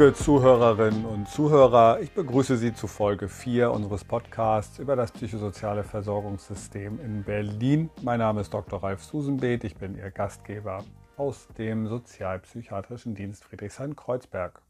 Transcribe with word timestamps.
Liebe 0.00 0.14
Zuhörerinnen 0.14 1.04
und 1.04 1.28
Zuhörer, 1.28 2.00
ich 2.00 2.14
begrüße 2.14 2.56
Sie 2.56 2.72
zu 2.72 2.86
Folge 2.86 3.28
4 3.28 3.70
unseres 3.70 4.02
Podcasts 4.02 4.78
über 4.78 4.96
das 4.96 5.12
psychosoziale 5.12 5.84
Versorgungssystem 5.84 6.98
in 7.04 7.22
Berlin. 7.22 7.90
Mein 8.00 8.20
Name 8.20 8.40
ist 8.40 8.54
Dr. 8.54 8.82
Ralf 8.82 9.04
Susenbeet, 9.04 9.62
ich 9.64 9.76
bin 9.76 9.98
Ihr 9.98 10.10
Gastgeber 10.10 10.84
aus 11.18 11.48
dem 11.58 11.86
Sozialpsychiatrischen 11.86 13.14
Dienst 13.14 13.44
Friedrichshain-Kreuzberg. 13.44 14.62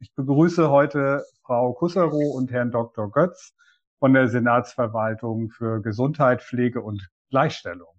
Ich 0.00 0.12
begrüße 0.16 0.68
heute 0.68 1.22
Frau 1.44 1.72
Kusserow 1.74 2.34
und 2.34 2.50
Herrn 2.50 2.72
Dr. 2.72 3.08
Götz 3.12 3.54
von 3.98 4.12
der 4.12 4.28
Senatsverwaltung 4.28 5.50
für 5.50 5.82
Gesundheit, 5.82 6.42
Pflege 6.42 6.82
und 6.82 7.08
Gleichstellung. 7.30 7.94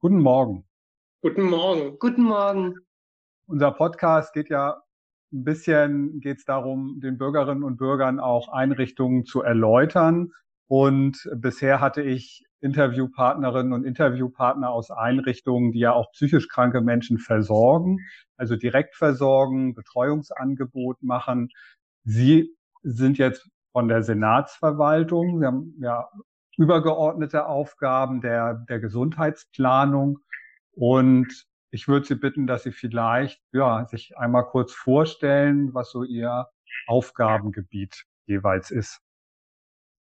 Guten 0.00 0.20
Morgen. 0.20 0.66
Guten 1.22 1.44
Morgen. 1.44 1.98
Guten 1.98 2.24
Morgen. 2.24 2.74
Unser 3.48 3.70
Podcast 3.70 4.32
geht 4.32 4.48
ja 4.48 4.82
ein 5.32 5.44
bisschen, 5.44 6.20
geht 6.20 6.38
es 6.38 6.44
darum, 6.44 6.98
den 7.00 7.16
Bürgerinnen 7.16 7.62
und 7.62 7.76
Bürgern 7.76 8.18
auch 8.18 8.48
Einrichtungen 8.48 9.24
zu 9.24 9.42
erläutern. 9.42 10.32
Und 10.68 11.30
bisher 11.36 11.80
hatte 11.80 12.02
ich 12.02 12.44
Interviewpartnerinnen 12.60 13.72
und 13.72 13.84
Interviewpartner 13.84 14.70
aus 14.70 14.90
Einrichtungen, 14.90 15.70
die 15.70 15.78
ja 15.78 15.92
auch 15.92 16.10
psychisch 16.12 16.48
kranke 16.48 16.80
Menschen 16.80 17.18
versorgen, 17.18 17.98
also 18.36 18.56
direkt 18.56 18.96
versorgen, 18.96 19.74
Betreuungsangebot 19.74 21.02
machen. 21.02 21.50
Sie 22.02 22.56
sind 22.82 23.18
jetzt 23.18 23.48
von 23.76 23.88
der 23.88 24.02
Senatsverwaltung. 24.02 25.38
Wir 25.38 25.48
haben 25.48 25.74
ja 25.78 26.08
übergeordnete 26.56 27.44
Aufgaben 27.44 28.22
der, 28.22 28.54
der 28.70 28.80
Gesundheitsplanung. 28.80 30.20
Und 30.72 31.44
ich 31.70 31.86
würde 31.86 32.06
Sie 32.06 32.14
bitten, 32.14 32.46
dass 32.46 32.62
Sie 32.62 32.72
vielleicht 32.72 33.38
ja, 33.52 33.84
sich 33.84 34.16
einmal 34.16 34.46
kurz 34.46 34.72
vorstellen, 34.72 35.74
was 35.74 35.90
so 35.90 36.04
Ihr 36.04 36.46
Aufgabengebiet 36.86 38.04
jeweils 38.24 38.70
ist. 38.70 39.02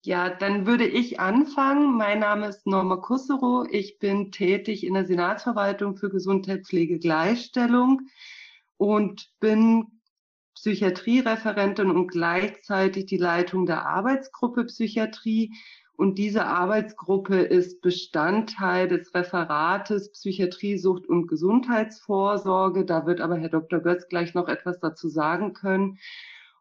Ja, 0.03 0.29
dann 0.29 0.67
würde 0.67 0.85
ich 0.85 1.19
anfangen. 1.19 1.97
Mein 1.97 2.19
Name 2.19 2.50
ist 2.50 2.67
Norma 2.67 2.97
Kusserow. 2.97 3.67
Ich 3.72 3.97
bin 3.97 4.31
tätig 4.31 4.85
in 4.85 4.94
der 4.94 5.05
Senatsverwaltung 5.05 5.97
für 5.97 6.11
Gesundheit, 6.11 6.67
Gleichstellung 6.67 8.02
und 8.77 9.31
bin 9.39 9.94
Psychiatriereferentin 10.55 11.91
und 11.91 12.07
gleichzeitig 12.07 13.05
die 13.05 13.17
Leitung 13.17 13.65
der 13.65 13.85
Arbeitsgruppe 13.85 14.65
Psychiatrie. 14.65 15.53
Und 15.97 16.17
diese 16.17 16.45
Arbeitsgruppe 16.45 17.37
ist 17.37 17.81
Bestandteil 17.81 18.87
des 18.87 19.13
Referates 19.13 20.11
Psychiatrie, 20.11 20.77
Sucht 20.77 21.07
und 21.07 21.27
Gesundheitsvorsorge. 21.27 22.85
Da 22.85 23.05
wird 23.05 23.21
aber 23.21 23.37
Herr 23.37 23.49
Dr. 23.49 23.79
Götz 23.79 24.07
gleich 24.09 24.33
noch 24.33 24.49
etwas 24.49 24.79
dazu 24.79 25.07
sagen 25.07 25.53
können. 25.53 25.99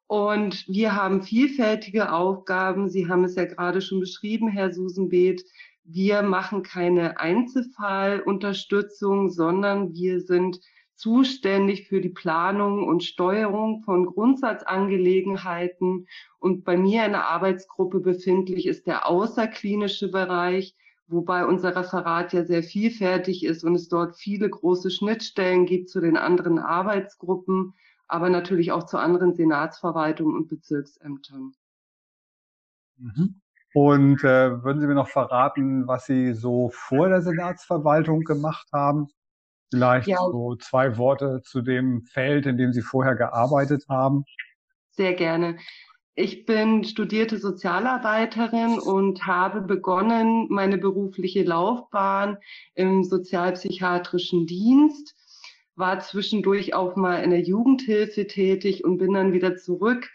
Und 0.06 0.68
wir 0.68 0.94
haben 0.94 1.22
vielfältige 1.22 2.12
Aufgaben. 2.12 2.90
Sie 2.90 3.08
haben 3.08 3.24
es 3.24 3.34
ja 3.34 3.46
gerade 3.46 3.80
schon 3.80 4.00
beschrieben, 4.00 4.48
Herr 4.48 4.70
Susenbeet. 4.72 5.44
Wir 5.84 6.22
machen 6.22 6.62
keine 6.62 7.18
Einzelfallunterstützung, 7.18 9.30
sondern 9.30 9.94
wir 9.94 10.20
sind 10.20 10.60
zuständig 10.94 11.88
für 11.88 12.00
die 12.00 12.08
Planung 12.08 12.84
und 12.84 13.04
Steuerung 13.04 13.82
von 13.82 14.06
Grundsatzangelegenheiten. 14.06 16.06
Und 16.38 16.64
bei 16.64 16.76
mir 16.76 17.04
in 17.04 17.12
der 17.12 17.28
Arbeitsgruppe 17.28 18.00
befindlich 18.00 18.66
ist 18.66 18.86
der 18.86 19.06
außerklinische 19.06 20.10
Bereich, 20.10 20.74
wobei 21.06 21.46
unser 21.46 21.76
Referat 21.76 22.32
ja 22.32 22.44
sehr 22.44 22.62
vielfältig 22.62 23.44
ist 23.44 23.64
und 23.64 23.74
es 23.74 23.88
dort 23.88 24.16
viele 24.16 24.48
große 24.48 24.90
Schnittstellen 24.90 25.66
gibt 25.66 25.90
zu 25.90 26.00
den 26.00 26.16
anderen 26.16 26.58
Arbeitsgruppen, 26.58 27.74
aber 28.06 28.30
natürlich 28.30 28.72
auch 28.72 28.84
zu 28.84 28.98
anderen 28.98 29.34
Senatsverwaltungen 29.34 30.36
und 30.36 30.48
Bezirksämtern. 30.48 31.52
Mhm. 32.98 33.40
Und 33.74 34.22
äh, 34.22 34.62
würden 34.62 34.80
Sie 34.80 34.86
mir 34.86 34.94
noch 34.94 35.08
verraten, 35.08 35.88
was 35.88 36.06
Sie 36.06 36.32
so 36.32 36.70
vor 36.72 37.08
der 37.08 37.22
Senatsverwaltung 37.22 38.20
gemacht 38.20 38.68
haben? 38.72 39.08
Vielleicht 39.70 40.08
ja. 40.08 40.18
so 40.18 40.56
zwei 40.56 40.96
Worte 40.98 41.42
zu 41.44 41.62
dem 41.62 42.02
Feld, 42.02 42.46
in 42.46 42.56
dem 42.56 42.72
Sie 42.72 42.82
vorher 42.82 43.14
gearbeitet 43.14 43.84
haben. 43.88 44.24
Sehr 44.90 45.14
gerne. 45.14 45.56
Ich 46.16 46.46
bin 46.46 46.84
studierte 46.84 47.38
Sozialarbeiterin 47.38 48.78
und 48.78 49.26
habe 49.26 49.62
begonnen 49.62 50.46
meine 50.48 50.78
berufliche 50.78 51.42
Laufbahn 51.42 52.38
im 52.74 53.02
sozialpsychiatrischen 53.02 54.46
Dienst, 54.46 55.16
war 55.74 55.98
zwischendurch 55.98 56.72
auch 56.72 56.94
mal 56.94 57.24
in 57.24 57.30
der 57.30 57.42
Jugendhilfe 57.42 58.28
tätig 58.28 58.84
und 58.84 58.98
bin 58.98 59.14
dann 59.14 59.32
wieder 59.32 59.56
zurück 59.56 60.08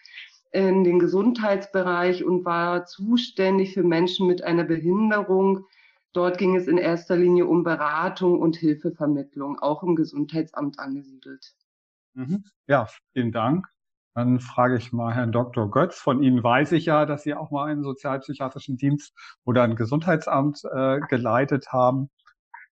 in 0.53 0.85
den 0.85 0.99
Gesundheitsbereich 0.99 2.23
und 2.23 2.45
war 2.45 2.85
zuständig 2.85 3.73
für 3.73 3.83
Menschen 3.83 4.25
mit 4.25 4.41
einer 4.41 4.63
Behinderung 4.63 5.65
Dort 6.13 6.37
ging 6.37 6.55
es 6.55 6.67
in 6.67 6.77
erster 6.77 7.15
Linie 7.15 7.45
um 7.45 7.63
Beratung 7.63 8.39
und 8.39 8.55
Hilfevermittlung, 8.55 9.59
auch 9.59 9.83
im 9.83 9.95
Gesundheitsamt 9.95 10.79
angesiedelt. 10.79 11.53
Mhm. 12.15 12.43
Ja, 12.67 12.87
vielen 13.13 13.31
Dank. 13.31 13.67
Dann 14.15 14.39
frage 14.39 14.77
ich 14.77 14.91
mal 14.91 15.13
Herrn 15.13 15.31
Dr. 15.31 15.69
Götz. 15.69 15.99
Von 15.99 16.23
Ihnen 16.23 16.43
weiß 16.43 16.71
ich 16.71 16.85
ja, 16.85 17.05
dass 17.05 17.23
Sie 17.23 17.35
auch 17.35 17.51
mal 17.51 17.71
einen 17.71 17.83
sozialpsychiatrischen 17.83 18.77
Dienst 18.77 19.13
oder 19.45 19.63
ein 19.63 19.75
Gesundheitsamt 19.75 20.61
äh, 20.65 20.99
geleitet 21.09 21.67
haben. 21.71 22.09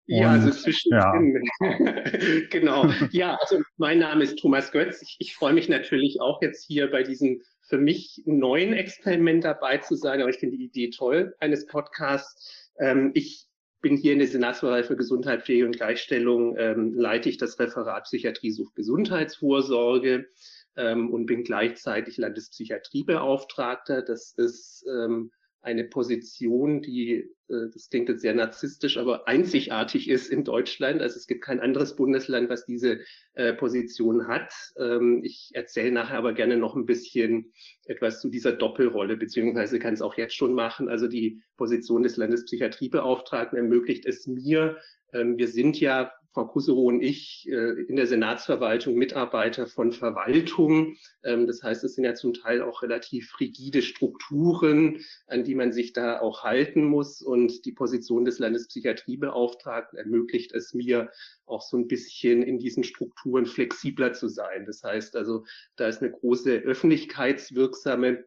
ja, 0.07 0.31
also 0.31 0.49
zwischen 0.51 0.93
ja. 0.93 1.13
genau. 2.49 2.87
Ja, 3.11 3.37
also 3.41 3.61
mein 3.77 3.99
Name 3.99 4.23
ist 4.23 4.39
Thomas 4.39 4.71
Götz. 4.71 5.01
Ich, 5.01 5.17
ich 5.19 5.35
freue 5.35 5.53
mich 5.53 5.67
natürlich 5.67 6.21
auch 6.21 6.41
jetzt 6.41 6.65
hier 6.65 6.89
bei 6.89 7.03
diesem 7.03 7.41
für 7.67 7.77
mich 7.77 8.21
neuen 8.25 8.73
Experiment 8.73 9.43
dabei 9.43 9.79
zu 9.79 9.95
sein, 9.95 10.21
aber 10.21 10.29
ich 10.29 10.37
finde 10.37 10.57
die 10.57 10.65
Idee 10.65 10.89
toll 10.89 11.35
eines 11.39 11.65
Podcasts 11.65 12.64
ähm, 12.79 13.11
ich 13.13 13.47
bin 13.81 13.97
hier 13.97 14.13
in 14.13 14.19
der 14.19 14.27
Senatsverwaltung 14.27 14.87
für 14.87 14.95
Gesundheit, 14.95 15.43
Pflege 15.43 15.65
und 15.65 15.75
Gleichstellung, 15.75 16.57
ähm, 16.57 16.93
leite 16.93 17.29
ich 17.29 17.37
das 17.37 17.59
Referat 17.59 18.05
Psychiatrie 18.05 18.51
sucht 18.51 18.75
Gesundheitsvorsorge 18.75 20.27
ähm, 20.75 21.11
und 21.11 21.27
bin 21.27 21.43
gleichzeitig 21.43 22.17
Landespsychiatriebeauftragter. 22.17 24.01
Das 24.01 24.33
ist 24.33 24.85
ähm, 24.89 25.31
eine 25.65 25.83
Position, 25.83 26.81
die, 26.81 27.29
äh, 27.49 27.69
das 27.73 27.89
klingt 27.89 28.07
jetzt 28.09 28.21
sehr 28.21 28.35
narzisstisch, 28.35 28.97
aber 28.97 29.27
einzigartig 29.27 30.09
ist 30.09 30.27
in 30.27 30.43
Deutschland. 30.43 31.01
Also 31.01 31.17
es 31.17 31.27
gibt 31.27 31.43
kein 31.43 31.59
anderes 31.59 31.95
Bundesland, 31.95 32.49
was 32.49 32.65
diese 32.65 32.99
äh, 33.33 33.53
Position 33.53 34.27
hat. 34.27 34.53
Ähm, 34.77 35.21
ich 35.23 35.51
erzähle 35.53 35.91
nachher 35.91 36.17
aber 36.17 36.33
gerne 36.33 36.57
noch 36.57 36.75
ein 36.75 36.85
bisschen 36.85 37.51
etwas 37.85 38.21
zu 38.21 38.29
dieser 38.29 38.51
Doppelrolle, 38.53 39.17
beziehungsweise 39.17 39.79
kann 39.79 39.95
es 39.95 40.01
auch 40.01 40.15
jetzt 40.15 40.35
schon 40.35 40.53
machen. 40.53 40.87
Also 40.87 41.07
die 41.07 41.41
Position 41.57 42.03
des 42.03 42.17
Landespsychiatriebeauftragten 42.17 43.57
ermöglicht 43.57 44.05
es 44.05 44.27
mir, 44.27 44.77
ähm, 45.13 45.37
wir 45.37 45.47
sind 45.47 45.79
ja 45.79 46.11
Frau 46.35 46.47
Kusserow 46.47 46.87
und 46.87 47.01
ich 47.01 47.47
äh, 47.49 47.83
in 47.87 47.95
der 47.95 48.07
Senatsverwaltung 48.07 48.95
Mitarbeiter 48.95 49.67
von 49.67 49.93
Verwaltung. 49.93 50.97
Ähm, 51.23 51.47
das 51.47 51.63
heißt, 51.63 51.81
es 51.85 51.95
sind 51.95 52.03
ja 52.03 52.13
zum 52.13 52.33
Teil 52.33 52.61
auch 52.61 52.83
relativ 52.83 53.39
rigide 53.39 53.81
Strukturen, 53.81 54.99
an 55.27 55.45
die 55.45 55.55
man 55.55 55.71
sich 55.71 55.93
da 55.93 56.19
auch 56.19 56.43
halten 56.43 56.83
muss. 56.83 57.21
Und 57.21 57.63
die 57.63 57.71
Position 57.71 58.25
des 58.25 58.39
Landespsychiatriebeauftragten 58.39 59.97
ermöglicht 59.97 60.53
es 60.53 60.73
mir, 60.73 61.09
auch 61.45 61.61
so 61.61 61.77
ein 61.77 61.87
bisschen 61.87 62.43
in 62.43 62.59
diesen 62.59 62.83
Strukturen 62.83 63.45
flexibler 63.45 64.11
zu 64.11 64.27
sein. 64.27 64.65
Das 64.65 64.83
heißt 64.83 65.15
also, 65.15 65.45
da 65.77 65.87
ist 65.87 66.01
eine 66.01 66.11
große 66.11 66.51
öffentlichkeitswirksame 66.51 68.25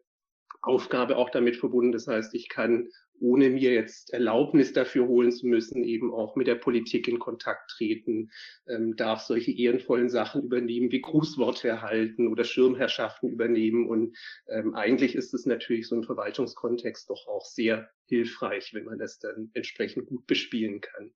Aufgabe 0.61 1.15
auch 1.15 1.29
damit 1.29 1.57
verbunden. 1.57 1.91
Das 1.91 2.07
heißt, 2.07 2.33
ich 2.33 2.49
kann 2.49 2.89
ohne 3.21 3.49
mir 3.49 3.73
jetzt 3.73 4.13
Erlaubnis 4.13 4.73
dafür 4.73 5.07
holen 5.07 5.31
zu 5.31 5.47
müssen, 5.47 5.83
eben 5.83 6.13
auch 6.13 6.35
mit 6.35 6.47
der 6.47 6.55
Politik 6.55 7.07
in 7.07 7.19
Kontakt 7.19 7.71
treten, 7.71 8.31
ähm, 8.67 8.95
darf 8.95 9.21
solche 9.21 9.51
ehrenvollen 9.51 10.09
Sachen 10.09 10.43
übernehmen, 10.43 10.91
wie 10.91 11.01
Grußworte 11.01 11.67
erhalten 11.67 12.27
oder 12.27 12.43
Schirmherrschaften 12.43 13.29
übernehmen. 13.29 13.87
Und 13.87 14.17
ähm, 14.47 14.73
eigentlich 14.75 15.15
ist 15.15 15.33
es 15.33 15.45
natürlich 15.45 15.87
so 15.87 15.95
ein 15.95 16.03
Verwaltungskontext 16.03 17.09
doch 17.09 17.27
auch 17.27 17.45
sehr 17.45 17.89
hilfreich, 18.09 18.73
wenn 18.73 18.85
man 18.85 18.97
das 18.97 19.19
dann 19.19 19.49
entsprechend 19.53 20.07
gut 20.07 20.27
bespielen 20.27 20.81
kann. 20.81 21.11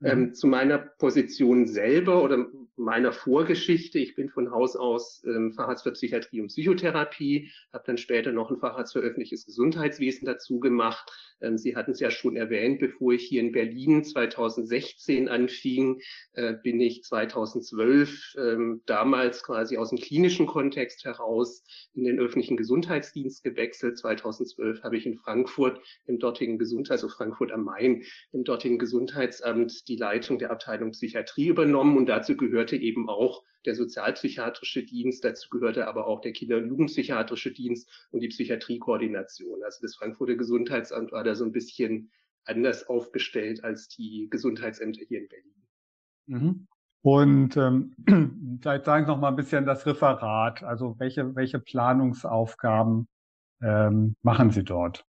Mhm. 0.00 0.06
Ähm, 0.06 0.34
zu 0.34 0.46
meiner 0.46 0.78
Position 0.78 1.66
selber 1.66 2.22
oder 2.22 2.46
meiner 2.76 3.12
Vorgeschichte. 3.12 3.98
Ich 3.98 4.14
bin 4.14 4.28
von 4.28 4.52
Haus 4.52 4.76
aus 4.76 5.24
ähm, 5.26 5.52
Facharzt 5.52 5.82
für 5.82 5.92
Psychiatrie 5.92 6.40
und 6.40 6.48
Psychotherapie, 6.48 7.50
habe 7.72 7.84
dann 7.86 7.98
später 7.98 8.30
noch 8.30 8.50
ein 8.50 8.58
Facharzt 8.58 8.92
für 8.92 9.00
öffentliches 9.00 9.44
Gesundheitswesen 9.46 10.24
dazu 10.26 10.60
gemacht. 10.60 11.10
Ähm, 11.40 11.58
Sie 11.58 11.74
hatten 11.74 11.90
es 11.90 12.00
ja 12.00 12.10
schon 12.10 12.36
erwähnt, 12.36 12.78
bevor 12.78 13.12
ich 13.12 13.24
hier 13.24 13.40
in 13.40 13.50
Berlin 13.50 14.04
2016 14.04 15.28
anfing, 15.28 16.00
äh, 16.34 16.54
bin 16.62 16.80
ich 16.80 17.02
2012 17.02 18.36
ähm, 18.38 18.82
damals 18.86 19.42
quasi 19.42 19.76
aus 19.76 19.90
dem 19.90 19.98
klinischen 19.98 20.46
Kontext 20.46 21.04
heraus 21.04 21.64
in 21.94 22.04
den 22.04 22.20
öffentlichen 22.20 22.56
Gesundheitsdienst 22.56 23.42
gewechselt. 23.42 23.98
2012 23.98 24.84
habe 24.84 24.96
ich 24.96 25.06
in 25.06 25.16
Frankfurt 25.16 25.80
im 26.06 26.20
dortigen 26.28 26.58
Gesundheits, 26.58 27.02
also 27.02 27.08
Frankfurt 27.08 27.52
am 27.52 27.64
Main, 27.64 28.02
im 28.32 28.44
dortigen 28.44 28.78
Gesundheitsamt 28.78 29.88
die 29.88 29.96
Leitung 29.96 30.38
der 30.38 30.50
Abteilung 30.50 30.90
Psychiatrie 30.92 31.48
übernommen 31.48 31.96
und 31.96 32.06
dazu 32.06 32.36
gehörte 32.36 32.76
eben 32.76 33.08
auch 33.08 33.42
der 33.64 33.74
sozialpsychiatrische 33.74 34.84
Dienst, 34.84 35.24
dazu 35.24 35.48
gehörte 35.48 35.88
aber 35.88 36.06
auch 36.06 36.20
der 36.20 36.32
Kinder- 36.32 36.58
und 36.58 36.68
Jugendpsychiatrische 36.68 37.52
Dienst 37.52 37.88
und 38.10 38.20
die 38.20 38.28
Psychiatriekoordination. 38.28 39.62
Also 39.64 39.78
das 39.82 39.96
Frankfurter 39.96 40.36
Gesundheitsamt 40.36 41.12
war 41.12 41.24
da 41.24 41.34
so 41.34 41.44
ein 41.44 41.52
bisschen 41.52 42.10
anders 42.44 42.88
aufgestellt 42.88 43.64
als 43.64 43.88
die 43.88 44.28
Gesundheitsämter 44.30 45.02
hier 45.06 45.20
in 45.20 45.28
Berlin. 45.28 45.54
Mhm. 46.26 46.66
Und 47.02 47.56
ähm, 47.56 47.94
vielleicht 48.60 48.84
sagen 48.84 49.06
Sie 49.06 49.10
noch 49.12 49.18
mal 49.18 49.28
ein 49.28 49.36
bisschen 49.36 49.64
das 49.64 49.86
Referat. 49.86 50.62
Also 50.62 50.96
welche, 50.98 51.34
welche 51.34 51.58
Planungsaufgaben 51.58 53.08
ähm, 53.62 54.14
machen 54.22 54.50
Sie 54.50 54.64
dort? 54.64 55.07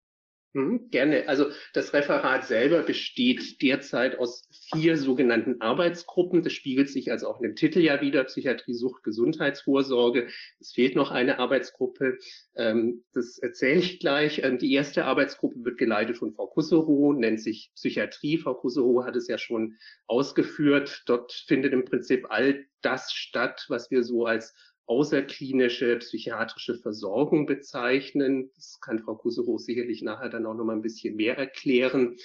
Mhm, 0.52 0.90
gerne. 0.90 1.28
Also 1.28 1.46
das 1.74 1.94
Referat 1.94 2.44
selber 2.44 2.82
besteht 2.82 3.62
derzeit 3.62 4.18
aus 4.18 4.48
vier 4.72 4.96
sogenannten 4.96 5.60
Arbeitsgruppen. 5.60 6.42
Das 6.42 6.52
spiegelt 6.52 6.88
sich 6.88 7.12
also 7.12 7.28
auch 7.28 7.40
in 7.40 7.44
dem 7.44 7.54
Titel 7.54 7.78
ja 7.78 8.00
wieder, 8.00 8.24
Psychiatrie, 8.24 8.74
Sucht, 8.74 9.04
Gesundheitsvorsorge. 9.04 10.26
Es 10.58 10.72
fehlt 10.72 10.96
noch 10.96 11.12
eine 11.12 11.38
Arbeitsgruppe. 11.38 12.18
Ähm, 12.56 13.04
das 13.12 13.38
erzähle 13.38 13.78
ich 13.78 14.00
gleich. 14.00 14.42
Ähm, 14.42 14.58
die 14.58 14.72
erste 14.72 15.04
Arbeitsgruppe 15.04 15.64
wird 15.64 15.78
geleitet 15.78 16.18
von 16.18 16.32
Frau 16.32 16.48
Kusserow, 16.48 17.14
nennt 17.14 17.40
sich 17.40 17.70
Psychiatrie. 17.76 18.38
Frau 18.38 18.54
Kusserow 18.54 19.04
hat 19.04 19.14
es 19.14 19.28
ja 19.28 19.38
schon 19.38 19.76
ausgeführt. 20.08 21.04
Dort 21.06 21.32
findet 21.32 21.72
im 21.72 21.84
Prinzip 21.84 22.26
all 22.28 22.64
das 22.82 23.12
statt, 23.12 23.66
was 23.68 23.90
wir 23.92 24.02
so 24.02 24.26
als 24.26 24.52
außerklinische 24.90 25.98
psychiatrische 25.98 26.74
Versorgung 26.74 27.46
bezeichnen. 27.46 28.50
Das 28.56 28.80
kann 28.80 28.98
Frau 28.98 29.14
Kuserow 29.14 29.60
sicherlich 29.60 30.02
nachher 30.02 30.30
dann 30.30 30.46
auch 30.46 30.54
noch 30.54 30.64
mal 30.64 30.74
ein 30.74 30.82
bisschen 30.82 31.14
mehr 31.14 31.38
erklären. 31.38 32.16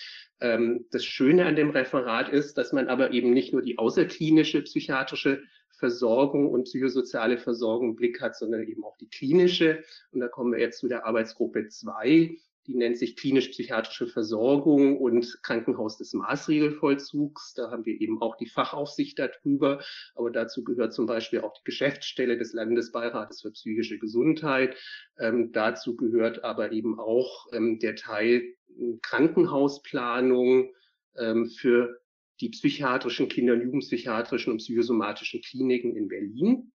Ähm, 0.41 0.87
das 0.89 1.05
Schöne 1.05 1.45
an 1.45 1.55
dem 1.55 1.69
Referat 1.69 2.29
ist, 2.29 2.57
dass 2.57 2.73
man 2.73 2.87
aber 2.87 3.11
eben 3.11 3.33
nicht 3.33 3.53
nur 3.53 3.61
die 3.61 3.77
außerklinische 3.77 4.63
psychiatrische 4.63 5.43
Versorgung 5.77 6.49
und 6.49 6.63
psychosoziale 6.63 7.37
Versorgung 7.37 7.89
im 7.89 7.95
Blick 7.95 8.19
hat, 8.19 8.35
sondern 8.35 8.63
eben 8.63 8.83
auch 8.83 8.97
die 8.97 9.09
klinische. 9.09 9.83
Und 10.11 10.21
da 10.21 10.27
kommen 10.27 10.51
wir 10.51 10.59
jetzt 10.59 10.79
zu 10.79 10.87
der 10.87 11.05
Arbeitsgruppe 11.05 11.67
2, 11.67 12.35
die 12.67 12.75
nennt 12.75 12.97
sich 12.97 13.15
klinisch-psychiatrische 13.15 14.07
Versorgung 14.07 14.97
und 14.97 15.39
Krankenhaus 15.43 15.97
des 15.97 16.13
Maßregelvollzugs. 16.13 17.53
Da 17.53 17.69
haben 17.69 17.85
wir 17.85 17.99
eben 18.01 18.21
auch 18.21 18.35
die 18.37 18.47
Fachaufsicht 18.47 19.19
darüber. 19.19 19.83
Aber 20.15 20.31
dazu 20.31 20.63
gehört 20.63 20.93
zum 20.93 21.05
Beispiel 21.05 21.41
auch 21.41 21.53
die 21.53 21.63
Geschäftsstelle 21.63 22.37
des 22.37 22.53
Landesbeirates 22.53 23.41
für 23.41 23.51
psychische 23.51 23.99
Gesundheit. 23.99 24.75
Ähm, 25.19 25.51
dazu 25.51 25.95
gehört 25.95 26.43
aber 26.43 26.71
eben 26.71 26.99
auch 26.99 27.47
ähm, 27.53 27.79
der 27.79 27.95
Teil 27.95 28.41
äh, 28.77 28.97
Krankenhausplanung 29.01 30.73
ähm, 31.17 31.47
für 31.47 32.01
die 32.41 32.49
psychiatrischen, 32.49 33.29
Kinder- 33.29 33.53
und 33.53 33.61
Jugendpsychiatrischen 33.61 34.51
und 34.51 34.57
psychosomatischen 34.57 35.41
Kliniken 35.41 35.95
in 35.95 36.07
Berlin. 36.07 36.71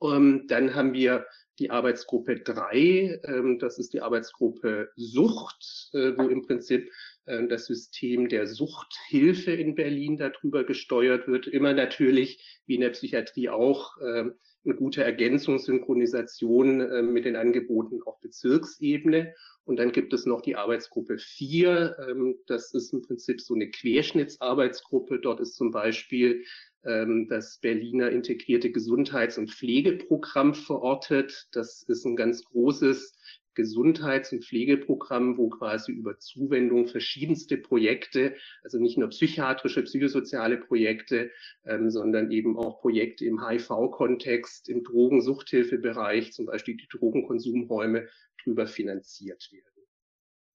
Ähm, 0.00 0.46
dann 0.46 0.74
haben 0.74 0.92
wir 0.92 1.26
die 1.58 1.70
Arbeitsgruppe 1.70 2.40
3, 2.40 3.20
ähm, 3.24 3.58
das 3.58 3.78
ist 3.78 3.92
die 3.92 4.00
Arbeitsgruppe 4.00 4.90
Sucht, 4.96 5.90
äh, 5.92 6.16
wo 6.16 6.28
im 6.28 6.42
Prinzip 6.42 6.90
äh, 7.26 7.46
das 7.46 7.66
System 7.66 8.28
der 8.28 8.46
Suchthilfe 8.46 9.52
in 9.52 9.74
Berlin 9.74 10.16
darüber 10.16 10.64
gesteuert 10.64 11.28
wird. 11.28 11.46
Immer 11.46 11.74
natürlich, 11.74 12.60
wie 12.66 12.76
in 12.76 12.80
der 12.80 12.90
Psychiatrie 12.90 13.48
auch, 13.48 13.96
äh, 14.00 14.30
eine 14.64 14.74
gute 14.74 15.02
Ergänzung, 15.02 15.58
Synchronisation 15.58 16.80
äh, 16.80 17.02
mit 17.02 17.24
den 17.24 17.36
Angeboten 17.36 18.02
auf 18.02 18.20
Bezirksebene. 18.20 19.34
Und 19.64 19.76
dann 19.76 19.92
gibt 19.92 20.12
es 20.12 20.26
noch 20.26 20.40
die 20.40 20.56
Arbeitsgruppe 20.56 21.18
4. 21.18 21.96
Ähm, 22.08 22.36
das 22.46 22.72
ist 22.74 22.92
im 22.92 23.02
Prinzip 23.02 23.40
so 23.40 23.54
eine 23.54 23.70
Querschnittsarbeitsgruppe. 23.70 25.20
Dort 25.20 25.40
ist 25.40 25.56
zum 25.56 25.70
Beispiel 25.70 26.44
das 26.82 27.58
Berliner 27.58 28.10
integrierte 28.10 28.70
Gesundheits- 28.70 29.36
und 29.36 29.50
Pflegeprogramm 29.50 30.54
verortet. 30.54 31.48
Das 31.52 31.82
ist 31.82 32.04
ein 32.06 32.16
ganz 32.16 32.44
großes 32.44 33.18
Gesundheits- 33.58 34.32
und 34.32 34.44
Pflegeprogramm, 34.44 35.36
wo 35.36 35.48
quasi 35.48 35.90
über 35.90 36.16
Zuwendung 36.20 36.86
verschiedenste 36.86 37.58
Projekte, 37.58 38.36
also 38.62 38.78
nicht 38.78 38.96
nur 38.96 39.08
psychiatrische, 39.08 39.82
psychosoziale 39.82 40.58
Projekte, 40.58 41.32
ähm, 41.64 41.90
sondern 41.90 42.30
eben 42.30 42.56
auch 42.56 42.80
Projekte 42.80 43.24
im 43.24 43.44
HIV-Kontext, 43.44 44.68
im 44.68 44.84
Drogensuchthilfebereich, 44.84 46.32
zum 46.32 46.46
Beispiel 46.46 46.76
die 46.76 46.86
Drogenkonsumräume, 46.86 48.06
drüber 48.44 48.68
finanziert 48.68 49.50
werden. 49.50 49.82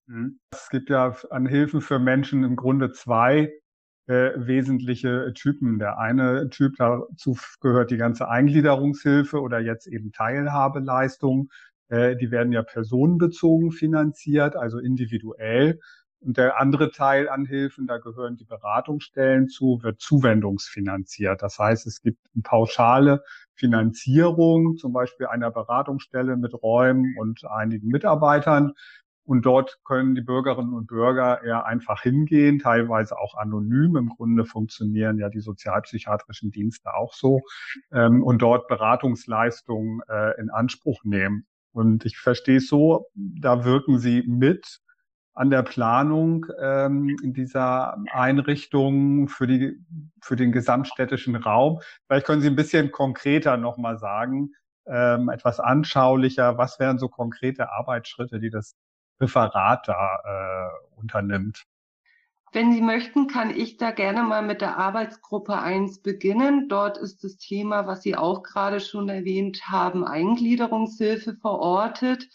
Mhm. 0.06 0.40
Es 0.52 0.70
gibt 0.70 0.90
ja 0.90 1.14
an 1.30 1.46
Hilfen 1.46 1.82
für 1.82 2.00
Menschen 2.00 2.46
im 2.46 2.56
Grunde 2.56 2.94
zwei 2.94 3.54
äh, 4.08 4.32
wesentliche 4.36 5.34
Typen. 5.34 5.80
Der 5.80 5.98
eine 5.98 6.50
Typ, 6.50 6.76
dazu 6.78 7.38
gehört 7.62 7.92
die 7.92 7.98
ganze 7.98 8.28
Eingliederungshilfe 8.30 9.40
oder 9.42 9.60
jetzt 9.60 9.88
eben 9.88 10.12
Teilhabeleistung. 10.12 11.50
Äh, 11.90 12.16
die 12.16 12.32
werden 12.32 12.52
ja 12.52 12.64
personenbezogen 12.64 13.72
finanziert, 13.72 14.56
also 14.56 14.80
individuell. 14.80 15.80
Und 16.20 16.38
der 16.38 16.60
andere 16.60 16.92
Teil 16.92 17.28
an 17.28 17.46
Hilfen, 17.46 17.86
da 17.86 17.98
gehören 17.98 18.38
die 18.38 18.46
Beratungsstellen 18.46 19.50
zu, 19.50 19.80
wird 19.84 20.00
zuwendungsfinanziert. 20.00 21.42
Das 21.42 21.60
heißt, 21.60 21.86
es 21.86 22.02
gibt 22.02 22.20
eine 22.34 22.44
pauschale 22.44 23.24
Finanzierung, 23.56 24.78
zum 24.78 24.94
Beispiel 24.94 25.28
einer 25.28 25.52
Beratungsstelle 25.52 26.38
mit 26.38 26.54
Räumen 26.54 27.16
und 27.18 27.44
einigen 27.46 27.88
Mitarbeitern. 27.90 28.74
Und 29.26 29.46
dort 29.46 29.80
können 29.86 30.16
die 30.16 30.22
Bürgerinnen 30.22 30.74
und 30.74 30.88
Bürger 30.88 31.44
eher 31.44 31.66
einfach 31.66 32.02
hingehen, 32.02 32.60
teilweise 32.60 33.18
auch 33.18 33.36
anonym. 33.36 33.96
Im 33.96 34.10
Grunde 34.10 34.46
funktionieren 34.46 35.18
ja 35.18 35.30
die 35.30 35.40
sozialpsychiatrischen 35.40 36.52
Dienste 36.52 36.94
auch 36.94 37.14
so. 37.14 37.42
Ähm, 37.92 38.22
und 38.24 38.42
dort 38.42 38.68
Beratungsleistungen 38.68 40.02
äh, 40.10 40.40
in 40.40 40.50
Anspruch 40.50 41.04
nehmen. 41.04 41.46
Und 41.72 42.06
ich 42.06 42.18
verstehe 42.18 42.58
es 42.58 42.68
so, 42.68 43.08
da 43.16 43.66
wirken 43.66 43.98
Sie 43.98 44.24
mit 44.28 44.80
an 45.34 45.50
der 45.50 45.64
Planung 45.64 46.46
ähm, 46.62 47.16
dieser 47.24 47.98
Einrichtung 48.12 49.28
für 49.28 49.48
die 49.48 49.80
für 50.22 50.36
den 50.36 50.52
gesamtstädtischen 50.52 51.36
Raum. 51.36 51.80
Vielleicht 52.08 52.28
können 52.28 52.42
Sie 52.42 52.48
ein 52.48 52.56
bisschen 52.56 52.92
konkreter 52.92 53.58
nochmal 53.58 53.98
sagen, 53.98 54.52
ähm, 54.86 55.30
etwas 55.30 55.60
anschaulicher, 55.60 56.58
was 56.58 56.80
wären 56.80 57.00
so 57.00 57.08
konkrete 57.08 57.72
Arbeitsschritte, 57.72 58.40
die 58.40 58.52
das 58.52 58.76
Referat 59.24 59.88
da 59.88 60.20
äh, 60.26 60.70
unternimmt. 61.00 61.66
Wenn 62.52 62.72
Sie 62.72 62.82
möchten, 62.82 63.26
kann 63.28 63.50
ich 63.50 63.78
da 63.78 63.90
gerne 63.90 64.22
mal 64.22 64.44
mit 64.44 64.62
der 64.62 64.78
Arbeitsgruppe 64.78 65.58
1 65.58 66.04
beginnen. 66.04 66.70
Dort 66.70 67.00
ist 67.00 67.24
das 67.24 67.38
Thema, 67.38 67.88
was 67.88 68.04
Sie 68.04 68.16
auch 68.16 68.44
gerade 68.44 68.80
schon 68.80 69.10
erwähnt 69.10 69.70
haben, 69.70 70.06
Eingliederungshilfe 70.06 71.34
verortet. 71.36 72.30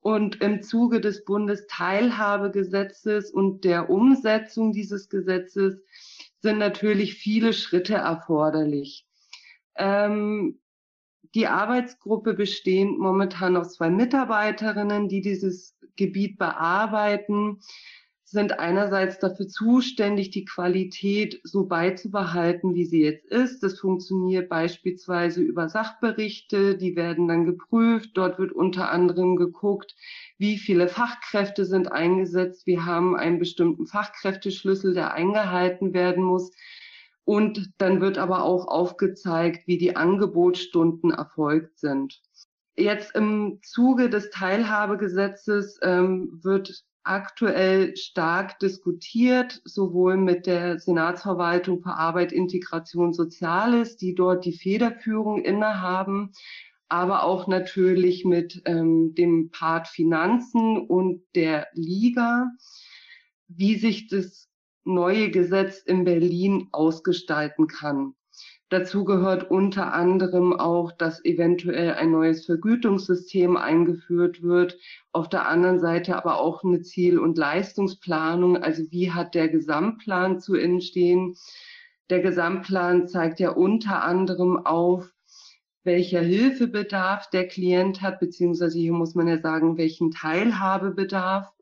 Und 0.00 0.42
im 0.42 0.60
Zuge 0.62 1.00
des 1.00 1.24
Bundesteilhabegesetzes 1.24 3.30
und 3.30 3.64
der 3.64 3.88
Umsetzung 3.88 4.72
dieses 4.72 5.08
Gesetzes 5.08 5.80
sind 6.40 6.58
natürlich 6.58 7.14
viele 7.14 7.54
Schritte 7.54 7.94
erforderlich. 7.94 9.06
Ähm, 9.76 10.58
die 11.34 11.46
Arbeitsgruppe 11.46 12.34
besteht 12.34 12.98
momentan 12.98 13.56
aus 13.56 13.74
zwei 13.74 13.88
Mitarbeiterinnen, 13.88 15.08
die 15.08 15.22
dieses 15.22 15.74
Gebiet 15.96 16.38
bearbeiten, 16.38 17.60
sind 18.32 18.58
einerseits 18.58 19.18
dafür 19.18 19.46
zuständig, 19.46 20.30
die 20.30 20.46
Qualität 20.46 21.40
so 21.44 21.66
beizubehalten, 21.66 22.74
wie 22.74 22.86
sie 22.86 23.02
jetzt 23.02 23.26
ist. 23.26 23.62
Das 23.62 23.78
funktioniert 23.78 24.48
beispielsweise 24.48 25.42
über 25.42 25.68
Sachberichte, 25.68 26.78
die 26.78 26.96
werden 26.96 27.28
dann 27.28 27.44
geprüft. 27.44 28.12
Dort 28.14 28.38
wird 28.38 28.52
unter 28.52 28.90
anderem 28.90 29.36
geguckt, 29.36 29.94
wie 30.38 30.56
viele 30.56 30.88
Fachkräfte 30.88 31.66
sind 31.66 31.92
eingesetzt. 31.92 32.66
Wir 32.66 32.86
haben 32.86 33.14
einen 33.16 33.38
bestimmten 33.38 33.86
Fachkräfteschlüssel, 33.86 34.94
der 34.94 35.12
eingehalten 35.12 35.92
werden 35.92 36.24
muss. 36.24 36.50
Und 37.24 37.70
dann 37.78 38.00
wird 38.00 38.16
aber 38.16 38.44
auch 38.44 38.66
aufgezeigt, 38.66 39.66
wie 39.68 39.76
die 39.78 39.94
Angebotsstunden 39.94 41.10
erfolgt 41.10 41.78
sind. 41.78 42.20
Jetzt 42.76 43.14
im 43.14 43.60
Zuge 43.62 44.08
des 44.08 44.30
Teilhabegesetzes 44.30 45.78
ähm, 45.82 46.40
wird 46.42 46.84
aktuell 47.04 47.96
stark 47.96 48.58
diskutiert, 48.60 49.60
sowohl 49.64 50.16
mit 50.16 50.46
der 50.46 50.78
Senatsverwaltung 50.78 51.82
für 51.82 51.94
Arbeit, 51.94 52.32
Integration, 52.32 53.12
Soziales, 53.12 53.96
die 53.96 54.14
dort 54.14 54.44
die 54.44 54.52
Federführung 54.52 55.44
innehaben, 55.44 56.32
aber 56.88 57.24
auch 57.24 57.46
natürlich 57.48 58.24
mit 58.24 58.62
ähm, 58.66 59.14
dem 59.14 59.50
Part 59.50 59.88
Finanzen 59.88 60.78
und 60.78 61.22
der 61.34 61.68
Liga, 61.72 62.50
wie 63.48 63.76
sich 63.76 64.08
das 64.08 64.48
neue 64.84 65.30
Gesetz 65.30 65.78
in 65.78 66.04
Berlin 66.04 66.68
ausgestalten 66.72 67.66
kann. 67.66 68.14
Dazu 68.72 69.04
gehört 69.04 69.50
unter 69.50 69.92
anderem 69.92 70.54
auch, 70.58 70.92
dass 70.92 71.22
eventuell 71.26 71.92
ein 71.92 72.10
neues 72.10 72.46
Vergütungssystem 72.46 73.58
eingeführt 73.58 74.42
wird. 74.42 74.78
Auf 75.12 75.28
der 75.28 75.46
anderen 75.46 75.78
Seite 75.78 76.16
aber 76.16 76.40
auch 76.40 76.64
eine 76.64 76.80
Ziel- 76.80 77.18
und 77.18 77.36
Leistungsplanung. 77.36 78.56
Also 78.56 78.84
wie 78.90 79.12
hat 79.12 79.34
der 79.34 79.50
Gesamtplan 79.50 80.40
zu 80.40 80.54
entstehen? 80.54 81.36
Der 82.08 82.20
Gesamtplan 82.20 83.08
zeigt 83.08 83.40
ja 83.40 83.50
unter 83.50 84.04
anderem 84.04 84.64
auf, 84.64 85.12
welcher 85.84 86.22
Hilfebedarf 86.22 87.28
der 87.28 87.48
Klient 87.48 88.00
hat, 88.00 88.20
beziehungsweise 88.20 88.78
hier 88.78 88.94
muss 88.94 89.14
man 89.14 89.28
ja 89.28 89.36
sagen, 89.36 89.76
welchen 89.76 90.12
Teilhabebedarf 90.12 91.52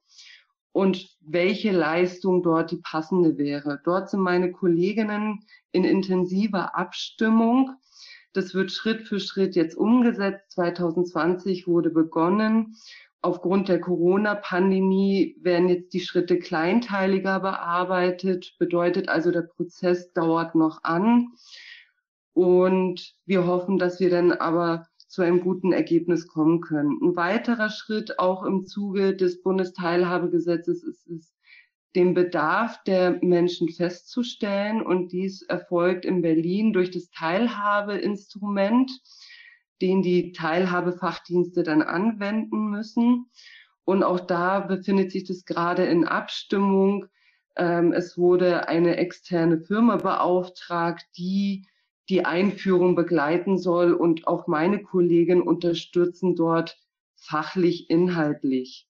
und 0.72 1.08
welche 1.20 1.72
Leistung 1.72 2.42
dort 2.42 2.70
die 2.70 2.78
passende 2.78 3.36
wäre. 3.38 3.80
Dort 3.84 4.10
sind 4.10 4.20
meine 4.20 4.52
Kolleginnen 4.52 5.44
in 5.72 5.84
intensiver 5.84 6.76
Abstimmung. 6.76 7.72
Das 8.32 8.54
wird 8.54 8.70
Schritt 8.70 9.08
für 9.08 9.18
Schritt 9.18 9.56
jetzt 9.56 9.76
umgesetzt. 9.76 10.52
2020 10.52 11.66
wurde 11.66 11.90
begonnen. 11.90 12.76
Aufgrund 13.22 13.68
der 13.68 13.80
Corona-Pandemie 13.80 15.36
werden 15.40 15.68
jetzt 15.68 15.92
die 15.92 16.00
Schritte 16.00 16.38
kleinteiliger 16.38 17.40
bearbeitet. 17.40 18.54
Bedeutet 18.58 19.08
also, 19.08 19.30
der 19.30 19.42
Prozess 19.42 20.12
dauert 20.12 20.54
noch 20.54 20.84
an. 20.84 21.32
Und 22.32 23.14
wir 23.26 23.46
hoffen, 23.46 23.78
dass 23.78 24.00
wir 24.00 24.08
dann 24.08 24.32
aber 24.32 24.86
zu 25.10 25.22
einem 25.22 25.40
guten 25.40 25.72
Ergebnis 25.72 26.28
kommen 26.28 26.60
können. 26.60 27.00
Ein 27.02 27.16
weiterer 27.16 27.68
Schritt 27.68 28.20
auch 28.20 28.44
im 28.44 28.64
Zuge 28.64 29.16
des 29.16 29.42
Bundesteilhabegesetzes 29.42 30.84
ist 30.84 31.08
es, 31.08 31.34
den 31.96 32.14
Bedarf 32.14 32.80
der 32.84 33.18
Menschen 33.20 33.68
festzustellen. 33.68 34.80
Und 34.80 35.10
dies 35.10 35.42
erfolgt 35.42 36.04
in 36.04 36.22
Berlin 36.22 36.72
durch 36.72 36.92
das 36.92 37.10
Teilhabeinstrument, 37.10 38.88
den 39.82 40.02
die 40.02 40.30
Teilhabefachdienste 40.30 41.64
dann 41.64 41.82
anwenden 41.82 42.70
müssen. 42.70 43.26
Und 43.84 44.04
auch 44.04 44.20
da 44.20 44.60
befindet 44.60 45.10
sich 45.10 45.24
das 45.24 45.44
gerade 45.44 45.86
in 45.86 46.06
Abstimmung. 46.06 47.06
Ähm, 47.56 47.92
es 47.92 48.16
wurde 48.16 48.68
eine 48.68 48.96
externe 48.98 49.58
Firma 49.58 49.96
beauftragt, 49.96 51.04
die 51.16 51.66
die 52.10 52.24
Einführung 52.24 52.96
begleiten 52.96 53.56
soll 53.56 53.92
und 53.92 54.26
auch 54.26 54.46
meine 54.46 54.82
Kollegen 54.82 55.40
unterstützen 55.40 56.34
dort 56.34 56.76
fachlich, 57.14 57.88
inhaltlich. 57.88 58.88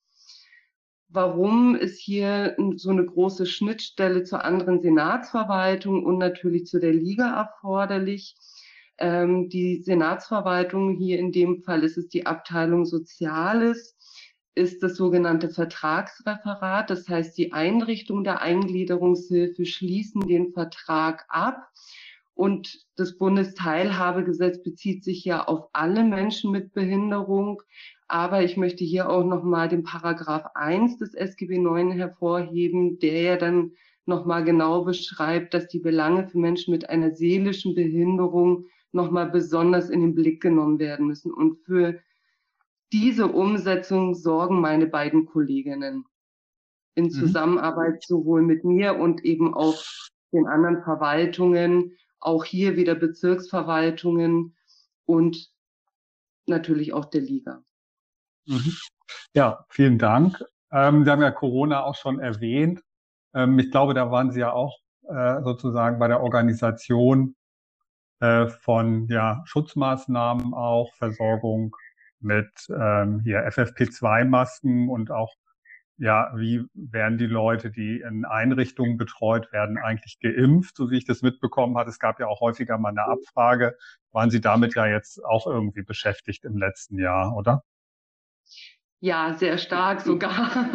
Warum 1.08 1.74
ist 1.74 2.00
hier 2.00 2.56
so 2.76 2.90
eine 2.90 3.04
große 3.04 3.44
Schnittstelle 3.44 4.22
zur 4.22 4.44
anderen 4.44 4.80
Senatsverwaltung 4.80 6.04
und 6.04 6.18
natürlich 6.18 6.66
zu 6.66 6.78
der 6.78 6.94
Liga 6.94 7.36
erforderlich? 7.36 8.36
Ähm, 8.96 9.48
die 9.48 9.82
Senatsverwaltung, 9.82 10.96
hier 10.96 11.18
in 11.18 11.32
dem 11.32 11.62
Fall 11.62 11.82
ist 11.84 11.98
es 11.98 12.08
die 12.08 12.26
Abteilung 12.26 12.86
Soziales, 12.86 13.96
ist 14.54 14.82
das 14.82 14.94
sogenannte 14.94 15.50
Vertragsreferat. 15.50 16.90
Das 16.90 17.08
heißt, 17.08 17.36
die 17.36 17.52
Einrichtung 17.52 18.24
der 18.24 18.40
Eingliederungshilfe 18.40 19.66
schließen 19.66 20.22
den 20.26 20.52
Vertrag 20.52 21.24
ab 21.28 21.70
und 22.34 22.87
das 22.96 23.18
Bundesteilhabegesetz 23.18 24.62
bezieht 24.62 25.04
sich 25.04 25.25
ja 25.25 25.44
auf 25.44 25.68
alle 25.72 26.04
Menschen 26.04 26.52
mit 26.52 26.72
Behinderung. 26.72 27.62
Aber 28.08 28.42
ich 28.42 28.56
möchte 28.56 28.82
hier 28.84 29.10
auch 29.10 29.25
nochmal 29.25 29.68
den 29.68 29.82
Paragraph 29.82 30.46
1 30.54 30.99
des 30.99 31.14
SGB 31.14 31.58
9 31.58 31.92
hervorheben, 31.92 32.99
der 32.99 33.22
ja 33.22 33.37
dann 33.37 33.72
nochmal 34.06 34.44
genau 34.44 34.84
beschreibt, 34.84 35.54
dass 35.54 35.68
die 35.68 35.78
Belange 35.78 36.28
für 36.28 36.38
Menschen 36.38 36.72
mit 36.72 36.88
einer 36.88 37.14
seelischen 37.14 37.75
Behinderung 37.75 38.66
nochmal 38.92 39.30
besonders 39.30 39.90
in 39.90 40.00
den 40.00 40.14
Blick 40.14 40.40
genommen 40.42 40.78
werden 40.78 41.06
müssen. 41.06 41.32
Und 41.32 41.58
für 41.64 42.00
diese 42.92 43.28
Umsetzung 43.28 44.14
sorgen 44.14 44.60
meine 44.60 44.87
beiden 44.87 45.26
Kolleginnen 45.26 46.04
in 46.94 47.04
mhm. 47.04 47.10
Zusammenarbeit 47.10 48.02
sowohl 48.02 48.42
mit 48.42 48.64
mir 48.64 48.96
und 48.96 49.25
eben 49.25 49.54
auch 49.54 49.80
den 50.32 50.46
anderen 50.46 50.82
Verwaltungen 50.82 51.96
auch 52.20 52.44
hier 52.44 52.76
wieder 52.76 52.94
Bezirksverwaltungen 52.94 54.56
und 55.06 55.50
natürlich 56.46 56.92
auch 56.92 57.06
der 57.06 57.22
Liga. 57.22 57.62
Mhm. 58.46 58.76
Ja, 59.34 59.64
vielen 59.68 59.98
Dank. 59.98 60.42
Ähm, 60.72 61.04
Sie 61.04 61.10
haben 61.10 61.22
ja 61.22 61.30
Corona 61.30 61.84
auch 61.84 61.96
schon 61.96 62.20
erwähnt. 62.20 62.82
Ähm, 63.34 63.58
ich 63.58 63.70
glaube, 63.70 63.94
da 63.94 64.10
waren 64.10 64.30
Sie 64.30 64.40
ja 64.40 64.52
auch 64.52 64.78
äh, 65.08 65.42
sozusagen 65.42 65.98
bei 65.98 66.08
der 66.08 66.22
Organisation 66.22 67.34
äh, 68.20 68.48
von 68.48 69.06
ja, 69.08 69.42
Schutzmaßnahmen 69.46 70.54
auch, 70.54 70.94
Versorgung 70.94 71.74
mit 72.20 72.50
ähm, 72.68 73.20
hier 73.20 73.48
FFP2-Masken 73.48 74.88
und 74.88 75.10
auch 75.10 75.34
ja, 76.00 76.33
wie 76.35 76.64
werden 76.73 77.19
die 77.19 77.26
Leute, 77.26 77.71
die 77.71 78.00
in 78.00 78.25
Einrichtungen 78.25 78.97
betreut 78.97 79.52
werden, 79.52 79.76
eigentlich 79.76 80.19
geimpft, 80.19 80.75
so 80.76 80.90
wie 80.90 80.97
ich 80.97 81.04
das 81.04 81.21
mitbekommen 81.21 81.76
habe. 81.76 81.90
Es 81.90 81.99
gab 81.99 82.19
ja 82.19 82.26
auch 82.26 82.40
häufiger 82.40 82.78
mal 82.78 82.88
eine 82.88 83.04
Abfrage. 83.04 83.76
Waren 84.11 84.30
Sie 84.30 84.40
damit 84.40 84.75
ja 84.75 84.87
jetzt 84.87 85.23
auch 85.23 85.47
irgendwie 85.47 85.83
beschäftigt 85.83 86.47
im 86.47 86.57
letzten 86.57 86.99
Jahr, 86.99 87.37
oder? 87.37 87.64
Ja, 89.00 89.35
sehr 89.35 89.59
stark 89.59 90.00
sogar. 90.00 90.69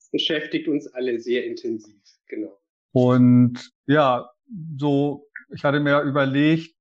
Es 0.00 0.10
beschäftigt 0.12 0.68
uns 0.68 0.86
alle 0.94 1.18
sehr 1.18 1.44
intensiv, 1.44 2.00
genau. 2.28 2.58
Und 2.92 3.72
ja, 3.86 4.30
so, 4.78 5.26
ich 5.50 5.64
hatte 5.64 5.80
mir 5.80 6.00
überlegt, 6.00 6.74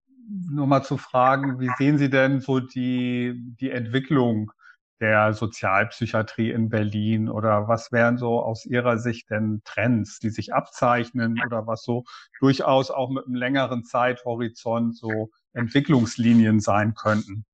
nur 0.49 0.67
mal 0.67 0.83
zu 0.83 0.97
fragen, 0.97 1.59
wie 1.59 1.69
sehen 1.77 1.97
Sie 1.97 2.09
denn 2.09 2.39
so 2.39 2.59
die, 2.59 3.33
die 3.59 3.71
Entwicklung 3.71 4.51
der 4.99 5.33
Sozialpsychiatrie 5.33 6.51
in 6.51 6.69
Berlin 6.69 7.29
oder 7.29 7.67
was 7.67 7.91
wären 7.91 8.17
so 8.17 8.39
aus 8.41 8.65
Ihrer 8.65 8.97
Sicht 8.97 9.29
denn 9.29 9.61
Trends, 9.63 10.19
die 10.19 10.29
sich 10.29 10.53
abzeichnen 10.53 11.39
oder 11.45 11.67
was 11.67 11.83
so 11.83 12.03
durchaus 12.39 12.91
auch 12.91 13.09
mit 13.09 13.25
einem 13.25 13.35
längeren 13.35 13.83
Zeithorizont 13.83 14.97
so 14.97 15.29
Entwicklungslinien 15.53 16.59
sein 16.59 16.93
könnten? 16.93 17.45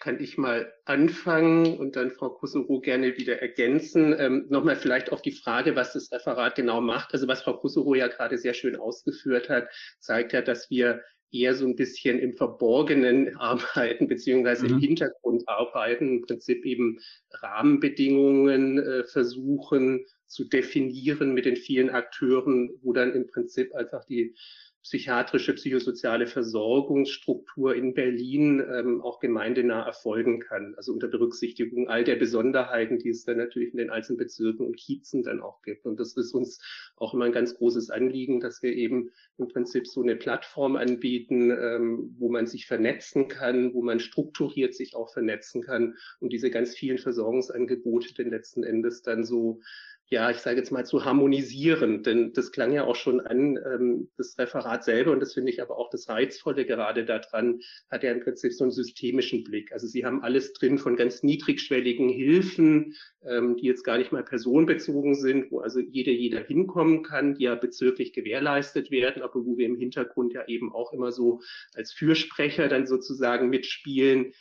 Kann 0.00 0.20
ich 0.20 0.38
mal 0.38 0.72
anfangen 0.84 1.76
und 1.76 1.96
dann 1.96 2.12
Frau 2.12 2.30
Kusuro 2.30 2.80
gerne 2.80 3.16
wieder 3.16 3.42
ergänzen. 3.42 4.14
Ähm, 4.18 4.46
Nochmal 4.48 4.76
vielleicht 4.76 5.10
auf 5.10 5.22
die 5.22 5.32
Frage, 5.32 5.74
was 5.74 5.92
das 5.92 6.12
Referat 6.12 6.54
genau 6.54 6.80
macht. 6.80 7.12
Also 7.12 7.26
was 7.26 7.42
Frau 7.42 7.54
Kusuro 7.54 7.96
ja 7.96 8.06
gerade 8.06 8.38
sehr 8.38 8.54
schön 8.54 8.76
ausgeführt 8.76 9.48
hat, 9.48 9.68
zeigt 9.98 10.32
ja, 10.32 10.40
dass 10.40 10.70
wir 10.70 11.02
eher 11.30 11.54
so 11.54 11.66
ein 11.66 11.76
bisschen 11.76 12.18
im 12.18 12.34
Verborgenen 12.34 13.36
arbeiten, 13.38 14.08
beziehungsweise 14.08 14.66
mhm. 14.66 14.74
im 14.74 14.78
Hintergrund 14.80 15.48
arbeiten, 15.48 16.18
im 16.18 16.22
Prinzip 16.22 16.64
eben 16.64 16.98
Rahmenbedingungen 17.32 18.78
äh, 18.78 19.04
versuchen 19.04 20.04
zu 20.26 20.44
definieren 20.44 21.32
mit 21.32 21.46
den 21.46 21.56
vielen 21.56 21.90
Akteuren, 21.90 22.70
wo 22.82 22.92
dann 22.92 23.14
im 23.14 23.26
Prinzip 23.26 23.74
einfach 23.74 24.04
die 24.04 24.34
psychiatrische, 24.88 25.52
psychosoziale 25.52 26.26
Versorgungsstruktur 26.26 27.74
in 27.74 27.92
Berlin 27.92 28.64
ähm, 28.72 29.02
auch 29.02 29.20
gemeindenah 29.20 29.84
erfolgen 29.84 30.40
kann. 30.40 30.74
Also 30.76 30.94
unter 30.94 31.08
Berücksichtigung 31.08 31.88
all 31.88 32.04
der 32.04 32.16
Besonderheiten, 32.16 32.98
die 32.98 33.10
es 33.10 33.24
dann 33.24 33.36
natürlich 33.36 33.72
in 33.72 33.76
den 33.76 33.90
einzelnen 33.90 34.16
Bezirken 34.16 34.64
und 34.66 34.78
Kiezen 34.78 35.22
dann 35.22 35.42
auch 35.42 35.60
gibt. 35.60 35.84
Und 35.84 36.00
das 36.00 36.16
ist 36.16 36.32
uns 36.32 36.58
auch 36.96 37.12
immer 37.12 37.26
ein 37.26 37.32
ganz 37.32 37.54
großes 37.54 37.90
Anliegen, 37.90 38.40
dass 38.40 38.62
wir 38.62 38.72
eben 38.72 39.10
im 39.36 39.48
Prinzip 39.48 39.86
so 39.86 40.02
eine 40.02 40.16
Plattform 40.16 40.76
anbieten, 40.76 41.50
ähm, 41.50 42.16
wo 42.18 42.30
man 42.30 42.46
sich 42.46 42.66
vernetzen 42.66 43.28
kann, 43.28 43.74
wo 43.74 43.82
man 43.82 44.00
strukturiert 44.00 44.74
sich 44.74 44.96
auch 44.96 45.12
vernetzen 45.12 45.60
kann 45.60 45.96
und 46.18 46.32
diese 46.32 46.50
ganz 46.50 46.74
vielen 46.74 46.98
Versorgungsangebote 46.98 48.14
den 48.14 48.30
letzten 48.30 48.64
Endes 48.64 49.02
dann 49.02 49.22
so 49.22 49.60
ja, 50.10 50.30
ich 50.30 50.38
sage 50.38 50.56
jetzt 50.56 50.72
mal, 50.72 50.86
zu 50.86 51.04
harmonisieren. 51.04 52.02
Denn 52.02 52.32
das 52.32 52.50
klang 52.50 52.72
ja 52.72 52.84
auch 52.84 52.96
schon 52.96 53.20
an, 53.20 53.58
ähm, 53.58 54.08
das 54.16 54.38
Referat 54.38 54.84
selber, 54.84 55.12
und 55.12 55.20
das 55.20 55.34
finde 55.34 55.52
ich 55.52 55.60
aber 55.60 55.76
auch 55.76 55.90
das 55.90 56.08
Reizvolle 56.08 56.64
gerade 56.64 57.04
daran, 57.04 57.60
hat 57.90 58.02
ja 58.02 58.12
im 58.12 58.20
Prinzip 58.20 58.54
so 58.54 58.64
einen 58.64 58.70
systemischen 58.70 59.44
Blick. 59.44 59.72
Also 59.72 59.86
Sie 59.86 60.06
haben 60.06 60.22
alles 60.22 60.54
drin 60.54 60.78
von 60.78 60.96
ganz 60.96 61.22
niedrigschwelligen 61.22 62.08
Hilfen, 62.08 62.94
ähm, 63.22 63.56
die 63.56 63.66
jetzt 63.66 63.84
gar 63.84 63.98
nicht 63.98 64.10
mal 64.10 64.24
personenbezogen 64.24 65.14
sind, 65.14 65.50
wo 65.50 65.60
also 65.60 65.80
jeder, 65.80 66.12
jeder 66.12 66.40
hinkommen 66.40 67.02
kann, 67.02 67.34
die 67.34 67.44
ja 67.44 67.54
bezirklich 67.54 68.14
gewährleistet 68.14 68.90
werden, 68.90 69.22
aber 69.22 69.44
wo 69.44 69.58
wir 69.58 69.66
im 69.66 69.76
Hintergrund 69.76 70.32
ja 70.32 70.46
eben 70.48 70.72
auch 70.72 70.94
immer 70.94 71.12
so 71.12 71.40
als 71.74 71.92
Fürsprecher 71.92 72.68
dann 72.68 72.86
sozusagen 72.86 73.50
mitspielen, 73.50 74.32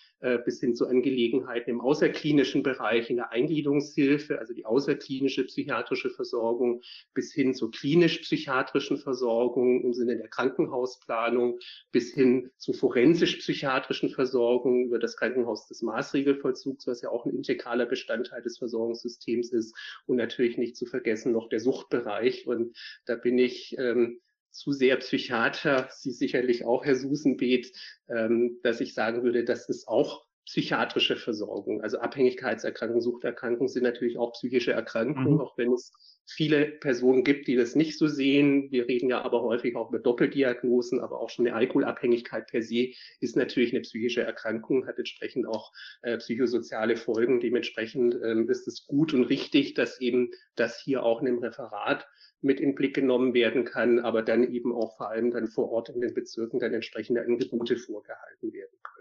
bis 0.45 0.59
hin 0.59 0.73
zu 0.75 0.87
Angelegenheiten 0.87 1.69
im 1.69 1.81
außerklinischen 1.81 2.63
Bereich, 2.63 3.09
in 3.09 3.17
der 3.17 3.31
Eingliederungshilfe, 3.31 4.39
also 4.39 4.53
die 4.53 4.65
außerklinische 4.65 5.45
psychiatrische 5.45 6.09
Versorgung, 6.09 6.81
bis 7.13 7.33
hin 7.33 7.53
zur 7.53 7.71
klinisch-psychiatrischen 7.71 8.97
Versorgung 8.97 9.83
im 9.83 9.93
Sinne 9.93 10.17
der 10.17 10.27
Krankenhausplanung, 10.27 11.59
bis 11.91 12.13
hin 12.13 12.49
zu 12.57 12.73
forensisch-psychiatrischen 12.73 14.09
Versorgung 14.09 14.85
über 14.85 14.99
das 14.99 15.17
Krankenhaus 15.17 15.67
des 15.67 15.81
Maßregelvollzugs, 15.83 16.87
was 16.87 17.01
ja 17.01 17.09
auch 17.09 17.25
ein 17.25 17.35
integraler 17.35 17.85
Bestandteil 17.85 18.41
des 18.41 18.57
Versorgungssystems 18.57 19.53
ist 19.53 19.75
und 20.05 20.17
natürlich 20.17 20.57
nicht 20.57 20.75
zu 20.75 20.85
vergessen 20.85 21.31
noch 21.31 21.49
der 21.49 21.59
Suchtbereich. 21.59 22.47
Und 22.47 22.75
da 23.05 23.15
bin 23.15 23.37
ich 23.37 23.75
ähm, 23.77 24.19
zu 24.51 24.71
sehr 24.71 24.97
Psychiater, 24.97 25.89
Sie 25.91 26.11
sicherlich 26.11 26.65
auch, 26.65 26.85
Herr 26.85 26.95
Susenbeet, 26.95 27.71
ähm, 28.09 28.59
dass 28.63 28.81
ich 28.81 28.93
sagen 28.93 29.23
würde, 29.23 29.43
das 29.43 29.69
ist 29.69 29.87
auch 29.87 30.26
psychiatrische 30.47 31.17
Versorgung. 31.17 31.81
Also 31.81 31.99
Abhängigkeitserkrankungen, 31.99 33.01
Suchterkrankungen 33.01 33.67
sind 33.67 33.83
natürlich 33.83 34.17
auch 34.17 34.31
psychische 34.31 34.71
Erkrankungen, 34.71 35.33
mhm. 35.33 35.41
auch 35.41 35.57
wenn 35.57 35.73
es 35.73 35.91
viele 36.25 36.65
Personen 36.65 37.25
gibt, 37.25 37.47
die 37.47 37.57
das 37.57 37.75
nicht 37.75 37.97
so 37.97 38.07
sehen. 38.07 38.71
Wir 38.71 38.87
reden 38.87 39.09
ja 39.09 39.21
aber 39.21 39.41
häufig 39.41 39.75
auch 39.75 39.89
über 39.89 39.99
Doppeldiagnosen, 39.99 41.01
aber 41.01 41.19
auch 41.19 41.29
schon 41.29 41.45
eine 41.45 41.55
Alkoholabhängigkeit 41.55 42.47
per 42.47 42.61
se 42.61 42.91
ist 43.19 43.35
natürlich 43.35 43.73
eine 43.73 43.81
psychische 43.81 44.21
Erkrankung, 44.21 44.87
hat 44.87 44.97
entsprechend 44.97 45.47
auch 45.47 45.73
äh, 46.01 46.17
psychosoziale 46.17 46.95
Folgen. 46.95 47.41
Dementsprechend 47.41 48.15
ähm, 48.23 48.49
ist 48.49 48.69
es 48.69 48.87
gut 48.87 49.13
und 49.13 49.25
richtig, 49.25 49.73
dass 49.73 49.99
eben 49.99 50.31
das 50.55 50.79
hier 50.79 51.03
auch 51.03 51.19
in 51.19 51.25
dem 51.25 51.39
Referat 51.39 52.07
mit 52.41 52.61
in 52.61 52.73
Blick 52.75 52.95
genommen 52.95 53.33
werden 53.33 53.65
kann, 53.65 53.99
aber 53.99 54.21
dann 54.21 54.53
eben 54.53 54.71
auch 54.73 54.95
vor 54.95 55.09
allem 55.09 55.31
dann 55.31 55.47
vor 55.47 55.71
Ort 55.71 55.89
in 55.89 55.99
den 55.99 56.13
Bezirken 56.13 56.59
dann 56.59 56.73
entsprechende 56.73 57.21
Angebote 57.21 57.75
vorgehalten 57.75 58.53
werden 58.53 58.77
können. 58.83 58.96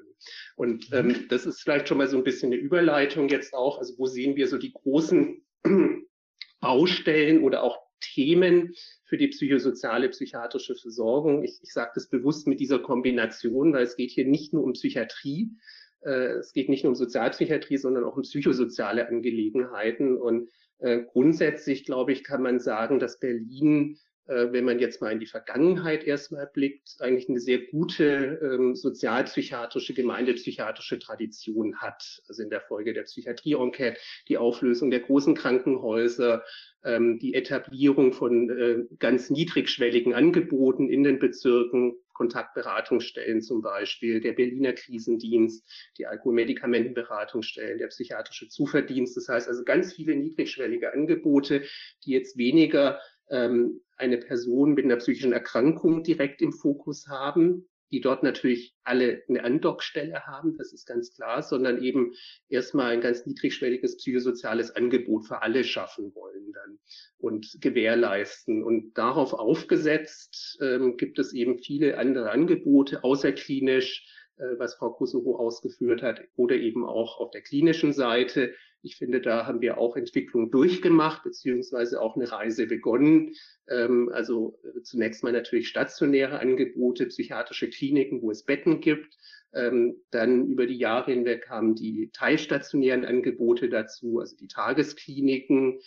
Und 0.57 0.91
mhm. 0.91 0.97
ähm, 0.97 1.27
das 1.29 1.47
ist 1.47 1.61
vielleicht 1.61 1.89
schon 1.89 1.99
mal 1.99 2.09
so 2.09 2.17
ein 2.17 2.25
bisschen 2.25 2.53
eine 2.53 2.61
Überleitung 2.61 3.29
jetzt 3.29 3.55
auch. 3.55 3.79
Also 3.79 3.95
wo 3.99 4.07
sehen 4.07 4.37
wir 4.37 4.49
so 4.49 4.59
die 4.59 4.73
großen 4.73 5.45
Baustellen 6.61 7.43
oder 7.43 7.63
auch 7.63 7.79
Themen 8.01 8.75
für 9.05 9.17
die 9.17 9.29
psychosoziale 9.29 10.09
psychiatrische 10.09 10.75
Versorgung? 10.75 11.45
Ich, 11.45 11.59
ich 11.63 11.73
sage 11.73 11.93
das 11.95 12.09
bewusst 12.09 12.47
mit 12.47 12.61
dieser 12.61 12.79
Kombination, 12.79 13.73
weil 13.73 13.85
es 13.85 13.97
geht 13.97 14.11
hier 14.11 14.27
nicht 14.27 14.53
nur 14.53 14.65
um 14.65 14.73
Psychiatrie, 14.73 15.51
äh, 16.01 16.39
es 16.39 16.53
geht 16.53 16.69
nicht 16.69 16.85
nur 16.85 16.91
um 16.91 16.97
Sozialpsychiatrie, 16.97 17.77
sondern 17.77 18.05
auch 18.05 18.17
um 18.17 18.23
psychosoziale 18.23 19.09
Angelegenheiten. 19.09 20.17
Und 20.17 20.51
äh, 20.79 21.03
grundsätzlich, 21.03 21.85
glaube 21.85 22.13
ich, 22.13 22.25
kann 22.25 22.43
man 22.43 22.61
sagen, 22.61 22.99
dass 22.99 23.19
Berlin, 23.19 23.99
wenn 24.27 24.65
man 24.65 24.79
jetzt 24.79 25.01
mal 25.01 25.13
in 25.13 25.21
die 25.21 25.27
Vergangenheit 25.27 26.05
erstmal 26.05 26.47
blickt, 26.53 26.97
eigentlich 27.01 27.29
eine 27.29 27.41
sehr 27.41 27.59
gute 27.59 28.41
ähm, 28.43 28.75
sozialpsychiatrische, 28.75 29.95
gemeindepsychiatrische 29.95 30.99
Tradition 30.99 31.77
hat. 31.77 32.23
Also 32.29 32.43
in 32.43 32.51
der 32.51 32.61
Folge 32.61 32.93
der 32.93 33.03
Psychiatrie-Enquete, 33.03 33.99
die 34.29 34.39
Auflösung 34.39 34.91
der 34.91 35.01
großen 35.01 35.35
Krankenhäuser, 35.35 36.43
ähm, 36.85 37.19
die 37.19 37.35
Etablierung 37.35 38.13
von 38.13 38.51
äh, 38.51 38.97
ganz 38.99 39.31
niedrigschwelligen 39.31 40.15
Angeboten 40.15 40.89
in 40.89 41.05
den 41.05 41.19
Bezirken, 41.19 41.95
Kontaktberatungsstellen 42.17 43.43
zum 43.43 43.61
Beispiel, 43.61 44.21
der 44.21 44.33
Berliner 44.33 44.73
Krisendienst, 44.73 45.69
die 45.99 46.07
Alkoholmedikamentenberatungsstellen, 46.07 47.79
der 47.79 47.89
psychiatrische 47.89 48.49
Zuverdienst. 48.49 49.17
Das 49.17 49.29
heißt 49.29 49.49
also 49.49 49.65
ganz 49.65 49.93
viele 49.93 50.17
niedrigschwellige 50.17 50.93
Angebote, 50.93 51.63
die 52.05 52.13
jetzt 52.13 52.39
weniger 52.39 53.01
ähm, 53.29 53.81
eine 53.97 54.19
Person 54.19 54.75
mit 54.75 54.85
einer 54.85 54.97
psychischen 54.97 55.33
Erkrankung 55.33 56.03
direkt 56.03 56.43
im 56.43 56.53
Fokus 56.53 57.09
haben, 57.09 57.69
die 57.93 58.01
dort 58.01 58.23
natürlich 58.23 58.75
alle 58.83 59.23
eine 59.29 59.45
Andockstelle 59.45 60.27
haben, 60.27 60.57
das 60.57 60.73
ist 60.73 60.87
ganz 60.87 61.15
klar, 61.15 61.43
sondern 61.43 61.83
eben 61.83 62.13
erstmal 62.49 62.93
ein 62.93 63.01
ganz 63.01 63.27
niedrigschwelliges 63.27 63.97
psychosoziales 63.99 64.75
Angebot 64.75 65.27
für 65.27 65.43
alle 65.43 65.63
schaffen 65.63 66.15
wollen 66.15 66.53
dann 66.53 66.79
und 67.19 67.59
gewährleisten. 67.61 68.65
Und 68.65 68.99
darauf 68.99 69.35
aufgesetzt 69.35 70.59
ähm, 70.61 70.97
gibt 70.97 71.19
es 71.19 71.33
eben 71.33 71.59
viele 71.59 71.99
andere 71.99 72.31
Angebote, 72.31 73.05
außerklinisch, 73.05 74.05
äh, 74.37 74.59
was 74.59 74.75
Frau 74.75 74.91
Kosovo 74.91 75.37
ausgeführt 75.37 76.03
hat, 76.03 76.21
oder 76.35 76.57
eben 76.57 76.85
auch 76.85 77.21
auf 77.21 77.31
der 77.31 77.43
klinischen 77.43 77.93
Seite. 77.93 78.53
Ich 78.87 78.97
finde, 78.97 79.21
da 79.21 79.47
haben 79.47 79.61
wir 79.61 79.79
auch 79.79 79.97
Entwicklung 79.97 80.53
durchgemacht, 80.53 81.25
beziehungsweise 81.25 82.01
auch 82.01 82.15
eine 82.15 82.31
Reise 82.31 82.69
begonnen. 82.69 83.33
Ähm, 83.69 84.11
also 84.13 84.61
äh, 84.63 84.81
zunächst 84.83 85.25
mal 85.25 85.33
natürlich 85.33 85.69
stationäre 85.69 86.39
Angebote, 86.39 87.07
psychiatrische 87.07 87.69
Kliniken, 87.69 88.23
wo 88.23 88.31
es 88.31 88.45
Betten 88.45 88.81
gibt. 88.81 89.19
Ähm, 89.53 89.97
dann 90.13 90.47
über 90.47 90.67
die 90.67 90.79
Jahre 90.79 91.11
hinweg 91.11 91.43
kamen 91.43 91.75
die 91.75 92.11
teilstationären 92.13 93.05
Angebote 93.05 93.69
dazu, 93.69 94.21
also 94.21 94.37
die 94.37 94.49
Tageskliniken, 94.49 95.81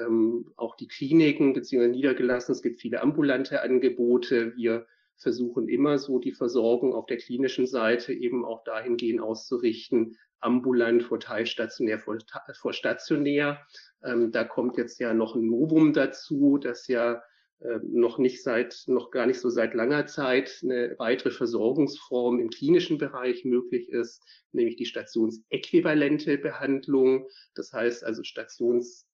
ähm, 0.00 0.52
auch 0.56 0.76
die 0.76 0.88
Kliniken 0.88 1.54
beziehungsweise 1.54 1.90
niedergelassen. 1.90 2.52
Es 2.52 2.62
gibt 2.62 2.80
viele 2.80 3.02
ambulante 3.02 3.62
Angebote. 3.62 4.54
Wir 4.54 4.86
versuchen 5.16 5.68
immer 5.68 5.98
so 5.98 6.20
die 6.20 6.32
Versorgung 6.32 6.94
auf 6.94 7.06
der 7.06 7.16
klinischen 7.16 7.66
Seite 7.66 8.12
eben 8.12 8.44
auch 8.44 8.62
dahingehend 8.62 9.20
auszurichten, 9.20 10.16
ambulant 10.44 11.02
vor 11.02 11.20
teilstationär 11.20 11.98
vor, 11.98 12.18
vor 12.60 12.72
stationär. 12.72 13.64
Ähm, 14.02 14.32
da 14.32 14.44
kommt 14.44 14.76
jetzt 14.76 15.00
ja 15.00 15.14
noch 15.14 15.34
ein 15.34 15.46
Novum 15.46 15.92
dazu, 15.92 16.58
das 16.58 16.86
ja 16.88 17.22
äh, 17.60 17.78
noch 17.82 18.18
nicht 18.18 18.42
seit, 18.42 18.84
noch 18.86 19.10
gar 19.10 19.26
nicht 19.26 19.40
so 19.40 19.48
seit 19.48 19.74
langer 19.74 20.06
Zeit 20.06 20.60
eine 20.62 20.94
weitere 20.98 21.30
Versorgungsform 21.30 22.38
im 22.38 22.50
klinischen 22.50 22.98
Bereich 22.98 23.44
möglich 23.44 23.88
ist, 23.88 24.22
nämlich 24.52 24.76
die 24.76 24.86
stationsäquivalente 24.86 26.38
Behandlung. 26.38 27.26
Das 27.54 27.72
heißt 27.72 28.04
also 28.04 28.22
Stations 28.22 29.06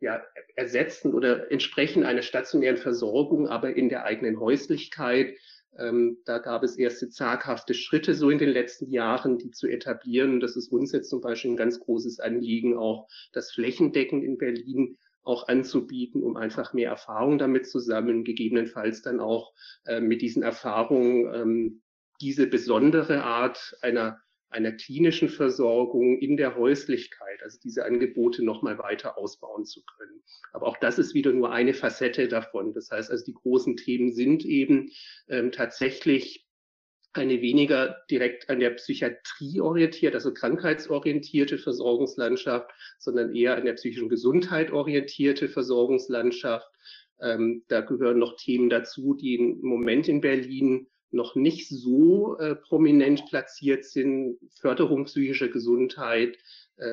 ja, 0.00 0.22
ersetzen 0.56 1.14
oder 1.14 1.50
entsprechen 1.50 2.04
einer 2.04 2.22
stationären 2.22 2.76
Versorgung, 2.76 3.48
aber 3.48 3.74
in 3.74 3.88
der 3.88 4.04
eigenen 4.04 4.38
Häuslichkeit. 4.40 5.36
Ähm, 5.78 6.18
da 6.24 6.38
gab 6.38 6.62
es 6.62 6.76
erste 6.76 7.08
zaghafte 7.08 7.74
Schritte 7.74 8.14
so 8.14 8.30
in 8.30 8.38
den 8.38 8.50
letzten 8.50 8.90
Jahren, 8.90 9.38
die 9.38 9.50
zu 9.50 9.68
etablieren. 9.68 10.40
Das 10.40 10.56
ist 10.56 10.70
uns 10.70 10.92
jetzt 10.92 11.08
zum 11.08 11.20
Beispiel 11.20 11.52
ein 11.52 11.56
ganz 11.56 11.80
großes 11.80 12.20
Anliegen, 12.20 12.76
auch 12.76 13.08
das 13.32 13.52
flächendeckend 13.52 14.22
in 14.22 14.38
Berlin 14.38 14.98
auch 15.22 15.48
anzubieten, 15.48 16.22
um 16.22 16.36
einfach 16.36 16.72
mehr 16.72 16.90
Erfahrung 16.90 17.38
damit 17.38 17.68
zu 17.68 17.78
sammeln, 17.78 18.24
gegebenenfalls 18.24 19.02
dann 19.02 19.20
auch 19.20 19.52
äh, 19.86 20.00
mit 20.00 20.20
diesen 20.20 20.42
Erfahrungen 20.42 21.32
ähm, 21.32 21.82
diese 22.20 22.46
besondere 22.46 23.22
Art 23.22 23.76
einer 23.82 24.20
einer 24.52 24.72
klinischen 24.72 25.28
Versorgung 25.28 26.18
in 26.18 26.36
der 26.36 26.56
Häuslichkeit, 26.56 27.42
also 27.42 27.58
diese 27.62 27.84
Angebote 27.84 28.44
nochmal 28.44 28.78
weiter 28.78 29.16
ausbauen 29.16 29.64
zu 29.64 29.82
können. 29.96 30.11
Aber 30.52 30.66
auch 30.66 30.76
das 30.76 30.98
ist 30.98 31.14
wieder 31.14 31.32
nur 31.32 31.52
eine 31.52 31.74
Facette 31.74 32.28
davon. 32.28 32.74
Das 32.74 32.90
heißt 32.90 33.10
also, 33.10 33.24
die 33.24 33.34
großen 33.34 33.76
Themen 33.76 34.12
sind 34.12 34.44
eben 34.44 34.90
ähm, 35.28 35.50
tatsächlich 35.50 36.46
eine 37.14 37.42
weniger 37.42 37.96
direkt 38.10 38.48
an 38.48 38.60
der 38.60 38.70
Psychiatrie 38.70 39.60
orientiert, 39.60 40.14
also 40.14 40.32
krankheitsorientierte 40.32 41.58
Versorgungslandschaft, 41.58 42.70
sondern 42.98 43.34
eher 43.34 43.56
an 43.56 43.66
der 43.66 43.74
psychischen 43.74 44.08
Gesundheit 44.08 44.72
orientierte 44.72 45.48
Versorgungslandschaft. 45.48 46.66
Ähm, 47.20 47.64
da 47.68 47.80
gehören 47.82 48.18
noch 48.18 48.36
Themen 48.36 48.70
dazu, 48.70 49.14
die 49.14 49.34
im 49.36 49.60
Moment 49.60 50.08
in 50.08 50.20
Berlin 50.20 50.88
noch 51.10 51.34
nicht 51.34 51.68
so 51.68 52.38
äh, 52.38 52.56
prominent 52.56 53.26
platziert 53.26 53.84
sind. 53.84 54.38
Förderung 54.60 55.04
psychischer 55.04 55.48
Gesundheit, 55.48 56.38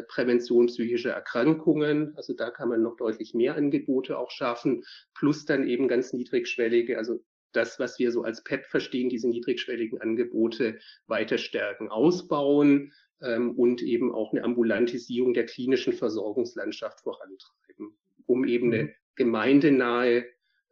Prävention 0.08 0.68
psychischer 0.68 1.12
Erkrankungen. 1.12 2.14
Also 2.16 2.34
da 2.34 2.50
kann 2.50 2.70
man 2.70 2.82
noch 2.82 2.96
deutlich 2.98 3.34
mehr 3.34 3.56
Angebote 3.56 4.18
auch 4.18 4.32
schaffen. 4.32 4.84
Plus 5.14 5.46
dann 5.46 5.68
eben 5.68 5.88
ganz 5.88 6.14
niedrigschwellige, 6.14 6.98
also 6.98 7.20
das, 7.52 7.80
was 7.80 8.00
wir 8.00 8.12
so 8.12 8.24
als 8.24 8.44
PEP 8.44 8.66
verstehen, 8.66 9.10
diese 9.10 9.28
niedrigschwelligen 9.28 10.02
Angebote 10.02 10.80
weiter 11.08 11.38
stärken, 11.38 11.90
ausbauen 11.90 12.94
ähm, 13.22 13.52
und 13.58 13.82
eben 13.82 14.14
auch 14.14 14.32
eine 14.32 14.44
Ambulantisierung 14.44 15.34
der 15.34 15.46
klinischen 15.46 15.94
Versorgungslandschaft 15.94 17.02
vorantreiben, 17.02 17.98
um 18.26 18.46
eben 18.46 18.72
eine 18.72 18.84
mhm. 18.84 18.90
gemeindenahe 19.16 20.26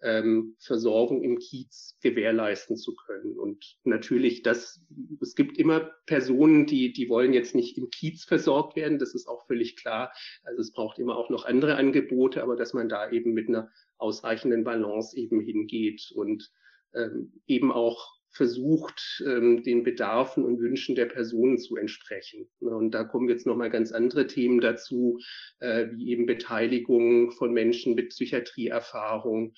ähm, 0.04 0.56
Versorgung 0.60 1.24
im 1.24 1.40
Kiez 1.40 1.98
gewährleisten 2.02 2.78
zu 2.78 2.96
können. 2.96 3.38
Und 3.38 3.78
natürlich, 3.84 4.44
das, 4.44 4.82
es 5.22 5.36
gibt 5.36 5.58
immer 5.58 5.92
Personen, 6.06 6.66
die, 6.66 6.94
die 6.94 7.10
wollen 7.10 7.34
jetzt 7.34 7.56
nicht 7.56 7.78
im 7.78 7.90
Kiez 7.90 8.24
versorgt 8.24 8.76
werden. 8.76 9.00
Das 9.00 9.16
ist 9.16 9.28
auch 9.28 9.46
völlig 9.48 9.76
klar. 9.76 10.14
Also 10.44 10.62
es 10.62 10.72
braucht 10.72 11.00
immer 11.00 11.18
auch 11.18 11.30
noch 11.30 11.46
andere 11.46 11.76
Angebote, 11.76 12.44
aber 12.44 12.56
dass 12.56 12.74
man 12.74 12.90
da 12.90 13.10
eben 13.12 13.34
mit 13.34 13.48
einer 13.50 13.72
ausreichenden 13.98 14.64
Balance 14.64 15.18
eben 15.18 15.42
hingeht 15.42 16.12
und 16.14 16.52
ähm, 16.94 17.34
eben 17.48 17.72
auch 17.72 18.18
versucht, 18.38 19.24
ähm, 19.26 19.64
den 19.64 19.84
Bedarfen 19.84 20.46
und 20.46 20.60
Wünschen 20.60 20.96
der 20.96 21.08
Personen 21.08 21.58
zu 21.58 21.76
entsprechen. 21.76 22.48
Und 22.60 22.92
da 22.92 23.04
kommen 23.04 23.30
jetzt 23.30 23.48
nochmal 23.48 23.72
ganz 23.72 23.92
andere 23.92 24.28
Themen 24.28 24.62
dazu, 24.62 25.20
äh, 25.60 25.88
wie 25.94 26.10
eben 26.12 26.28
Beteiligung 26.28 27.32
von 27.32 27.52
Menschen 27.52 27.96
mit 27.96 28.10
Psychiatrieerfahrung, 28.10 29.56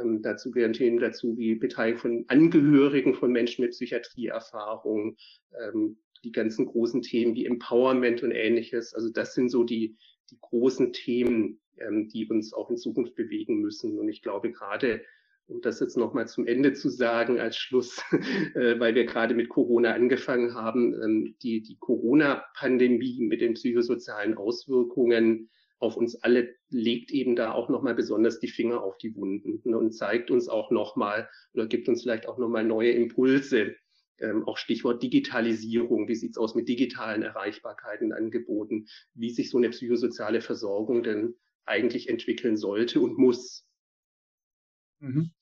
Ähm, 0.00 0.22
dazu 0.22 0.50
gehören 0.50 0.72
Themen 0.72 0.98
dazu 0.98 1.36
wie 1.36 1.54
Beteiligung 1.54 2.00
von 2.00 2.24
Angehörigen 2.28 3.14
von 3.14 3.32
Menschen 3.32 3.62
mit 3.62 3.72
Psychiatrieerfahrung, 3.72 5.16
ähm, 5.60 5.98
die 6.24 6.32
ganzen 6.32 6.66
großen 6.66 7.02
Themen 7.02 7.34
wie 7.34 7.46
Empowerment 7.46 8.22
und 8.22 8.30
ähnliches. 8.30 8.94
Also 8.94 9.10
das 9.10 9.34
sind 9.34 9.50
so 9.50 9.64
die, 9.64 9.96
die 10.30 10.38
großen 10.40 10.92
Themen, 10.92 11.60
ähm, 11.78 12.08
die 12.08 12.26
uns 12.26 12.52
auch 12.52 12.70
in 12.70 12.76
Zukunft 12.76 13.14
bewegen 13.14 13.60
müssen. 13.60 13.98
Und 13.98 14.08
ich 14.08 14.22
glaube 14.22 14.52
gerade, 14.52 15.02
um 15.48 15.60
das 15.60 15.80
jetzt 15.80 15.96
nochmal 15.96 16.28
zum 16.28 16.46
Ende 16.46 16.72
zu 16.72 16.88
sagen 16.88 17.40
als 17.40 17.56
Schluss, 17.56 18.02
äh, 18.54 18.78
weil 18.78 18.94
wir 18.94 19.04
gerade 19.04 19.34
mit 19.34 19.48
Corona 19.48 19.92
angefangen 19.92 20.54
haben, 20.54 20.94
ähm, 21.02 21.36
die, 21.42 21.62
die 21.62 21.76
Corona-Pandemie 21.78 23.22
mit 23.22 23.40
den 23.40 23.54
psychosozialen 23.54 24.36
Auswirkungen 24.36 25.50
auf 25.82 25.96
uns 25.96 26.14
alle 26.22 26.54
legt 26.70 27.10
eben 27.10 27.34
da 27.34 27.52
auch 27.52 27.68
nochmal 27.68 27.94
besonders 27.94 28.38
die 28.38 28.48
Finger 28.48 28.82
auf 28.82 28.98
die 28.98 29.14
Wunden 29.16 29.60
ne, 29.64 29.76
und 29.76 29.92
zeigt 29.92 30.30
uns 30.30 30.48
auch 30.48 30.70
nochmal 30.70 31.28
oder 31.54 31.66
gibt 31.66 31.88
uns 31.88 32.02
vielleicht 32.02 32.26
auch 32.28 32.38
nochmal 32.38 32.64
neue 32.64 32.92
Impulse. 32.92 33.74
Ähm, 34.18 34.46
auch 34.46 34.58
Stichwort 34.58 35.02
Digitalisierung. 35.02 36.06
Wie 36.06 36.14
sieht's 36.14 36.38
aus 36.38 36.54
mit 36.54 36.68
digitalen 36.68 37.22
Erreichbarkeiten, 37.22 38.12
Angeboten? 38.12 38.86
Wie 39.14 39.30
sich 39.30 39.50
so 39.50 39.58
eine 39.58 39.70
psychosoziale 39.70 40.40
Versorgung 40.40 41.02
denn 41.02 41.34
eigentlich 41.64 42.08
entwickeln 42.08 42.56
sollte 42.56 43.00
und 43.00 43.18
muss? 43.18 43.66
Mhm. 45.00 45.32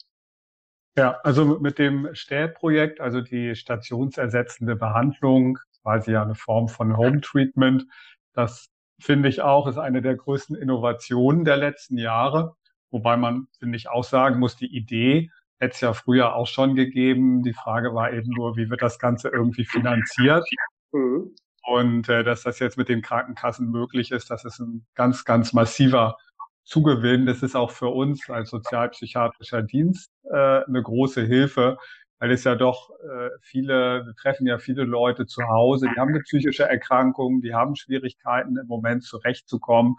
Ja, 0.96 1.20
also 1.22 1.58
mit 1.60 1.78
dem 1.78 2.14
Städtprojekt, 2.14 3.00
also 3.00 3.20
die 3.20 3.54
stationsersetzende 3.54 4.76
Behandlung, 4.76 5.58
quasi 5.82 6.16
eine 6.16 6.34
Form 6.34 6.68
von 6.68 6.96
Home 6.96 7.20
Treatment, 7.20 7.86
das 8.32 8.70
finde 9.00 9.28
ich 9.28 9.42
auch, 9.42 9.66
ist 9.66 9.78
eine 9.78 10.02
der 10.02 10.16
größten 10.16 10.56
Innovationen 10.56 11.44
der 11.44 11.56
letzten 11.56 11.98
Jahre. 11.98 12.54
Wobei 12.90 13.16
man, 13.16 13.48
finde 13.58 13.76
ich, 13.76 13.88
auch 13.88 14.04
sagen 14.04 14.38
muss, 14.38 14.56
die 14.56 14.74
Idee 14.74 15.30
hätte 15.58 15.74
es 15.74 15.80
ja 15.80 15.92
früher 15.92 16.34
auch 16.34 16.46
schon 16.46 16.74
gegeben. 16.74 17.42
Die 17.42 17.52
Frage 17.52 17.94
war 17.94 18.12
eben 18.12 18.30
nur, 18.30 18.56
wie 18.56 18.70
wird 18.70 18.82
das 18.82 18.98
Ganze 18.98 19.28
irgendwie 19.28 19.64
finanziert? 19.64 20.44
Mhm. 20.92 21.34
Und 21.62 22.08
äh, 22.08 22.24
dass 22.24 22.42
das 22.42 22.58
jetzt 22.58 22.78
mit 22.78 22.88
den 22.88 23.02
Krankenkassen 23.02 23.70
möglich 23.70 24.10
ist, 24.10 24.30
das 24.30 24.44
ist 24.44 24.58
ein 24.60 24.86
ganz, 24.94 25.24
ganz 25.24 25.52
massiver 25.52 26.16
Zugewinn. 26.64 27.26
Das 27.26 27.42
ist 27.42 27.54
auch 27.54 27.70
für 27.70 27.88
uns 27.88 28.28
als 28.30 28.50
sozialpsychiatrischer 28.50 29.62
Dienst 29.62 30.10
äh, 30.24 30.64
eine 30.64 30.82
große 30.82 31.22
Hilfe, 31.22 31.76
weil 32.20 32.30
es 32.30 32.44
ja 32.44 32.54
doch 32.54 32.90
äh, 32.90 33.30
viele, 33.40 34.04
wir 34.06 34.14
treffen 34.14 34.46
ja 34.46 34.58
viele 34.58 34.84
Leute 34.84 35.26
zu 35.26 35.42
Hause, 35.48 35.88
die 35.92 35.98
haben 35.98 36.10
eine 36.10 36.20
psychische 36.20 36.68
Erkrankung, 36.68 37.40
die 37.40 37.54
haben 37.54 37.74
Schwierigkeiten 37.76 38.56
im 38.58 38.66
Moment 38.66 39.02
zurechtzukommen. 39.04 39.96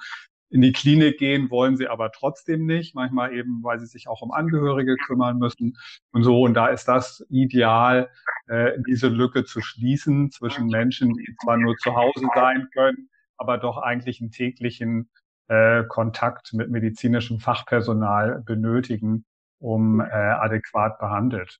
In 0.51 0.61
die 0.61 0.71
Klinik 0.71 1.17
gehen 1.17 1.49
wollen 1.49 1.77
sie 1.77 1.87
aber 1.87 2.11
trotzdem 2.11 2.65
nicht, 2.65 2.93
manchmal 2.93 3.33
eben, 3.33 3.63
weil 3.63 3.79
sie 3.79 3.87
sich 3.87 4.07
auch 4.07 4.21
um 4.21 4.31
Angehörige 4.31 4.97
kümmern 4.97 5.37
müssen 5.37 5.77
und 6.11 6.23
so. 6.23 6.41
Und 6.41 6.53
da 6.53 6.67
ist 6.67 6.87
das 6.87 7.25
ideal, 7.29 8.09
äh, 8.47 8.73
diese 8.87 9.07
Lücke 9.07 9.43
zu 9.43 9.61
schließen 9.61 10.29
zwischen 10.29 10.67
Menschen, 10.67 11.13
die 11.13 11.35
zwar 11.41 11.57
nur 11.57 11.75
zu 11.77 11.95
Hause 11.95 12.27
sein 12.35 12.67
können, 12.73 13.09
aber 13.37 13.57
doch 13.57 13.77
eigentlich 13.77 14.21
einen 14.21 14.31
täglichen 14.31 15.09
äh, 15.47 15.85
Kontakt 15.85 16.53
mit 16.53 16.69
medizinischem 16.69 17.39
Fachpersonal 17.39 18.43
benötigen, 18.45 19.25
um 19.57 20.01
äh, 20.01 20.03
adäquat 20.03 20.99
behandelt 20.99 21.59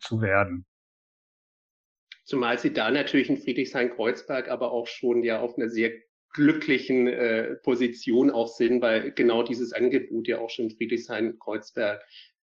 zu 0.00 0.20
werden. 0.20 0.66
Zumal 2.24 2.58
Sie 2.58 2.72
da 2.72 2.90
natürlich 2.90 3.30
in 3.30 3.38
Friedrichshain-Kreuzberg 3.38 4.48
aber 4.48 4.70
auch 4.70 4.86
schon 4.86 5.22
ja 5.22 5.40
auf 5.40 5.56
einer 5.56 5.70
sehr 5.70 5.92
glücklichen 6.34 7.06
äh, 7.06 7.56
Position 7.56 8.30
auch 8.30 8.48
sind, 8.48 8.82
weil 8.82 9.12
genau 9.12 9.42
dieses 9.42 9.72
Angebot 9.72 10.28
ja 10.28 10.38
auch 10.38 10.50
schon 10.50 10.66
in 10.66 10.76
Friedrichshain-Kreuzberg 10.76 12.04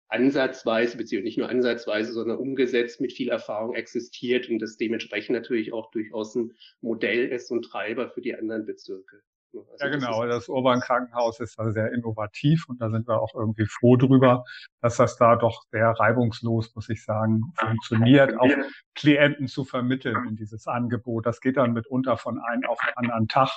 ansatzweise, 0.08 0.98
beziehungsweise 0.98 1.26
nicht 1.26 1.38
nur 1.38 1.50
ansatzweise, 1.50 2.14
sondern 2.14 2.38
umgesetzt 2.38 3.02
mit 3.02 3.12
viel 3.12 3.30
Erfahrung 3.30 3.76
existiert 3.76 4.50
und 4.50 4.60
das 4.60 4.78
dementsprechend 4.78 5.36
natürlich 5.36 5.74
auch 5.74 5.92
durchaus 5.92 6.36
ein 6.36 6.54
Modell 6.82 7.28
ist 7.28 7.52
und 7.52 7.64
Treiber 7.64 8.10
für 8.10 8.22
die 8.22 8.36
anderen 8.36 8.66
Bezirke. 8.66 9.22
Also 9.56 9.86
ja, 9.86 9.90
genau. 9.90 10.26
Das 10.26 10.48
Urban 10.50 10.80
Krankenhaus 10.80 11.40
ist 11.40 11.60
also 11.60 11.72
sehr 11.72 11.92
innovativ 11.94 12.68
und 12.68 12.82
da 12.82 12.90
sind 12.90 13.08
wir 13.08 13.22
auch 13.22 13.36
irgendwie 13.36 13.66
froh 13.66 13.96
drüber, 13.96 14.44
dass 14.82 14.98
das 14.98 15.18
da 15.18 15.36
doch 15.36 15.64
sehr 15.72 15.90
reibungslos, 15.90 16.74
muss 16.76 16.90
ich 16.90 17.04
sagen, 17.04 17.42
funktioniert, 17.58 18.40
auch 18.40 18.50
Klienten 18.96 19.48
zu 19.48 19.64
vermitteln 19.64 20.28
in 20.28 20.36
dieses 20.36 20.68
Angebot. 20.68 21.26
Das 21.26 21.42
geht 21.42 21.58
dann 21.58 21.74
mitunter 21.74 22.18
von 22.18 22.40
einem 22.40 22.66
auf 22.66 22.80
den 22.86 22.96
anderen 22.96 23.28
Tag. 23.28 23.50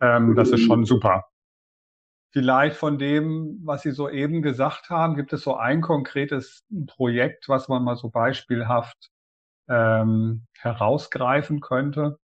Ähm, 0.00 0.34
das 0.34 0.50
ist 0.50 0.62
schon 0.62 0.84
super. 0.84 1.24
Vielleicht 2.32 2.76
von 2.76 2.98
dem, 2.98 3.60
was 3.62 3.82
Sie 3.82 3.92
soeben 3.92 4.42
gesagt 4.42 4.90
haben, 4.90 5.14
gibt 5.14 5.32
es 5.32 5.42
so 5.42 5.56
ein 5.56 5.80
konkretes 5.80 6.64
Projekt, 6.88 7.48
was 7.48 7.68
man 7.68 7.84
mal 7.84 7.94
so 7.94 8.10
beispielhaft 8.10 9.10
ähm, 9.68 10.46
herausgreifen 10.58 11.60
könnte? 11.60 12.18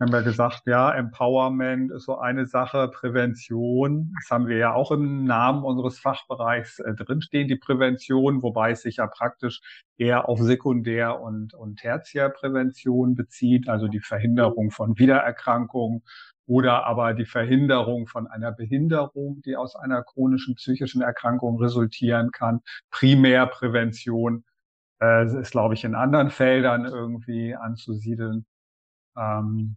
Haben 0.00 0.12
wir 0.12 0.22
gesagt, 0.22 0.62
ja, 0.66 0.92
Empowerment 0.92 1.90
ist 1.90 2.04
so 2.04 2.18
eine 2.18 2.46
Sache, 2.46 2.88
Prävention, 2.88 4.12
das 4.20 4.30
haben 4.30 4.46
wir 4.46 4.56
ja 4.56 4.72
auch 4.72 4.92
im 4.92 5.24
Namen 5.24 5.64
unseres 5.64 5.98
Fachbereichs 5.98 6.78
äh, 6.78 6.94
drinstehen, 6.94 7.48
die 7.48 7.56
Prävention, 7.56 8.42
wobei 8.42 8.70
es 8.72 8.82
sich 8.82 8.96
ja 8.96 9.08
praktisch 9.08 9.60
eher 9.96 10.28
auf 10.28 10.38
Sekundär- 10.40 11.20
und, 11.20 11.52
und 11.54 11.80
Tertiärprävention 11.80 13.16
bezieht, 13.16 13.68
also 13.68 13.88
die 13.88 14.00
Verhinderung 14.00 14.70
von 14.70 14.98
Wiedererkrankungen 14.98 16.02
oder 16.46 16.86
aber 16.86 17.12
die 17.12 17.26
Verhinderung 17.26 18.06
von 18.06 18.28
einer 18.28 18.52
Behinderung, 18.52 19.42
die 19.42 19.56
aus 19.56 19.74
einer 19.74 20.02
chronischen 20.02 20.54
psychischen 20.54 21.02
Erkrankung 21.02 21.58
resultieren 21.60 22.30
kann. 22.30 22.60
Primärprävention 22.90 24.44
äh, 25.02 25.26
ist, 25.40 25.50
glaube 25.50 25.74
ich, 25.74 25.84
in 25.84 25.94
anderen 25.94 26.30
Feldern 26.30 26.86
irgendwie 26.86 27.54
anzusiedeln. 27.54 28.46
Ähm, 29.16 29.76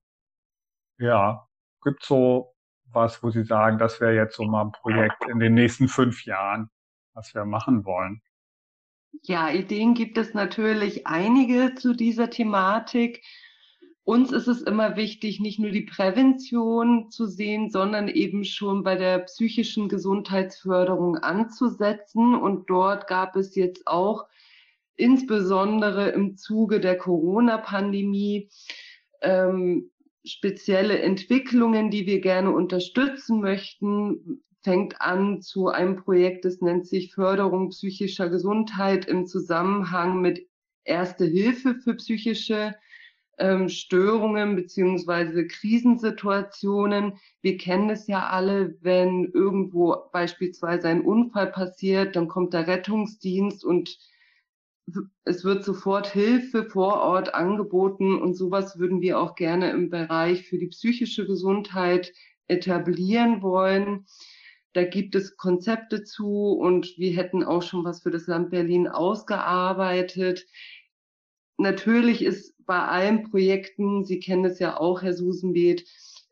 ja, 1.02 1.48
gibt 1.84 2.04
so 2.04 2.54
was, 2.94 3.24
wo 3.24 3.30
Sie 3.30 3.44
sagen, 3.44 3.78
das 3.78 4.02
wäre 4.02 4.16
jetzt 4.16 4.36
so 4.36 4.44
mal 4.44 4.66
ein 4.66 4.72
Projekt 4.72 5.28
in 5.30 5.40
den 5.40 5.54
nächsten 5.54 5.88
fünf 5.88 6.26
Jahren, 6.26 6.70
was 7.14 7.34
wir 7.34 7.46
machen 7.46 7.86
wollen? 7.86 8.22
Ja, 9.24 9.50
Ideen 9.50 9.94
gibt 9.94 10.18
es 10.18 10.34
natürlich 10.34 11.08
einige 11.08 11.76
zu 11.76 11.94
dieser 11.94 12.30
Thematik. 12.30 13.24
Uns 14.04 14.32
ist 14.32 14.48
es 14.48 14.62
immer 14.62 14.96
wichtig, 14.96 15.40
nicht 15.40 15.60
nur 15.60 15.72
die 15.72 15.86
Prävention 15.86 17.12
zu 17.12 17.28
sehen, 17.28 17.70
sondern 17.70 18.08
eben 18.08 18.44
schon 18.44 18.84
bei 18.84 18.96
der 18.96 19.20
psychischen 19.20 19.90
Gesundheitsförderung 19.90 21.18
anzusetzen. 21.18 22.36
Und 22.36 22.70
dort 22.70 23.08
gab 23.08 23.36
es 23.36 23.56
jetzt 23.56 23.86
auch 23.86 24.28
insbesondere 24.96 26.10
im 26.10 26.36
Zuge 26.36 26.80
der 26.80 26.98
Corona-Pandemie 26.98 28.50
ähm, 29.22 29.92
spezielle 30.24 31.00
Entwicklungen, 31.00 31.90
die 31.90 32.06
wir 32.06 32.22
gerne 32.22 32.52
unterstützen 32.52 33.42
möchten, 33.42 34.44
fängt 34.62 35.02
an 35.02 35.42
zu 35.42 35.70
einem 35.70 35.96
Projekt, 35.96 36.46
das 36.46 36.62
nennt 36.62 36.88
sich 36.88 37.14
Förderung 37.14 37.70
psychischer 37.70 38.30
Gesundheit 38.30 39.06
im 39.06 39.26
Zusammenhang 39.26 40.22
mit 40.22 40.48
Erste 40.84 41.26
Hilfe 41.26 41.76
für 41.76 41.94
psychische 41.94 42.74
ähm, 43.38 43.70
Störungen 43.70 44.56
beziehungsweise 44.56 45.46
Krisensituationen. 45.46 47.20
Wir 47.42 47.58
kennen 47.58 47.90
es 47.92 48.08
ja 48.08 48.30
alle, 48.30 48.76
wenn 48.82 49.26
irgendwo 49.32 49.96
beispielsweise 50.12 50.88
ein 50.88 51.02
Unfall 51.02 51.52
passiert, 51.52 52.16
dann 52.16 52.28
kommt 52.28 52.54
der 52.54 52.68
Rettungsdienst 52.68 53.64
und 53.64 53.98
es 55.24 55.44
wird 55.44 55.64
sofort 55.64 56.08
Hilfe 56.08 56.66
vor 56.66 57.02
Ort 57.02 57.34
angeboten 57.34 58.16
und 58.16 58.36
sowas 58.36 58.80
würden 58.80 59.02
wir 59.02 59.20
auch 59.20 59.36
gerne 59.36 59.72
im 59.72 59.90
Bereich 59.90 60.48
für 60.48 60.58
die 60.58 60.68
psychische 60.68 61.26
Gesundheit 61.26 62.14
etablieren 62.48 63.42
wollen. 63.42 64.06
Da 64.74 64.84
gibt 64.84 65.16
es 65.16 65.36
Konzepte 65.36 66.04
zu 66.04 66.52
und 66.52 66.98
wir 66.98 67.12
hätten 67.14 67.44
auch 67.44 67.62
schon 67.62 67.84
was 67.84 68.04
für 68.04 68.12
das 68.12 68.28
Land 68.28 68.52
Berlin 68.52 68.88
ausgearbeitet. 68.88 70.46
Natürlich 71.58 72.24
ist 72.24 72.56
bei 72.66 72.80
allen 72.80 73.30
Projekten, 73.30 74.06
Sie 74.06 74.20
kennen 74.20 74.46
es 74.46 74.60
ja 74.60 74.78
auch, 74.80 75.02
Herr 75.02 75.14
Susenbeet, 75.14 75.86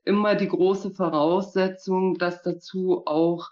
immer 0.06 0.36
die 0.36 0.48
große 0.48 0.92
Voraussetzung, 0.92 2.18
dass 2.18 2.42
dazu 2.42 3.06
auch 3.06 3.50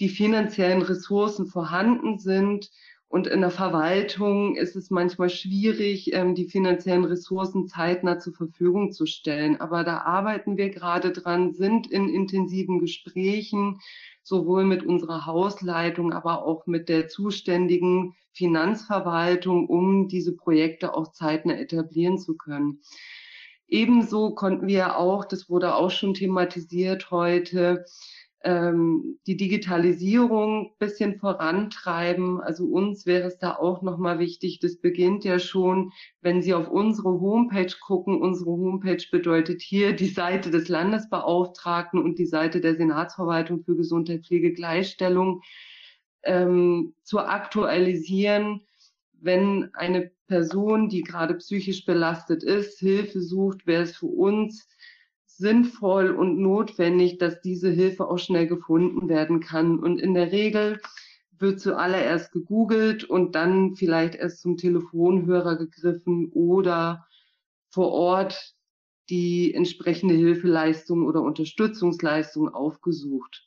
die 0.00 0.08
finanziellen 0.08 0.82
Ressourcen 0.82 1.46
vorhanden 1.46 2.18
sind. 2.18 2.70
Und 3.10 3.26
in 3.26 3.40
der 3.40 3.50
Verwaltung 3.50 4.54
ist 4.54 4.76
es 4.76 4.88
manchmal 4.88 5.30
schwierig, 5.30 6.12
ähm, 6.14 6.36
die 6.36 6.44
finanziellen 6.44 7.04
Ressourcen 7.04 7.66
zeitnah 7.66 8.20
zur 8.20 8.34
Verfügung 8.34 8.92
zu 8.92 9.04
stellen. 9.04 9.60
Aber 9.60 9.82
da 9.82 10.02
arbeiten 10.02 10.56
wir 10.56 10.70
gerade 10.70 11.10
dran, 11.10 11.52
sind 11.52 11.90
in 11.90 12.08
intensiven 12.08 12.78
Gesprächen, 12.78 13.80
sowohl 14.22 14.64
mit 14.64 14.84
unserer 14.84 15.26
Hausleitung, 15.26 16.12
aber 16.12 16.44
auch 16.44 16.68
mit 16.68 16.88
der 16.88 17.08
zuständigen 17.08 18.14
Finanzverwaltung, 18.30 19.66
um 19.66 20.06
diese 20.06 20.36
Projekte 20.36 20.94
auch 20.94 21.10
zeitnah 21.10 21.58
etablieren 21.58 22.16
zu 22.16 22.36
können. 22.36 22.80
Ebenso 23.66 24.36
konnten 24.36 24.68
wir 24.68 24.96
auch, 24.96 25.24
das 25.24 25.50
wurde 25.50 25.74
auch 25.74 25.90
schon 25.90 26.14
thematisiert 26.14 27.10
heute, 27.10 27.84
ähm, 28.42 29.18
die 29.26 29.36
Digitalisierung 29.36 30.72
bisschen 30.78 31.18
vorantreiben. 31.18 32.40
Also 32.40 32.64
uns 32.64 33.04
wäre 33.04 33.28
es 33.28 33.38
da 33.38 33.54
auch 33.56 33.82
nochmal 33.82 34.18
wichtig, 34.18 34.60
das 34.60 34.76
beginnt 34.76 35.24
ja 35.24 35.38
schon, 35.38 35.92
wenn 36.22 36.40
Sie 36.40 36.54
auf 36.54 36.70
unsere 36.70 37.20
Homepage 37.20 37.74
gucken. 37.80 38.20
Unsere 38.20 38.50
Homepage 38.50 39.04
bedeutet 39.10 39.60
hier 39.60 39.92
die 39.94 40.08
Seite 40.08 40.50
des 40.50 40.68
Landesbeauftragten 40.68 42.00
und 42.02 42.18
die 42.18 42.26
Seite 42.26 42.60
der 42.60 42.76
Senatsverwaltung 42.76 43.62
für 43.62 43.76
Gesundheit, 43.76 44.24
Pflege, 44.24 44.52
Gleichstellung 44.52 45.42
ähm, 46.22 46.94
zu 47.02 47.18
aktualisieren, 47.18 48.62
wenn 49.12 49.70
eine 49.74 50.10
Person, 50.28 50.88
die 50.88 51.02
gerade 51.02 51.34
psychisch 51.34 51.84
belastet 51.84 52.42
ist, 52.42 52.78
Hilfe 52.78 53.20
sucht, 53.20 53.66
wäre 53.66 53.82
es 53.82 53.96
für 53.96 54.06
uns 54.06 54.66
sinnvoll 55.40 56.10
und 56.10 56.38
notwendig, 56.38 57.18
dass 57.18 57.40
diese 57.40 57.70
Hilfe 57.70 58.06
auch 58.06 58.18
schnell 58.18 58.46
gefunden 58.46 59.08
werden 59.08 59.40
kann. 59.40 59.78
Und 59.78 59.98
in 59.98 60.14
der 60.14 60.32
Regel 60.32 60.80
wird 61.38 61.60
zuallererst 61.60 62.32
gegoogelt 62.32 63.04
und 63.04 63.34
dann 63.34 63.74
vielleicht 63.74 64.14
erst 64.14 64.42
zum 64.42 64.58
Telefonhörer 64.58 65.56
gegriffen 65.56 66.30
oder 66.32 67.06
vor 67.70 67.90
Ort 67.92 68.54
die 69.08 69.54
entsprechende 69.54 70.14
Hilfeleistung 70.14 71.06
oder 71.06 71.22
Unterstützungsleistung 71.22 72.48
aufgesucht. 72.50 73.42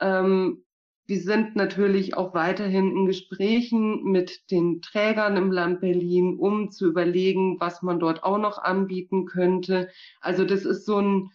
Ähm, 0.00 0.64
wir 1.06 1.20
sind 1.20 1.56
natürlich 1.56 2.16
auch 2.16 2.32
weiterhin 2.32 2.90
in 2.96 3.06
Gesprächen 3.06 4.04
mit 4.04 4.50
den 4.50 4.82
Trägern 4.82 5.36
im 5.36 5.50
Land 5.50 5.80
Berlin, 5.80 6.38
um 6.38 6.70
zu 6.70 6.86
überlegen, 6.86 7.58
was 7.58 7.82
man 7.82 7.98
dort 7.98 8.22
auch 8.22 8.38
noch 8.38 8.58
anbieten 8.58 9.26
könnte. 9.26 9.90
Also 10.20 10.44
das 10.44 10.64
ist 10.64 10.86
so 10.86 10.98
ein 11.00 11.30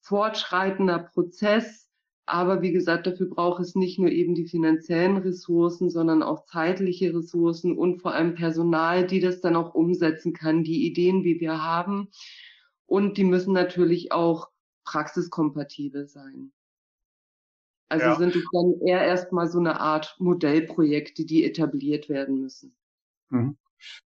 fortschreitender 0.00 0.98
Prozess. 0.98 1.86
Aber 2.24 2.60
wie 2.60 2.72
gesagt, 2.72 3.06
dafür 3.06 3.26
braucht 3.26 3.60
es 3.60 3.74
nicht 3.74 3.98
nur 3.98 4.10
eben 4.10 4.34
die 4.34 4.46
finanziellen 4.46 5.16
Ressourcen, 5.16 5.90
sondern 5.90 6.22
auch 6.22 6.44
zeitliche 6.44 7.14
Ressourcen 7.14 7.76
und 7.76 8.02
vor 8.02 8.12
allem 8.12 8.34
Personal, 8.34 9.06
die 9.06 9.20
das 9.20 9.40
dann 9.40 9.56
auch 9.56 9.74
umsetzen 9.74 10.34
kann, 10.34 10.62
die 10.62 10.86
Ideen, 10.86 11.24
wie 11.24 11.40
wir 11.40 11.62
haben. 11.62 12.08
Und 12.86 13.16
die 13.16 13.24
müssen 13.24 13.54
natürlich 13.54 14.12
auch 14.12 14.48
praxiskompatibel 14.84 16.06
sein. 16.06 16.52
Also 17.88 18.06
ja. 18.06 18.14
sind 18.16 18.36
es 18.36 18.44
dann 18.52 18.74
eher 18.86 19.02
erstmal 19.02 19.48
so 19.48 19.58
eine 19.58 19.80
Art 19.80 20.16
Modellprojekte, 20.18 21.24
die 21.24 21.44
etabliert 21.44 22.08
werden 22.08 22.40
müssen. 22.40 22.76
Mhm. 23.30 23.56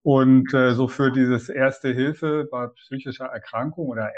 Und 0.03 0.53
äh, 0.53 0.75
so 0.75 0.89
für 0.89 1.11
dieses 1.11 1.49
erste 1.49 1.93
Hilfe 1.93 2.49
bei 2.51 2.67
psychischer 2.69 3.27
Erkrankung 3.27 3.89
oder 3.89 4.11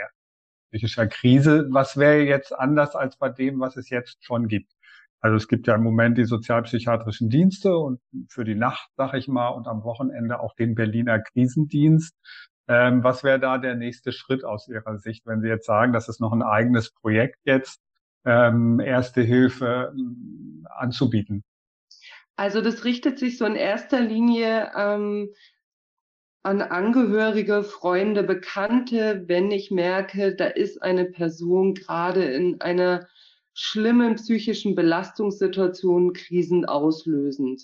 psychischer 0.71 1.07
Krise, 1.07 1.69
was 1.71 1.97
wäre 1.97 2.23
jetzt 2.23 2.53
anders 2.53 2.97
als 2.97 3.17
bei 3.17 3.29
dem, 3.29 3.61
was 3.61 3.77
es 3.77 3.91
jetzt 3.91 4.25
schon 4.25 4.49
gibt? 4.49 4.73
Also 5.21 5.37
es 5.37 5.49
gibt 5.49 5.67
ja 5.67 5.77
im 5.77 5.83
Moment 5.83 6.19
die 6.19 6.25
sozialpsychiatrischen 6.25 7.31
Dienste 7.31 7.77
und 7.77 8.01
für 8.29 8.45
die 8.45 8.57
Nacht, 8.57 8.91
sag 8.97 9.15
ich 9.15 9.29
mal, 9.29 9.49
und 9.49 9.67
am 9.69 9.85
Wochenende 9.85 10.41
auch 10.41 10.55
den 10.55 10.75
Berliner 10.75 11.21
Krisendienst. 11.21 12.15
Ähm, 12.67 13.05
was 13.05 13.25
wäre 13.25 13.39
da 13.39 13.59
der 13.59 13.75
nächste 13.75 14.13
Schritt 14.13 14.45
aus 14.45 14.69
Ihrer 14.69 14.99
Sicht, 14.99 15.27
wenn 15.27 15.41
Sie 15.41 15.49
jetzt 15.49 15.67
sagen, 15.67 15.93
das 15.93 16.09
ist 16.09 16.21
noch 16.21 16.33
ein 16.33 16.43
eigenes 16.43 16.91
Projekt 16.91 17.39
jetzt? 17.45 17.81
Ähm, 18.25 18.81
Erste 18.81 19.23
Hilfe 19.23 19.93
ähm, 19.97 20.67
anzubieten? 20.71 21.45
Also 22.37 22.61
das 22.61 22.85
richtet 22.85 23.19
sich 23.19 23.39
so 23.39 23.45
in 23.45 23.55
erster 23.55 24.01
Linie 24.01 24.73
ähm, 24.77 25.31
an 26.43 26.61
Angehörige, 26.61 27.63
Freunde, 27.63 28.23
Bekannte, 28.23 29.25
wenn 29.27 29.51
ich 29.51 29.71
merke, 29.71 30.35
da 30.35 30.47
ist 30.47 30.83
eine 30.83 31.07
Person 31.07 31.75
gerade 31.75 32.25
in 32.25 32.61
einer 32.61 33.09
schlimmen 33.55 34.17
psychischen 34.17 34.75
Belastungssituation 34.75 36.13
krisenauslösend. 36.13 37.63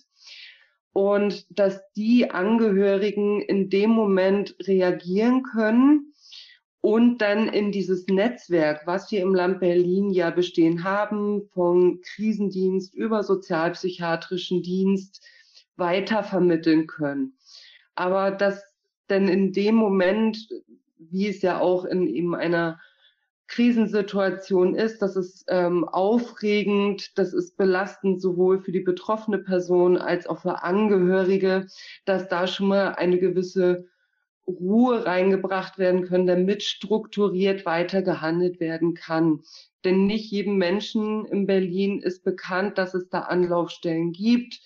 Und 0.92 1.46
dass 1.50 1.82
die 1.92 2.30
Angehörigen 2.30 3.42
in 3.42 3.70
dem 3.70 3.90
Moment 3.90 4.56
reagieren 4.66 5.42
können 5.42 6.14
und 6.80 7.18
dann 7.18 7.48
in 7.48 7.72
dieses 7.72 8.06
Netzwerk, 8.06 8.86
was 8.86 9.10
wir 9.10 9.20
im 9.20 9.34
Land 9.34 9.60
Berlin 9.60 10.10
ja 10.10 10.30
bestehen 10.30 10.84
haben, 10.84 11.48
vom 11.52 12.00
Krisendienst 12.02 12.94
über 12.94 13.22
sozialpsychiatrischen 13.22 14.62
Dienst 14.62 15.22
weitervermitteln 15.76 16.86
können. 16.86 17.34
Aber 17.94 18.30
dass 18.30 18.62
denn 19.10 19.28
in 19.28 19.52
dem 19.52 19.74
Moment, 19.74 20.48
wie 20.98 21.28
es 21.28 21.42
ja 21.42 21.58
auch 21.60 21.84
in 21.84 22.06
eben 22.06 22.34
einer 22.34 22.80
Krisensituation 23.48 24.76
ist, 24.76 25.02
das 25.02 25.16
ist 25.16 25.44
ähm, 25.48 25.84
aufregend, 25.84 27.18
das 27.18 27.34
ist 27.34 27.56
belastend 27.56 28.22
sowohl 28.22 28.60
für 28.60 28.70
die 28.70 28.80
betroffene 28.80 29.38
Person 29.38 29.96
als 29.96 30.28
auch 30.28 30.42
für 30.42 30.62
Angehörige, 30.62 31.66
dass 32.04 32.28
da 32.28 32.46
schon 32.46 32.68
mal 32.68 32.94
eine 32.94 33.18
gewisse 33.18 33.88
Ruhe 34.58 35.04
reingebracht 35.04 35.78
werden 35.78 36.02
können, 36.02 36.26
damit 36.26 36.62
strukturiert 36.62 37.66
weiter 37.66 38.02
gehandelt 38.02 38.60
werden 38.60 38.94
kann. 38.94 39.40
Denn 39.84 40.06
nicht 40.06 40.30
jedem 40.30 40.56
Menschen 40.56 41.24
in 41.26 41.46
Berlin 41.46 42.00
ist 42.00 42.24
bekannt, 42.24 42.78
dass 42.78 42.94
es 42.94 43.08
da 43.08 43.20
Anlaufstellen 43.20 44.12
gibt 44.12 44.60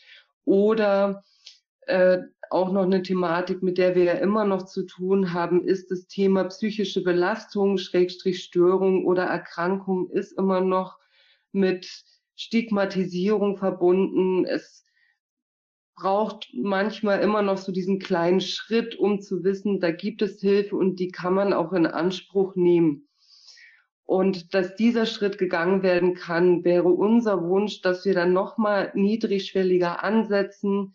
oder 0.45 1.25
äh, 1.87 2.19
auch 2.51 2.73
noch 2.73 2.85
eine 2.85 3.03
Thematik, 3.03 3.63
mit 3.63 3.79
der 3.79 3.95
wir 3.95 4.05
ja 4.05 4.13
immer 4.15 4.45
noch 4.45 4.65
zu 4.65 4.85
tun 4.85 5.33
haben, 5.33 5.65
ist 5.65 5.91
das 5.91 6.07
Thema 6.07 6.45
psychische 6.45 7.03
Belastung, 7.03 7.79
Schrägstrich 7.79 8.43
Störung 8.43 9.07
oder 9.07 9.25
Erkrankung 9.25 10.11
ist 10.11 10.33
immer 10.39 10.61
noch 10.61 10.99
mit 11.53 12.05
Stigmatisierung 12.37 13.57
verbunden. 13.57 14.45
Es 14.45 14.85
braucht 15.97 16.51
manchmal 16.55 17.21
immer 17.21 17.43
noch 17.43 17.59
so 17.59 17.73
diesen 17.73 17.99
kleinen 17.99 18.41
Schritt, 18.41 18.97
um 18.97 19.21
zu 19.21 19.45
wissen, 19.45 19.81
da 19.81 19.91
gibt 19.91 20.23
es 20.23 20.41
Hilfe 20.41 20.77
und 20.77 20.97
die 20.97 21.09
kann 21.09 21.35
man 21.35 21.53
auch 21.53 21.73
in 21.73 21.87
Anspruch 21.87 22.57
nehmen. 22.57 23.09
Und 24.07 24.53
dass 24.55 24.75
dieser 24.75 25.07
Schritt 25.07 25.39
gegangen 25.39 25.83
werden 25.83 26.15
kann, 26.15 26.63
wäre 26.65 26.89
unser 26.89 27.43
Wunsch, 27.43 27.81
dass 27.81 28.05
wir 28.05 28.15
dann 28.15 28.33
nochmal 28.33 28.93
niedrigschwelliger 28.95 30.05
ansetzen, 30.05 30.95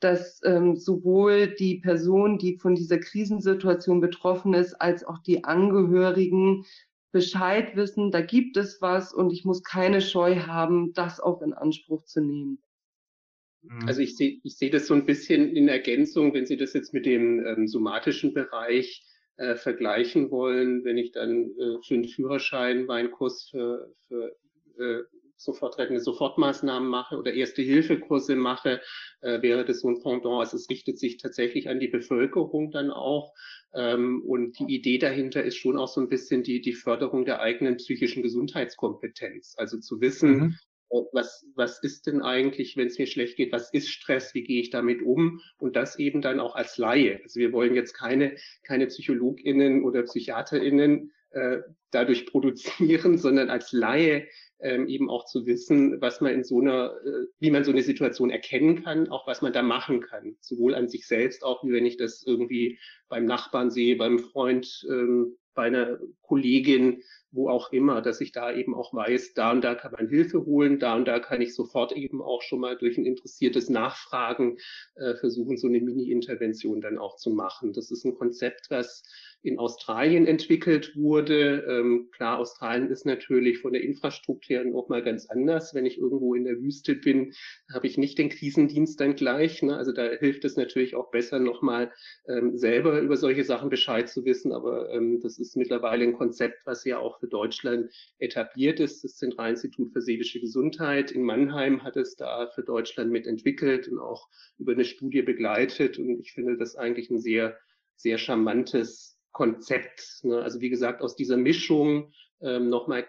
dass 0.00 0.40
ähm, 0.44 0.76
sowohl 0.76 1.54
die 1.54 1.76
Person, 1.76 2.38
die 2.38 2.58
von 2.58 2.74
dieser 2.74 2.98
Krisensituation 2.98 4.00
betroffen 4.00 4.54
ist, 4.54 4.74
als 4.74 5.04
auch 5.04 5.18
die 5.18 5.44
Angehörigen 5.44 6.64
Bescheid 7.12 7.76
wissen, 7.76 8.10
da 8.10 8.22
gibt 8.22 8.56
es 8.56 8.80
was 8.80 9.12
und 9.12 9.30
ich 9.30 9.44
muss 9.44 9.62
keine 9.62 10.00
Scheu 10.00 10.40
haben, 10.40 10.92
das 10.94 11.20
auch 11.20 11.42
in 11.42 11.52
Anspruch 11.52 12.04
zu 12.04 12.20
nehmen. 12.20 12.58
Mhm. 13.62 13.86
Also 13.86 14.00
ich 14.00 14.16
sehe 14.16 14.40
ich 14.42 14.56
sehe 14.56 14.70
das 14.70 14.86
so 14.86 14.94
ein 14.94 15.06
bisschen 15.06 15.54
in 15.54 15.68
Ergänzung, 15.68 16.34
wenn 16.34 16.46
Sie 16.46 16.56
das 16.56 16.72
jetzt 16.72 16.92
mit 16.92 17.06
dem 17.06 17.44
ähm, 17.44 17.66
somatischen 17.66 18.34
Bereich 18.34 19.04
äh, 19.36 19.56
vergleichen 19.56 20.30
wollen, 20.30 20.84
wenn 20.84 20.98
ich 20.98 21.12
dann 21.12 21.50
äh, 21.58 21.78
für 21.86 21.94
einen 21.94 22.08
Führerschein 22.08 22.84
meinen 22.84 23.10
Kurs 23.10 23.48
für, 23.50 23.94
für 24.08 24.36
äh, 24.78 25.02
sofortrettende 25.36 26.00
Sofortmaßnahmen 26.00 26.88
mache 26.88 27.16
oder 27.16 27.32
Erste-Hilfe-Kurse 27.32 28.36
mache, 28.36 28.80
äh, 29.20 29.42
wäre 29.42 29.64
das 29.64 29.80
so 29.80 29.88
ein 29.88 30.00
Pendant. 30.00 30.40
Also 30.40 30.56
es 30.56 30.68
richtet 30.70 30.98
sich 30.98 31.16
tatsächlich 31.16 31.68
an 31.68 31.80
die 31.80 31.88
Bevölkerung 31.88 32.70
dann 32.70 32.90
auch. 32.90 33.32
Ähm, 33.74 34.22
und 34.24 34.58
die 34.58 34.72
Idee 34.72 34.98
dahinter 34.98 35.42
ist 35.42 35.56
schon 35.56 35.78
auch 35.78 35.88
so 35.88 36.00
ein 36.00 36.08
bisschen 36.08 36.42
die, 36.42 36.60
die 36.60 36.74
Förderung 36.74 37.24
der 37.24 37.40
eigenen 37.40 37.76
psychischen 37.76 38.22
Gesundheitskompetenz. 38.22 39.54
Also 39.56 39.78
zu 39.78 40.00
wissen, 40.00 40.30
mhm 40.30 40.58
was, 41.12 41.46
was 41.54 41.82
ist 41.82 42.06
denn 42.06 42.22
eigentlich, 42.22 42.76
wenn 42.76 42.86
es 42.86 42.98
mir 42.98 43.06
schlecht 43.06 43.36
geht, 43.36 43.52
was 43.52 43.72
ist 43.72 43.88
Stress, 43.88 44.34
wie 44.34 44.42
gehe 44.42 44.60
ich 44.60 44.70
damit 44.70 45.02
um 45.02 45.40
und 45.58 45.76
das 45.76 45.98
eben 45.98 46.20
dann 46.20 46.40
auch 46.40 46.54
als 46.54 46.76
Laie. 46.78 47.20
Also 47.22 47.40
wir 47.40 47.52
wollen 47.52 47.74
jetzt 47.74 47.94
keine, 47.94 48.36
keine 48.62 48.86
PsychologInnen 48.86 49.84
oder 49.84 50.02
PsychiaterInnen 50.02 51.12
äh, 51.30 51.58
dadurch 51.90 52.26
produzieren, 52.26 53.18
sondern 53.18 53.48
als 53.48 53.72
Laie 53.72 54.26
ähm, 54.62 54.88
eben 54.88 55.10
auch 55.10 55.26
zu 55.26 55.44
wissen, 55.46 56.00
was 56.00 56.20
man 56.20 56.32
in 56.32 56.44
so 56.44 56.60
einer, 56.60 56.94
äh, 57.04 57.26
wie 57.40 57.50
man 57.50 57.64
so 57.64 57.72
eine 57.72 57.82
Situation 57.82 58.30
erkennen 58.30 58.82
kann, 58.84 59.08
auch 59.08 59.26
was 59.26 59.42
man 59.42 59.52
da 59.52 59.62
machen 59.62 60.00
kann, 60.00 60.36
sowohl 60.40 60.74
an 60.74 60.88
sich 60.88 61.06
selbst 61.06 61.44
auch, 61.44 61.64
wie 61.64 61.72
wenn 61.72 61.86
ich 61.86 61.96
das 61.96 62.22
irgendwie 62.24 62.78
beim 63.08 63.26
Nachbarn 63.26 63.70
sehe, 63.70 63.96
beim 63.96 64.18
Freund, 64.18 64.86
ähm, 64.88 65.36
bei 65.54 65.64
einer 65.64 65.98
Kollegin, 66.22 67.02
wo 67.30 67.48
auch 67.48 67.72
immer, 67.72 68.02
dass 68.02 68.20
ich 68.20 68.32
da 68.32 68.52
eben 68.52 68.74
auch 68.74 68.94
weiß, 68.94 69.34
da 69.34 69.52
und 69.52 69.62
da 69.62 69.74
kann 69.74 69.92
man 69.92 70.08
Hilfe 70.08 70.44
holen, 70.44 70.78
da 70.78 70.96
und 70.96 71.06
da 71.06 71.18
kann 71.18 71.40
ich 71.40 71.54
sofort 71.54 71.92
eben 71.92 72.22
auch 72.22 72.42
schon 72.42 72.60
mal 72.60 72.76
durch 72.76 72.98
ein 72.98 73.06
interessiertes 73.06 73.68
Nachfragen 73.68 74.58
äh, 74.94 75.14
versuchen, 75.16 75.56
so 75.56 75.66
eine 75.66 75.80
Mini-Intervention 75.80 76.80
dann 76.80 76.98
auch 76.98 77.16
zu 77.16 77.30
machen. 77.30 77.72
Das 77.72 77.90
ist 77.90 78.04
ein 78.04 78.14
Konzept, 78.14 78.70
was 78.70 79.02
in 79.42 79.58
Australien 79.58 80.26
entwickelt 80.26 80.96
wurde. 80.96 81.64
Ähm, 81.68 82.10
klar, 82.12 82.38
Australien 82.38 82.90
ist 82.90 83.04
natürlich 83.04 83.58
von 83.58 83.72
der 83.72 83.82
Infrastruktur 83.82 84.62
noch 84.64 84.88
mal 84.88 85.02
ganz 85.02 85.26
anders. 85.26 85.74
Wenn 85.74 85.84
ich 85.84 85.98
irgendwo 85.98 86.34
in 86.34 86.44
der 86.44 86.60
Wüste 86.60 86.94
bin, 86.94 87.34
habe 87.72 87.88
ich 87.88 87.98
nicht 87.98 88.18
den 88.18 88.28
Krisendienst 88.28 89.00
dann 89.00 89.16
gleich. 89.16 89.62
Ne? 89.62 89.76
Also 89.76 89.92
da 89.92 90.10
hilft 90.10 90.44
es 90.44 90.56
natürlich 90.56 90.94
auch 90.94 91.10
besser, 91.10 91.40
noch 91.40 91.60
mal 91.60 91.90
ähm, 92.28 92.56
selber 92.56 93.00
über 93.00 93.16
solche 93.16 93.42
Sachen 93.42 93.68
Bescheid 93.68 94.08
zu 94.08 94.24
wissen. 94.24 94.52
Aber 94.52 94.90
ähm, 94.90 95.20
das 95.20 95.38
ist 95.38 95.56
mittlerweile 95.56 96.04
ein 96.04 96.16
Konzept, 96.16 96.64
was 96.64 96.84
ja 96.84 96.98
auch 96.98 97.18
für 97.18 97.28
Deutschland 97.28 97.90
etabliert 98.18 98.78
ist. 98.78 99.02
Das 99.02 99.16
Zentralinstitut 99.16 99.92
für 99.92 100.02
seelische 100.02 100.40
Gesundheit 100.40 101.10
in 101.10 101.24
Mannheim 101.24 101.82
hat 101.82 101.96
es 101.96 102.14
da 102.14 102.48
für 102.54 102.62
Deutschland 102.62 103.10
mitentwickelt 103.10 103.88
und 103.88 103.98
auch 103.98 104.28
über 104.58 104.72
eine 104.72 104.84
Studie 104.84 105.22
begleitet. 105.22 105.98
Und 105.98 106.20
ich 106.20 106.32
finde 106.32 106.56
das 106.56 106.76
eigentlich 106.76 107.10
ein 107.10 107.18
sehr, 107.18 107.56
sehr 107.96 108.18
charmantes 108.18 109.18
Konzept. 109.32 110.20
Ne? 110.22 110.40
Also 110.40 110.60
wie 110.60 110.70
gesagt, 110.70 111.02
aus 111.02 111.16
dieser 111.16 111.36
Mischung 111.36 112.12
ähm, 112.40 112.68
nochmal 112.68 113.06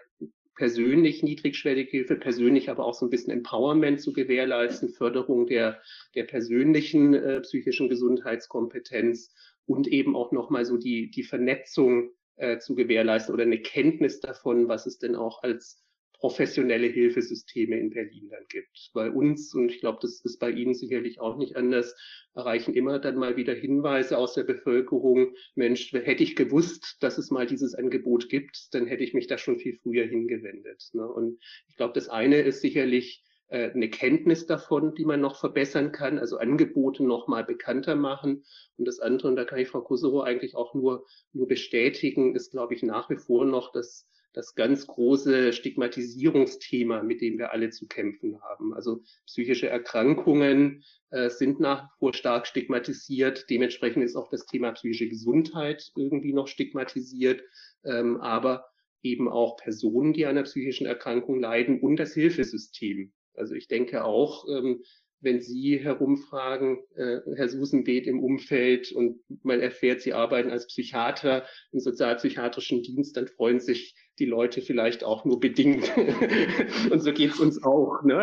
persönlich 0.56 1.22
niedrigschwellige 1.22 1.90
Hilfe, 1.90 2.16
persönlich 2.16 2.70
aber 2.70 2.84
auch 2.84 2.94
so 2.94 3.06
ein 3.06 3.10
bisschen 3.10 3.32
Empowerment 3.32 4.00
zu 4.00 4.12
gewährleisten, 4.12 4.88
Förderung 4.88 5.46
der, 5.46 5.80
der 6.14 6.24
persönlichen 6.24 7.14
äh, 7.14 7.40
psychischen 7.40 7.88
Gesundheitskompetenz 7.88 9.34
und 9.66 9.88
eben 9.88 10.14
auch 10.14 10.32
nochmal 10.32 10.64
so 10.64 10.76
die, 10.76 11.10
die 11.10 11.24
Vernetzung 11.24 12.10
äh, 12.36 12.58
zu 12.58 12.74
gewährleisten 12.74 13.34
oder 13.34 13.44
eine 13.44 13.60
Kenntnis 13.60 14.20
davon, 14.20 14.68
was 14.68 14.86
es 14.86 14.98
denn 14.98 15.16
auch 15.16 15.42
als 15.42 15.82
professionelle 16.24 16.86
Hilfesysteme 16.86 17.78
in 17.78 17.90
Berlin 17.90 18.30
dann 18.30 18.46
gibt. 18.48 18.88
Bei 18.94 19.10
uns, 19.10 19.52
und 19.52 19.70
ich 19.70 19.80
glaube, 19.80 19.98
das 20.00 20.22
ist 20.22 20.38
bei 20.38 20.48
Ihnen 20.48 20.72
sicherlich 20.72 21.20
auch 21.20 21.36
nicht 21.36 21.54
anders, 21.54 21.94
erreichen 22.32 22.72
immer 22.72 22.98
dann 22.98 23.16
mal 23.16 23.36
wieder 23.36 23.52
Hinweise 23.52 24.16
aus 24.16 24.32
der 24.32 24.44
Bevölkerung, 24.44 25.34
Mensch, 25.54 25.92
hätte 25.92 26.22
ich 26.22 26.34
gewusst, 26.34 26.96
dass 27.00 27.18
es 27.18 27.30
mal 27.30 27.44
dieses 27.44 27.74
Angebot 27.74 28.30
gibt, 28.30 28.72
dann 28.72 28.86
hätte 28.86 29.04
ich 29.04 29.12
mich 29.12 29.26
da 29.26 29.36
schon 29.36 29.58
viel 29.58 29.78
früher 29.82 30.06
hingewendet. 30.06 30.88
Ne? 30.94 31.06
Und 31.06 31.38
ich 31.68 31.76
glaube, 31.76 31.92
das 31.92 32.08
eine 32.08 32.40
ist 32.40 32.62
sicherlich 32.62 33.22
äh, 33.48 33.72
eine 33.72 33.90
Kenntnis 33.90 34.46
davon, 34.46 34.94
die 34.94 35.04
man 35.04 35.20
noch 35.20 35.38
verbessern 35.38 35.92
kann, 35.92 36.18
also 36.18 36.38
Angebote 36.38 37.04
noch 37.04 37.28
mal 37.28 37.44
bekannter 37.44 37.96
machen. 37.96 38.46
Und 38.78 38.88
das 38.88 38.98
andere, 38.98 39.28
und 39.28 39.36
da 39.36 39.44
kann 39.44 39.58
ich 39.58 39.68
Frau 39.68 39.82
Kusero 39.82 40.22
eigentlich 40.22 40.56
auch 40.56 40.72
nur, 40.72 41.04
nur 41.34 41.48
bestätigen, 41.48 42.34
ist, 42.34 42.52
glaube 42.52 42.72
ich, 42.72 42.82
nach 42.82 43.10
wie 43.10 43.18
vor 43.18 43.44
noch 43.44 43.72
das 43.72 44.08
das 44.34 44.54
ganz 44.54 44.86
große 44.86 45.52
Stigmatisierungsthema, 45.52 47.02
mit 47.02 47.22
dem 47.22 47.38
wir 47.38 47.52
alle 47.52 47.70
zu 47.70 47.86
kämpfen 47.86 48.42
haben. 48.42 48.74
Also 48.74 49.02
psychische 49.26 49.68
Erkrankungen 49.68 50.84
äh, 51.10 51.30
sind 51.30 51.60
nach 51.60 51.84
wie 51.84 51.98
vor 51.98 52.14
stark 52.14 52.46
stigmatisiert. 52.46 53.46
Dementsprechend 53.48 54.04
ist 54.04 54.16
auch 54.16 54.28
das 54.28 54.44
Thema 54.44 54.72
psychische 54.72 55.08
Gesundheit 55.08 55.92
irgendwie 55.96 56.32
noch 56.32 56.48
stigmatisiert. 56.48 57.42
Ähm, 57.84 58.20
aber 58.20 58.66
eben 59.02 59.28
auch 59.28 59.56
Personen, 59.56 60.12
die 60.12 60.24
an 60.26 60.30
einer 60.30 60.42
psychischen 60.42 60.86
Erkrankung 60.86 61.38
leiden 61.40 61.80
und 61.80 61.96
das 61.96 62.14
Hilfesystem. 62.14 63.12
Also 63.34 63.54
ich 63.54 63.68
denke 63.68 64.04
auch, 64.04 64.48
ähm, 64.48 64.82
wenn 65.24 65.40
Sie 65.40 65.78
herumfragen, 65.78 66.78
äh, 66.94 67.20
Herr 67.34 67.48
Susenbeet 67.48 68.06
im 68.06 68.22
Umfeld 68.22 68.92
und 68.92 69.20
man 69.42 69.60
erfährt, 69.60 70.02
Sie 70.02 70.12
arbeiten 70.12 70.50
als 70.50 70.66
Psychiater 70.66 71.44
im 71.72 71.80
sozialpsychiatrischen 71.80 72.82
Dienst, 72.82 73.16
dann 73.16 73.26
freuen 73.26 73.58
sich 73.58 73.94
die 74.18 74.26
Leute 74.26 74.60
vielleicht 74.60 75.02
auch 75.02 75.24
nur 75.24 75.40
bedingt. 75.40 75.90
und 76.90 77.00
so 77.00 77.12
geht's 77.12 77.40
uns 77.40 77.62
auch. 77.64 78.02
Ne? 78.04 78.22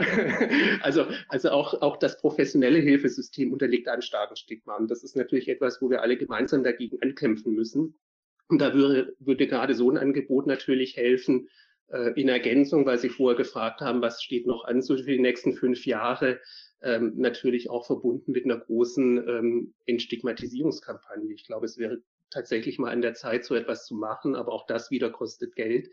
Also, 0.82 1.06
also 1.28 1.50
auch, 1.50 1.82
auch 1.82 1.98
das 1.98 2.18
professionelle 2.20 2.80
Hilfesystem 2.80 3.52
unterliegt 3.52 3.88
einem 3.88 4.02
starken 4.02 4.36
Stigma. 4.36 4.78
Und 4.78 4.90
das 4.90 5.04
ist 5.04 5.18
natürlich 5.18 5.50
etwas, 5.50 5.82
wo 5.82 5.90
wir 5.90 6.02
alle 6.02 6.18
gemeinsam 6.18 6.64
dagegen 6.64 7.02
ankämpfen 7.02 7.54
müssen. 7.54 8.00
Und 8.48 8.60
da 8.60 8.74
würde, 8.74 9.16
würde 9.20 9.48
gerade 9.48 9.76
so 9.76 9.90
ein 9.90 9.98
Angebot 9.98 10.46
natürlich 10.46 10.96
helfen, 10.96 11.50
in 12.16 12.30
Ergänzung, 12.30 12.86
weil 12.86 12.98
Sie 12.98 13.10
vorher 13.10 13.38
gefragt 13.38 13.82
haben, 13.82 14.02
was 14.02 14.24
steht 14.24 14.48
noch 14.48 14.64
an 14.64 14.82
so 14.82 14.96
für 14.96 15.12
die 15.12 15.20
nächsten 15.20 15.54
fünf 15.54 15.86
Jahre, 15.86 16.40
ähm, 16.84 17.14
natürlich 17.18 17.70
auch 17.70 17.86
verbunden 17.86 18.32
mit 18.32 18.46
einer 18.46 18.58
großen 18.58 19.18
ähm, 19.28 19.74
Entstigmatisierungskampagne. 19.86 21.34
Ich 21.34 21.46
glaube, 21.46 21.66
es 21.66 21.78
wäre 21.78 22.02
tatsächlich 22.32 22.80
mal 22.80 22.92
an 22.92 23.02
der 23.02 23.14
Zeit, 23.14 23.46
so 23.46 23.56
etwas 23.56 23.86
zu 23.86 23.94
machen, 23.94 24.36
aber 24.36 24.54
auch 24.54 24.66
das 24.66 24.90
wieder 24.90 25.10
kostet 25.10 25.56
Geld. 25.56 25.90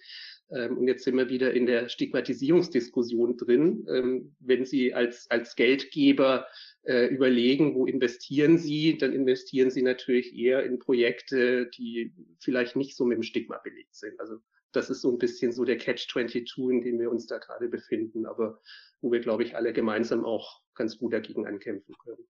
Ähm, 0.51 0.79
und 0.79 0.89
jetzt 0.89 1.05
sind 1.05 1.17
wir 1.17 1.29
wieder 1.29 1.53
in 1.53 1.67
der 1.67 1.89
Stigmatisierungsdiskussion 1.89 3.37
drin. 3.37 3.87
Ähm, 3.91 4.35
wenn 4.41 4.65
Sie 4.65 4.95
als, 4.95 5.31
als 5.31 5.57
Geldgeber 5.57 6.47
äh, 6.85 7.07
überlegen, 7.07 7.75
wo 7.75 7.87
investieren 7.87 8.57
Sie, 8.57 8.97
dann 8.97 9.13
investieren 9.13 9.71
Sie 9.71 9.83
natürlich 9.83 10.35
eher 10.35 10.63
in 10.65 10.79
Projekte, 10.79 11.67
die 11.67 12.13
vielleicht 12.39 12.77
nicht 12.77 12.97
so 12.97 13.05
mit 13.05 13.17
dem 13.17 13.25
Stigma 13.25 13.59
belegt 13.59 13.95
sind. 13.95 14.19
Also 14.21 14.39
das 14.73 14.91
ist 14.91 15.03
so 15.03 15.11
ein 15.11 15.19
bisschen 15.19 15.53
so 15.53 15.65
der 15.65 15.79
Catch-22, 15.79 16.71
in 16.71 16.83
dem 16.83 16.99
wir 16.99 17.11
uns 17.11 17.27
da 17.27 17.39
gerade 17.39 17.69
befinden, 17.69 18.27
aber 18.27 18.61
wo 19.01 19.13
wir, 19.13 19.21
glaube 19.21 19.43
ich, 19.43 19.57
alle 19.57 19.73
gemeinsam 19.73 20.25
auch 20.25 20.61
ganz 20.75 20.99
gut 20.99 21.13
dagegen 21.13 21.47
ankämpfen 21.47 21.95
können. 22.03 22.25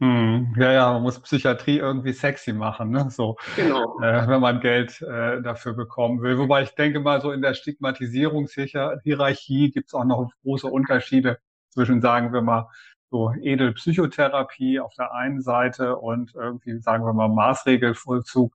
Hm, 0.00 0.54
ja, 0.56 0.72
ja, 0.72 0.92
man 0.92 1.02
muss 1.02 1.20
Psychiatrie 1.20 1.78
irgendwie 1.78 2.12
sexy 2.12 2.52
machen, 2.52 2.90
ne? 2.90 3.10
So, 3.10 3.36
genau. 3.56 3.98
äh, 4.00 4.28
wenn 4.28 4.40
man 4.40 4.60
Geld 4.60 5.02
äh, 5.02 5.42
dafür 5.42 5.72
bekommen 5.72 6.22
will. 6.22 6.38
Wobei 6.38 6.62
ich 6.62 6.76
denke 6.76 7.00
mal, 7.00 7.20
so 7.20 7.32
in 7.32 7.42
der 7.42 7.54
Stigmatisierungshierarchie 7.54 9.72
gibt 9.72 9.88
es 9.88 9.94
auch 9.94 10.04
noch 10.04 10.30
große 10.44 10.68
Unterschiede 10.68 11.38
zwischen, 11.70 12.00
sagen 12.00 12.32
wir 12.32 12.42
mal, 12.42 12.68
so 13.10 13.32
Edelpsychotherapie 13.40 14.78
auf 14.78 14.94
der 14.94 15.12
einen 15.14 15.40
Seite 15.40 15.96
und 15.96 16.32
irgendwie, 16.34 16.78
sagen 16.78 17.04
wir 17.04 17.12
mal, 17.12 17.28
Maßregelvollzug 17.28 18.54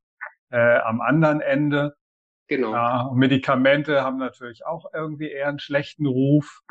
äh, 0.50 0.78
am 0.80 1.02
anderen 1.02 1.42
Ende. 1.42 1.98
Genau. 2.56 2.72
Ja, 2.72 3.10
Medikamente 3.16 4.04
haben 4.04 4.20
natürlich 4.20 4.64
auch 4.64 4.86
irgendwie 4.94 5.32
eher 5.32 5.48
einen 5.48 5.58
schlechten 5.58 6.06
Ruf. 6.06 6.62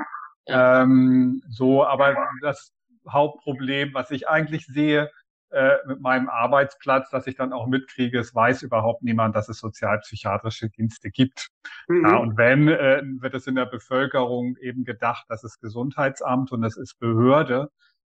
Ja. 0.46 0.82
Ähm, 0.82 1.42
so, 1.48 1.84
aber 1.84 2.16
das 2.40 2.72
Hauptproblem, 3.08 3.92
was 3.92 4.12
ich 4.12 4.28
eigentlich 4.28 4.66
sehe 4.66 5.10
äh, 5.50 5.78
mit 5.88 6.00
meinem 6.00 6.28
Arbeitsplatz, 6.28 7.10
dass 7.10 7.26
ich 7.26 7.34
dann 7.34 7.52
auch 7.52 7.66
mitkriege, 7.66 8.20
es 8.20 8.32
weiß 8.32 8.62
überhaupt 8.62 9.02
niemand, 9.02 9.34
dass 9.34 9.48
es 9.48 9.58
sozialpsychiatrische 9.58 10.70
Dienste 10.70 11.10
gibt. 11.10 11.48
Mhm. 11.88 12.06
Ja, 12.06 12.16
und 12.18 12.36
wenn, 12.36 12.68
äh, 12.68 13.02
wird 13.20 13.34
es 13.34 13.48
in 13.48 13.56
der 13.56 13.66
Bevölkerung 13.66 14.56
eben 14.58 14.84
gedacht, 14.84 15.24
das 15.28 15.42
ist 15.42 15.60
Gesundheitsamt 15.60 16.52
und 16.52 16.62
das 16.62 16.76
ist 16.76 16.96
Behörde. 17.00 17.70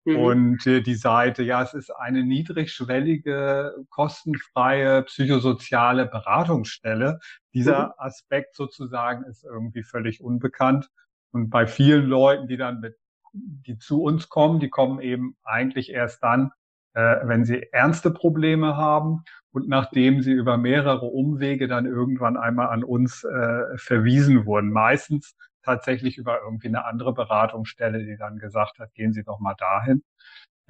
Mhm. 0.06 0.18
Und 0.18 0.68
äh, 0.68 0.82
die 0.82 0.96
Seite, 0.96 1.44
ja, 1.44 1.62
es 1.64 1.74
ist 1.74 1.90
eine 1.92 2.24
niedrigschwellige, 2.24 3.74
kostenfreie 3.90 5.04
psychosoziale 5.04 6.06
Beratungsstelle. 6.06 7.20
Dieser 7.54 7.88
mhm. 7.88 7.94
Aspekt 7.98 8.56
sozusagen 8.56 9.24
ist 9.26 9.44
irgendwie 9.44 9.84
völlig 9.84 10.22
unbekannt. 10.22 10.90
Und 11.32 11.50
bei 11.50 11.66
vielen 11.68 12.06
Leuten, 12.06 12.48
die 12.48 12.58
dann 12.58 12.80
mit 12.80 12.96
die 13.34 13.78
zu 13.78 14.04
uns 14.04 14.30
kommen, 14.30 14.60
die 14.60 14.70
kommen 14.70 15.00
eben 15.00 15.36
eigentlich 15.44 15.90
erst 15.90 16.22
dann, 16.24 16.52
äh, 16.94 17.18
wenn 17.24 17.46
sie 17.46 17.68
ernste 17.72 18.12
Probleme 18.12 18.78
haben 18.78 19.24
und 19.52 19.68
nachdem 19.68 20.22
sie 20.22 20.32
über 20.32 20.58
mehrere 20.58 21.08
Umwege 21.08 21.68
dann 21.68 21.86
irgendwann 21.86 22.38
einmal 22.38 22.70
an 22.70 22.84
uns 22.84 23.24
äh, 23.24 23.78
verwiesen 23.78 24.46
wurden. 24.46 24.72
Meistens 24.72 25.36
tatsächlich 25.64 26.18
über 26.18 26.42
irgendwie 26.42 26.68
eine 26.68 26.86
andere 26.86 27.14
Beratungsstelle, 27.14 28.06
die 28.06 28.18
dann 28.18 28.40
gesagt 28.40 28.80
hat, 28.80 28.94
gehen 28.94 29.14
Sie 29.14 29.24
doch 29.24 29.40
mal 29.40 29.56
dahin. 29.56 30.04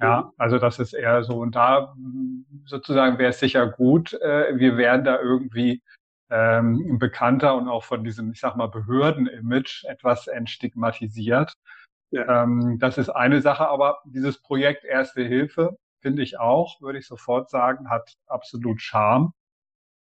Ja, 0.00 0.22
mhm. 0.22 0.30
also 0.38 0.58
das 0.58 0.78
ist 0.78 0.92
eher 0.92 1.22
so. 1.24 1.38
Und 1.38 1.54
da 1.54 1.94
sozusagen 2.64 3.18
wäre 3.18 3.30
es 3.30 3.40
sicher 3.40 3.68
gut, 3.68 4.14
äh, 4.14 4.58
wir 4.58 4.76
wären 4.76 5.04
da 5.04 5.20
irgendwie 5.20 5.82
ähm, 6.30 6.98
bekannter 6.98 7.54
und 7.56 7.68
auch 7.68 7.84
von 7.84 8.02
diesem, 8.04 8.32
ich 8.32 8.40
sag 8.40 8.56
mal, 8.56 8.68
Behörden-Image 8.68 9.84
etwas 9.84 10.26
entstigmatisiert. 10.26 11.54
Ja. 12.10 12.42
Ähm, 12.42 12.78
das 12.80 12.98
ist 12.98 13.10
eine 13.10 13.40
Sache, 13.40 13.68
aber 13.68 13.98
dieses 14.04 14.40
Projekt 14.40 14.84
Erste 14.84 15.22
Hilfe 15.22 15.76
finde 16.00 16.22
ich 16.22 16.38
auch, 16.38 16.80
würde 16.80 16.98
ich 16.98 17.06
sofort 17.06 17.50
sagen, 17.50 17.90
hat 17.90 18.14
absolut 18.26 18.80
Charme. 18.80 19.32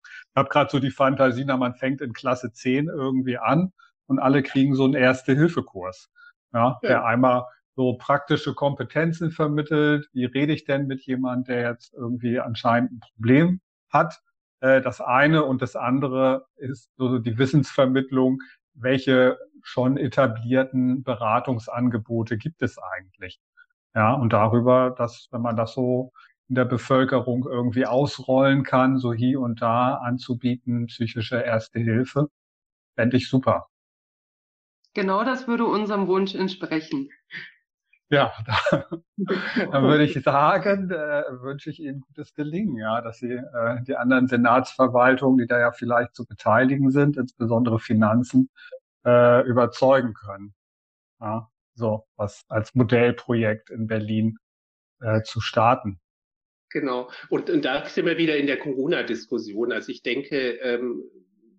Ich 0.05 0.37
habe 0.37 0.49
gerade 0.49 0.71
so 0.71 0.79
die 0.79 0.91
Fantasie, 0.91 1.45
na, 1.45 1.57
man 1.57 1.75
fängt 1.75 2.01
in 2.01 2.13
Klasse 2.13 2.53
10 2.53 2.89
irgendwie 2.89 3.39
an 3.39 3.73
und 4.07 4.19
alle 4.19 4.43
kriegen 4.43 4.75
so 4.75 4.85
einen 4.85 4.95
Erste-Hilfe-Kurs, 4.95 6.11
ja, 6.53 6.79
ja, 6.83 6.89
der 6.89 7.05
einmal 7.05 7.45
so 7.75 7.95
praktische 7.95 8.55
Kompetenzen 8.55 9.31
vermittelt. 9.31 10.09
Wie 10.13 10.27
rede 10.27 10.53
ich 10.53 10.65
denn 10.65 10.87
mit 10.87 11.03
jemand, 11.07 11.49
der 11.49 11.71
jetzt 11.71 11.95
irgendwie 11.95 12.39
anscheinend 12.39 12.93
ein 12.93 13.01
Problem 13.01 13.61
hat? 13.91 14.21
Äh, 14.61 14.81
das 14.81 15.01
eine 15.01 15.45
und 15.45 15.63
das 15.63 15.77
andere 15.77 16.47
ist 16.57 16.91
so 16.97 17.19
die 17.19 17.39
Wissensvermittlung. 17.39 18.41
Welche 18.75 19.39
schon 19.63 19.97
etablierten 19.97 21.03
Beratungsangebote 21.03 22.39
gibt 22.39 22.63
es 22.63 22.79
eigentlich? 22.79 23.41
Ja, 23.95 24.15
und 24.15 24.33
darüber, 24.33 24.91
dass, 24.97 25.29
wenn 25.31 25.43
man 25.43 25.57
das 25.57 25.75
so 25.75 26.13
in 26.49 26.55
der 26.55 26.65
Bevölkerung 26.65 27.47
irgendwie 27.49 27.87
ausrollen 27.87 28.63
kann, 28.63 28.99
so 28.99 29.13
hier 29.13 29.41
und 29.41 29.63
da 29.63 29.95
anzubieten, 29.97 30.87
psychische 30.87 31.41
Erste 31.41 31.79
Hilfe, 31.79 32.29
fände 32.97 33.17
ich 33.17 33.29
super. 33.29 33.69
Genau 34.95 35.25
das 35.25 35.49
würde 35.49 35.65
unserem 35.65 36.07
Wunsch 36.07 36.35
entsprechen. 36.35 37.09
Ja, 38.11 38.33
da, 38.47 38.87
dann 39.71 39.85
würde 39.85 40.05
ich 40.05 40.23
sagen, 40.23 40.91
äh, 40.91 41.23
wünsche 41.41 41.71
ich 41.71 41.81
Ihnen 41.81 42.01
gutes 42.01 42.35
Gelingen, 42.35 42.77
ja, 42.77 43.01
dass 43.01 43.19
Sie 43.19 43.33
äh, 43.33 43.83
die 43.85 43.97
anderen 43.97 44.29
Senatsverwaltungen, 44.29 45.39
die 45.39 45.47
da 45.47 45.59
ja 45.59 45.73
vielleicht 45.73 46.15
zu 46.15 46.27
beteiligen 46.27 46.91
sind, 46.91 47.17
insbesondere 47.17 47.79
Finanzen, 47.79 48.51
äh, 49.07 49.47
überzeugen 49.47 50.13
können. 50.13 50.53
Ja, 51.21 51.49
so 51.75 52.05
was 52.17 52.45
als 52.49 52.75
Modellprojekt 52.75 53.71
in 53.71 53.87
Berlin 53.87 54.37
äh, 55.01 55.23
zu 55.23 55.41
starten. 55.41 55.99
Genau. 56.69 57.11
Und, 57.29 57.49
und 57.49 57.65
da 57.65 57.85
sind 57.87 58.07
wir 58.07 58.19
wieder 58.19 58.37
in 58.37 58.47
der 58.47 58.59
Corona-Diskussion. 58.59 59.73
Also 59.73 59.91
ich 59.91 60.03
denke, 60.03 60.53
ähm, 60.59 61.03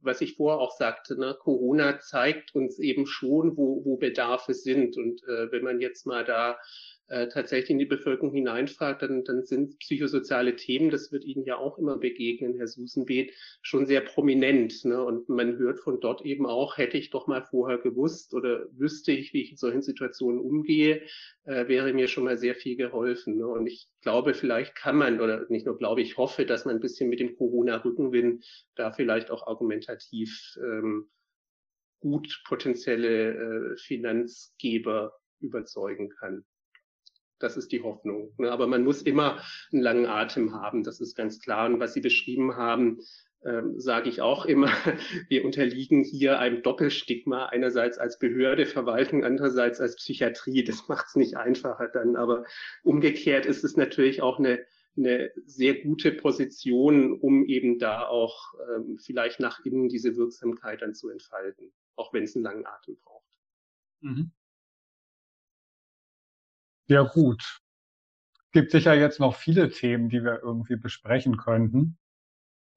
was 0.04 0.22
ich 0.22 0.36
vorher 0.36 0.60
auch 0.60 0.72
sagte, 0.72 1.18
ne, 1.20 1.36
Corona 1.40 2.00
zeigt 2.00 2.56
uns 2.56 2.80
eben 2.80 3.06
schon, 3.06 3.58
wo, 3.58 3.84
wo 3.86 3.98
Bedarfe 3.98 4.54
sind. 4.54 4.98
Und 4.98 5.24
äh, 5.24 5.52
wenn 5.52 5.64
man 5.64 5.80
jetzt 5.80 6.06
mal 6.06 6.24
da 6.24 6.58
äh, 7.08 7.28
tatsächlich 7.28 7.70
in 7.72 7.80
die 7.80 7.86
Bevölkerung 7.86 8.32
hineinfragt, 8.32 9.02
dann, 9.02 9.24
dann 9.24 9.44
sind 9.44 9.78
psychosoziale 9.80 10.56
Themen, 10.56 10.90
das 10.90 11.12
wird 11.12 11.26
Ihnen 11.26 11.44
ja 11.44 11.58
auch 11.58 11.78
immer 11.78 11.98
begegnen, 11.98 12.56
Herr 12.56 12.68
Susenbeet, 12.68 13.34
schon 13.62 13.86
sehr 13.86 14.02
prominent. 14.02 14.86
Ne? 14.86 15.04
Und 15.04 15.28
man 15.28 15.58
hört 15.58 15.80
von 15.80 16.00
dort 16.00 16.26
eben 16.26 16.46
auch, 16.46 16.78
hätte 16.78 16.98
ich 16.98 17.10
doch 17.10 17.28
mal 17.28 17.44
vorher 17.44 17.78
gewusst 17.78 18.34
oder 18.34 18.68
wüsste 18.72 19.12
ich, 19.12 19.34
wie 19.34 19.42
ich 19.42 19.52
in 19.52 19.58
solchen 19.58 19.82
Situationen 19.82 20.40
umgehe, 20.40 21.02
äh, 21.44 21.68
wäre 21.68 21.94
mir 21.94 22.08
schon 22.08 22.24
mal 22.24 22.38
sehr 22.38 22.56
viel 22.56 22.78
geholfen. 22.78 23.38
Ne? 23.38 23.48
Und 23.48 23.68
ich 23.68 23.90
glaube, 24.02 24.34
vielleicht 24.34 24.76
kann 24.76 24.96
man, 24.96 25.20
oder 25.20 25.46
nicht 25.50 25.66
nur 25.66 25.78
glaube, 25.78 26.02
ich 26.02 26.18
hoffe, 26.18 26.46
dass 26.46 26.66
man 26.66 26.76
ein 26.76 26.82
bisschen 26.82 27.10
mit 27.10 27.20
dem 27.20 27.36
Corona-Rückenwind 27.36 28.46
da 28.76 28.92
vielleicht 28.92 29.30
auch 29.30 29.46
argumentativ 29.46 30.58
ähm, 30.58 31.10
gut 32.00 32.44
potenzielle 32.46 33.74
äh, 33.74 33.78
Finanzgeber 33.78 35.14
überzeugen 35.40 36.10
kann. 36.10 36.46
Das 37.44 37.58
ist 37.58 37.74
die 37.74 37.82
Hoffnung. 37.82 38.32
Ne? 38.38 38.50
Aber 38.50 38.68
man 38.68 38.86
muss 38.86 39.02
immer 39.02 39.44
einen 39.74 39.82
langen 39.82 40.06
Atem 40.06 40.54
haben, 40.54 40.82
das 40.82 41.02
ist 41.02 41.14
ganz 41.14 41.42
klar. 41.42 41.66
Und 41.66 41.82
was 41.82 41.94
Sie 41.94 42.00
beschrieben 42.00 42.56
haben, 42.56 43.02
ähm, 43.44 43.78
sage 43.82 44.08
ich 44.08 44.22
auch 44.22 44.46
immer, 44.46 44.70
wir 45.28 45.44
unterliegen 45.44 46.06
hier 46.06 46.40
einem 46.40 46.64
Doppelstigma, 46.64 47.48
einerseits 47.48 47.98
als 47.98 48.18
Behörde, 48.18 48.66
Verwaltung, 48.66 49.26
andererseits 49.26 49.82
als 49.82 49.98
Psychiatrie. 49.98 50.64
Das 50.64 50.88
macht 50.88 51.08
es 51.08 51.16
nicht 51.18 51.36
einfacher 51.36 51.90
dann. 51.90 52.16
Aber 52.16 52.46
umgekehrt 52.82 53.46
ist 53.46 53.66
es 53.66 53.76
natürlich 53.76 54.22
auch 54.22 54.40
eine, 54.40 54.66
eine 54.96 55.30
sehr 55.46 55.82
gute 55.82 56.14
Position, 56.14 57.12
um 57.12 57.46
eben 57.46 57.78
da 57.78 58.08
auch 58.08 58.54
ähm, 58.74 59.00
vielleicht 59.04 59.42
nach 59.42 59.66
innen 59.66 59.90
diese 59.90 60.16
Wirksamkeit 60.16 60.82
dann 60.82 60.96
zu 60.96 61.10
entfalten, 61.10 61.74
auch 61.98 62.14
wenn 62.14 62.24
es 62.24 62.38
einen 62.38 62.46
langen 62.46 62.66
Atem 62.66 62.96
braucht. 63.04 63.42
Mhm. 64.00 64.32
Ja, 66.88 67.04
gut. 67.04 67.60
Gibt 68.52 68.72
sicher 68.72 68.94
jetzt 68.94 69.20
noch 69.20 69.36
viele 69.36 69.70
Themen, 69.70 70.10
die 70.10 70.24
wir 70.24 70.42
irgendwie 70.44 70.76
besprechen 70.76 71.38
könnten. 71.38 71.98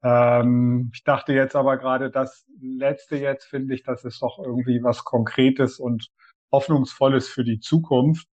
Ähm, 0.03 0.91
ich 0.95 1.05
dachte 1.05 1.33
jetzt 1.33 1.57
aber 1.57 1.77
gerade, 1.77 2.11
das 2.11 2.47
letzte 2.61 3.17
jetzt 3.17 3.47
finde 3.47 3.75
ich, 3.75 3.83
das 3.83 4.05
ist 4.05 4.23
doch 4.23 4.39
irgendwie 4.39 4.83
was 4.83 5.05
Konkretes 5.05 5.79
und 5.79 6.09
Hoffnungsvolles 6.53 7.29
für 7.29 7.45
die 7.45 7.61
Zukunft. 7.61 8.29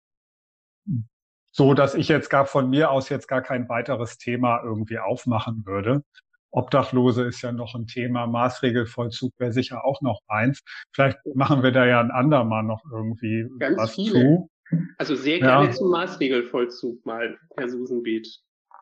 So, 1.52 1.74
dass 1.74 1.94
ich 1.94 2.08
jetzt 2.08 2.28
gar 2.28 2.46
von 2.46 2.68
mir 2.70 2.90
aus 2.90 3.08
jetzt 3.08 3.28
gar 3.28 3.42
kein 3.42 3.68
weiteres 3.68 4.18
Thema 4.18 4.62
irgendwie 4.62 4.98
aufmachen 4.98 5.64
würde. 5.66 6.04
Obdachlose 6.52 7.24
ist 7.24 7.42
ja 7.42 7.52
noch 7.52 7.74
ein 7.74 7.86
Thema, 7.86 8.26
Maßregelvollzug 8.26 9.32
wäre 9.38 9.52
sicher 9.52 9.84
auch 9.84 10.00
noch 10.00 10.20
eins. 10.26 10.62
Vielleicht 10.92 11.18
machen 11.34 11.62
wir 11.62 11.70
da 11.70 11.86
ja 11.86 12.00
ein 12.00 12.10
andermal 12.10 12.64
noch 12.64 12.82
irgendwie 12.90 13.46
Ganz 13.58 13.78
was 13.78 13.94
viele. 13.94 14.12
zu. 14.12 14.50
Also 14.98 15.14
sehr 15.14 15.38
gerne 15.40 15.66
ja. 15.66 15.72
zum 15.72 15.90
Maßregelvollzug 15.90 17.04
mal, 17.04 17.38
Herr 17.56 17.68
Susenbeet. 17.68 18.28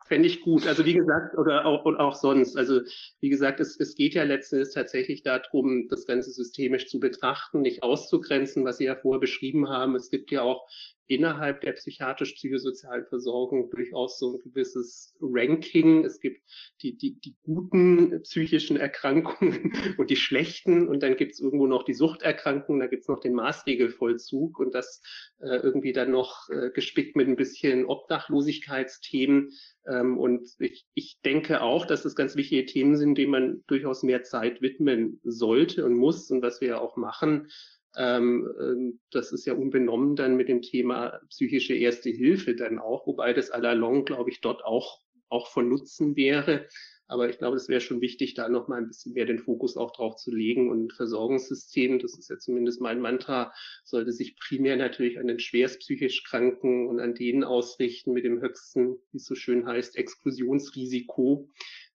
Fände 0.05 0.27
ich 0.27 0.41
gut. 0.41 0.65
Also 0.67 0.85
wie 0.85 0.95
gesagt, 0.95 1.37
oder 1.37 1.65
auch, 1.65 1.85
und 1.85 1.97
auch 1.97 2.15
sonst. 2.15 2.57
Also 2.57 2.81
wie 3.21 3.29
gesagt, 3.29 3.59
es, 3.59 3.79
es 3.79 3.95
geht 3.95 4.15
ja 4.15 4.23
letztens 4.23 4.71
tatsächlich 4.71 5.21
darum, 5.21 5.87
das 5.87 6.07
Ganze 6.07 6.31
systemisch 6.31 6.87
zu 6.87 6.99
betrachten, 6.99 7.61
nicht 7.61 7.83
auszugrenzen, 7.83 8.65
was 8.65 8.77
Sie 8.77 8.85
ja 8.85 8.95
vorher 8.95 9.19
beschrieben 9.19 9.69
haben. 9.69 9.95
Es 9.95 10.09
gibt 10.09 10.31
ja 10.31 10.41
auch 10.41 10.67
innerhalb 11.09 11.61
der 11.61 11.73
psychiatrisch-psychosozialen 11.73 13.05
Versorgung 13.07 13.71
durchaus 13.71 14.19
so 14.19 14.33
ein 14.33 14.39
gewisses 14.39 15.15
Ranking. 15.19 16.05
Es 16.05 16.19
gibt 16.19 16.41
die, 16.81 16.95
die, 16.95 17.19
die 17.19 17.35
guten 17.41 18.21
psychischen 18.21 18.77
Erkrankungen 18.77 19.73
und 19.97 20.11
die 20.11 20.15
schlechten 20.15 20.87
und 20.87 21.01
dann 21.01 21.17
gibt 21.17 21.33
es 21.33 21.39
irgendwo 21.39 21.65
noch 21.65 21.83
die 21.83 21.95
Suchterkrankungen, 21.95 22.79
da 22.79 22.87
gibt 22.87 23.01
es 23.01 23.07
noch 23.07 23.19
den 23.19 23.33
Maßregelvollzug 23.33 24.59
und 24.59 24.75
das 24.75 25.01
äh, 25.39 25.57
irgendwie 25.57 25.93
dann 25.93 26.11
noch 26.11 26.47
äh, 26.49 26.69
gespickt 26.69 27.15
mit 27.15 27.27
ein 27.27 27.35
bisschen 27.35 27.85
Obdachlosigkeitsthemen. 27.85 29.51
Ähm, 29.87 30.17
und 30.17 30.47
ich, 30.59 30.85
ich 30.93 31.19
denke 31.25 31.61
auch, 31.61 31.87
dass 31.87 32.03
das 32.03 32.15
ganz 32.15 32.35
wichtige 32.35 32.67
Themen 32.67 32.95
sind, 32.97 33.17
denen 33.17 33.31
man 33.31 33.63
durchaus 33.65 34.03
mehr 34.03 34.21
Zeit 34.21 34.61
widmen 34.61 35.19
sollte 35.23 35.85
und 35.85 35.95
muss 35.95 36.29
und 36.29 36.43
was 36.43 36.61
wir 36.61 36.67
ja 36.69 36.79
auch 36.79 36.97
machen. 36.97 37.47
Ähm, 37.95 38.47
ähm, 38.59 38.99
das 39.11 39.31
ist 39.31 39.45
ja 39.45 39.53
unbenommen 39.53 40.15
dann 40.15 40.35
mit 40.35 40.47
dem 40.47 40.61
Thema 40.61 41.19
psychische 41.29 41.75
Erste 41.75 42.09
Hilfe 42.09 42.55
dann 42.55 42.79
auch, 42.79 43.07
wobei 43.07 43.33
das 43.33 43.51
à 43.51 43.59
la 43.59 43.73
longue, 43.73 44.05
glaube 44.05 44.29
ich, 44.29 44.41
dort 44.41 44.63
auch, 44.63 45.01
auch 45.29 45.47
von 45.47 45.69
Nutzen 45.69 46.15
wäre. 46.15 46.67
Aber 47.09 47.27
ich 47.27 47.39
glaube, 47.39 47.57
es 47.57 47.67
wäre 47.67 47.81
schon 47.81 48.01
wichtig, 48.01 48.35
da 48.35 48.47
noch 48.49 48.67
mal 48.67 48.77
ein 48.77 48.87
bisschen 48.87 49.13
mehr 49.13 49.25
den 49.25 49.39
Fokus 49.39 49.75
auch 49.77 49.91
drauf 49.91 50.17
zu 50.17 50.31
legen. 50.31 50.69
Und 50.69 50.93
Versorgungssystem, 50.93 51.97
das 51.97 52.15
ist 52.15 52.29
ja 52.29 52.37
zumindest 52.37 52.81
mein 52.81 53.01
Mantra, 53.01 53.51
sollte 53.83 54.11
sich 54.11 54.37
primär 54.37 54.77
natürlich 54.77 55.17
an 55.17 55.25
den 55.25 55.39
schwerst 55.39 55.79
psychisch 55.79 56.23
Kranken 56.23 56.87
und 56.87 56.99
an 56.99 57.15
denen 57.15 57.43
ausrichten 57.43 58.13
mit 58.13 58.25
dem 58.25 58.41
höchsten, 58.41 58.97
wie 59.11 59.17
es 59.17 59.25
so 59.25 59.33
schön 59.33 59.65
heißt, 59.65 59.97
Exklusionsrisiko. 59.97 61.49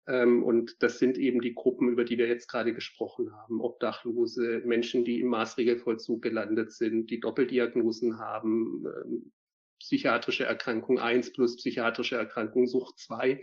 Ähm, 0.06 0.42
und 0.42 0.82
das 0.82 0.98
sind 0.98 1.18
eben 1.18 1.40
die 1.40 1.54
Gruppen, 1.54 1.88
über 1.88 2.04
die 2.04 2.18
wir 2.18 2.26
jetzt 2.26 2.48
gerade 2.48 2.74
gesprochen 2.74 3.32
haben. 3.32 3.60
Obdachlose, 3.60 4.62
Menschen, 4.64 5.04
die 5.04 5.20
im 5.20 5.28
Maßregelvollzug 5.28 6.22
gelandet 6.22 6.72
sind, 6.72 7.10
die 7.10 7.20
Doppeldiagnosen 7.20 8.18
haben, 8.18 8.84
ähm, 8.86 9.32
psychiatrische 9.80 10.44
Erkrankung 10.44 10.98
1 10.98 11.32
plus 11.32 11.56
psychiatrische 11.56 12.16
Erkrankung 12.16 12.66
Sucht 12.66 12.98
2. 12.98 13.40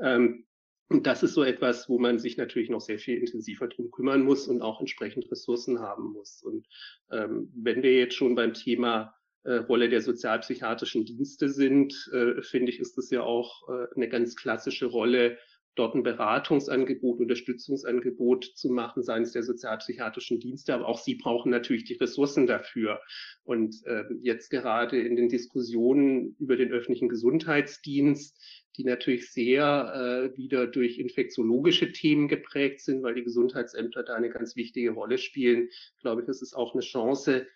Ähm, 0.00 0.44
und 0.88 1.06
das 1.06 1.22
ist 1.22 1.34
so 1.34 1.42
etwas, 1.42 1.88
wo 1.88 1.98
man 1.98 2.18
sich 2.18 2.38
natürlich 2.38 2.70
noch 2.70 2.80
sehr 2.80 2.98
viel 2.98 3.18
intensiver 3.18 3.68
drum 3.68 3.90
kümmern 3.90 4.22
muss 4.22 4.48
und 4.48 4.62
auch 4.62 4.80
entsprechend 4.80 5.30
Ressourcen 5.30 5.80
haben 5.80 6.14
muss. 6.14 6.42
Und 6.42 6.66
wenn 7.10 7.82
wir 7.82 7.94
jetzt 7.94 8.14
schon 8.14 8.34
beim 8.34 8.54
Thema 8.54 9.14
äh, 9.48 9.56
Rolle 9.56 9.88
der 9.88 10.02
sozialpsychiatrischen 10.02 11.04
Dienste 11.04 11.48
sind, 11.48 12.10
äh, 12.12 12.42
finde 12.42 12.70
ich, 12.70 12.80
ist 12.80 12.98
das 12.98 13.10
ja 13.10 13.22
auch 13.22 13.68
äh, 13.68 13.86
eine 13.94 14.08
ganz 14.08 14.36
klassische 14.36 14.86
Rolle 14.86 15.38
dort 15.78 15.94
ein 15.94 16.02
Beratungsangebot, 16.02 17.20
Unterstützungsangebot 17.20 18.44
zu 18.44 18.70
machen, 18.70 19.02
seines 19.02 19.32
der 19.32 19.42
sozialpsychiatrischen 19.42 20.40
Dienste. 20.40 20.74
Aber 20.74 20.86
auch 20.86 20.98
sie 20.98 21.14
brauchen 21.14 21.50
natürlich 21.50 21.84
die 21.84 21.94
Ressourcen 21.94 22.46
dafür. 22.46 23.00
Und 23.44 23.76
äh, 23.84 24.04
jetzt 24.20 24.50
gerade 24.50 25.00
in 25.00 25.16
den 25.16 25.28
Diskussionen 25.28 26.36
über 26.38 26.56
den 26.56 26.72
öffentlichen 26.72 27.08
Gesundheitsdienst, 27.08 28.36
die 28.76 28.84
natürlich 28.84 29.32
sehr 29.32 30.30
äh, 30.32 30.36
wieder 30.36 30.66
durch 30.66 30.98
infektiologische 30.98 31.92
Themen 31.92 32.28
geprägt 32.28 32.80
sind, 32.80 33.02
weil 33.02 33.14
die 33.14 33.24
Gesundheitsämter 33.24 34.02
da 34.02 34.14
eine 34.14 34.30
ganz 34.30 34.56
wichtige 34.56 34.90
Rolle 34.90 35.18
spielen, 35.18 35.68
glaube 36.00 36.22
ich, 36.22 36.28
ist 36.28 36.42
es 36.42 36.54
auch 36.54 36.74
eine 36.74 36.82
Chance, 36.82 37.46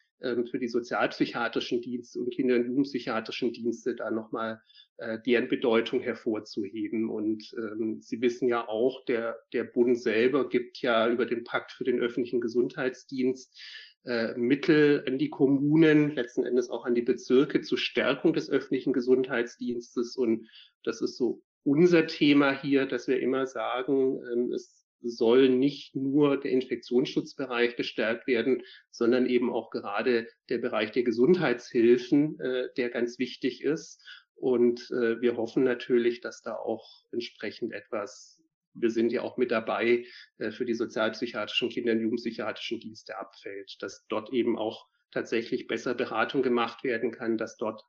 für 0.50 0.58
die 0.58 0.68
sozialpsychiatrischen 0.68 1.80
Dienste 1.80 2.20
und 2.20 2.30
Kinder- 2.30 2.56
und 2.56 2.66
Jugendpsychiatrischen 2.66 3.52
Dienste 3.52 3.94
da 3.94 4.10
nochmal 4.10 4.60
äh, 4.98 5.18
deren 5.26 5.48
Bedeutung 5.48 6.00
hervorzuheben. 6.00 7.10
Und 7.10 7.52
ähm, 7.56 8.00
Sie 8.00 8.20
wissen 8.20 8.48
ja 8.48 8.68
auch, 8.68 9.04
der, 9.06 9.38
der 9.52 9.64
Bund 9.64 9.98
selber 9.98 10.48
gibt 10.48 10.78
ja 10.78 11.08
über 11.08 11.26
den 11.26 11.44
Pakt 11.44 11.72
für 11.72 11.84
den 11.84 12.00
öffentlichen 12.00 12.40
Gesundheitsdienst 12.40 13.58
äh, 14.04 14.34
Mittel 14.36 15.04
an 15.06 15.18
die 15.18 15.30
Kommunen, 15.30 16.14
letzten 16.14 16.44
Endes 16.44 16.70
auch 16.70 16.84
an 16.84 16.94
die 16.94 17.02
Bezirke 17.02 17.60
zur 17.60 17.78
Stärkung 17.78 18.32
des 18.32 18.50
öffentlichen 18.50 18.92
Gesundheitsdienstes. 18.92 20.16
Und 20.16 20.48
das 20.82 21.00
ist 21.00 21.16
so 21.16 21.42
unser 21.64 22.06
Thema 22.06 22.52
hier, 22.60 22.86
dass 22.86 23.06
wir 23.06 23.20
immer 23.20 23.46
sagen, 23.46 24.20
ähm, 24.32 24.52
es 24.52 24.81
soll 25.02 25.48
nicht 25.48 25.94
nur 25.94 26.38
der 26.40 26.50
Infektionsschutzbereich 26.52 27.76
gestärkt 27.76 28.26
werden, 28.26 28.62
sondern 28.90 29.26
eben 29.26 29.52
auch 29.52 29.70
gerade 29.70 30.28
der 30.48 30.58
Bereich 30.58 30.92
der 30.92 31.02
Gesundheitshilfen, 31.02 32.40
äh, 32.40 32.68
der 32.76 32.90
ganz 32.90 33.18
wichtig 33.18 33.62
ist. 33.62 34.02
Und 34.34 34.90
äh, 34.90 35.20
wir 35.20 35.36
hoffen 35.36 35.64
natürlich, 35.64 36.20
dass 36.20 36.42
da 36.42 36.54
auch 36.54 37.04
entsprechend 37.12 37.72
etwas, 37.72 38.42
wir 38.74 38.90
sind 38.90 39.12
ja 39.12 39.22
auch 39.22 39.36
mit 39.36 39.50
dabei, 39.50 40.04
äh, 40.38 40.50
für 40.50 40.64
die 40.64 40.74
sozialpsychiatrischen 40.74 41.68
Kinder- 41.68 41.92
und 41.92 42.00
Jugendpsychiatrischen 42.00 42.80
Dienste 42.80 43.18
abfällt, 43.18 43.76
dass 43.80 44.06
dort 44.08 44.32
eben 44.32 44.58
auch 44.58 44.86
tatsächlich 45.10 45.66
besser 45.66 45.94
Beratung 45.94 46.42
gemacht 46.42 46.84
werden 46.84 47.12
kann, 47.12 47.36
dass 47.36 47.56
dort 47.56 47.82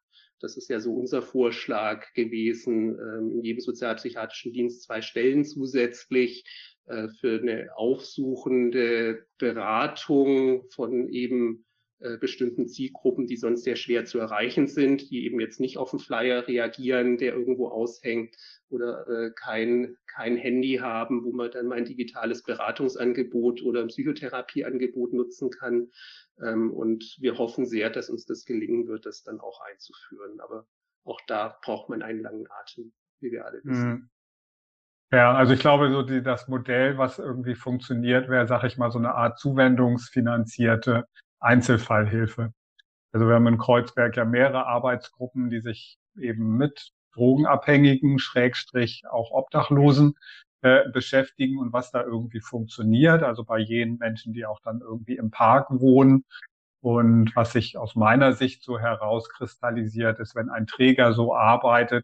das 0.43 0.57
ist 0.57 0.69
ja 0.69 0.81
so 0.81 0.93
unser 0.93 1.21
Vorschlag 1.21 2.11
gewesen, 2.13 2.99
ähm, 2.99 3.31
in 3.31 3.43
jedem 3.43 3.61
sozialpsychiatrischen 3.61 4.51
Dienst 4.51 4.83
zwei 4.83 5.01
Stellen 5.01 5.45
zusätzlich 5.45 6.43
äh, 6.85 7.07
für 7.19 7.39
eine 7.41 7.75
aufsuchende 7.75 9.25
Beratung 9.37 10.69
von 10.69 11.07
eben 11.09 11.65
äh, 12.03 12.17
bestimmten 12.17 12.67
Zielgruppen, 12.67 13.27
die 13.27 13.37
sonst 13.37 13.63
sehr 13.63 13.77
schwer 13.77 14.03
zu 14.03 14.19
erreichen 14.19 14.67
sind, 14.67 15.09
die 15.09 15.23
eben 15.23 15.39
jetzt 15.39 15.61
nicht 15.61 15.77
auf 15.77 15.91
den 15.91 15.99
Flyer 15.99 16.45
reagieren, 16.45 17.17
der 17.17 17.33
irgendwo 17.33 17.69
aushängt 17.69 18.35
oder 18.67 19.07
äh, 19.07 19.31
kein, 19.33 19.95
kein 20.07 20.35
Handy 20.35 20.79
haben, 20.81 21.23
wo 21.23 21.31
man 21.31 21.51
dann 21.51 21.67
mal 21.67 21.77
ein 21.77 21.85
digitales 21.85 22.43
Beratungsangebot 22.43 23.61
oder 23.63 23.79
ein 23.79 23.87
Psychotherapieangebot 23.87 25.13
nutzen 25.13 25.49
kann. 25.49 25.91
Ähm, 26.41 26.71
und 26.73 27.15
wir 27.21 27.37
hoffen 27.37 27.65
sehr, 27.65 27.89
dass 27.89 28.09
uns 28.09 28.25
das 28.25 28.43
gelingen 28.43 28.87
wird, 28.87 29.05
das 29.05 29.23
dann 29.23 29.39
auch 29.39 29.61
einzuführen. 29.61 30.41
Aber 30.41 30.67
auch 31.05 31.21
da 31.27 31.57
braucht 31.63 31.87
man 31.87 32.01
einen 32.01 32.19
langen 32.19 32.47
Atem, 32.49 32.91
wie 33.21 33.31
wir 33.31 33.45
alle 33.45 33.63
wissen. 33.63 33.89
Mhm. 33.89 34.09
Ja, 35.13 35.31
also 35.35 35.53
ich 35.53 35.59
glaube, 35.59 35.91
so 35.91 36.01
die, 36.01 36.23
das 36.23 36.47
Modell, 36.47 36.97
was 36.97 37.19
irgendwie 37.19 37.53
funktioniert, 37.53 38.29
wäre, 38.29 38.47
sag 38.47 38.63
ich 38.63 38.77
mal, 38.79 38.89
so 38.89 38.97
eine 38.97 39.13
Art 39.13 39.37
zuwendungsfinanzierte 39.37 41.07
Einzelfallhilfe. 41.39 42.51
Also 43.11 43.27
wir 43.27 43.35
haben 43.35 43.45
in 43.45 43.59
Kreuzberg 43.59 44.17
ja 44.17 44.25
mehrere 44.25 44.65
Arbeitsgruppen, 44.65 45.51
die 45.51 45.61
sich 45.61 45.99
eben 46.17 46.57
mit 46.57 46.93
Drogenabhängigen, 47.13 48.17
Schrägstrich 48.17 49.03
auch 49.07 49.29
Obdachlosen 49.29 50.15
äh, 50.63 50.89
beschäftigen 50.89 51.59
und 51.59 51.73
was 51.73 51.91
da 51.91 52.01
irgendwie 52.01 52.41
funktioniert. 52.41 53.21
Also 53.21 53.43
bei 53.43 53.59
jenen 53.59 53.99
Menschen, 53.99 54.33
die 54.33 54.47
auch 54.47 54.61
dann 54.63 54.81
irgendwie 54.81 55.17
im 55.17 55.29
Park 55.29 55.67
wohnen. 55.69 56.25
Und 56.81 57.35
was 57.35 57.51
sich 57.51 57.77
aus 57.77 57.93
meiner 57.93 58.33
Sicht 58.33 58.63
so 58.63 58.79
herauskristallisiert, 58.79 60.19
ist, 60.19 60.33
wenn 60.35 60.49
ein 60.49 60.65
Träger 60.65 61.13
so 61.13 61.35
arbeitet, 61.35 62.03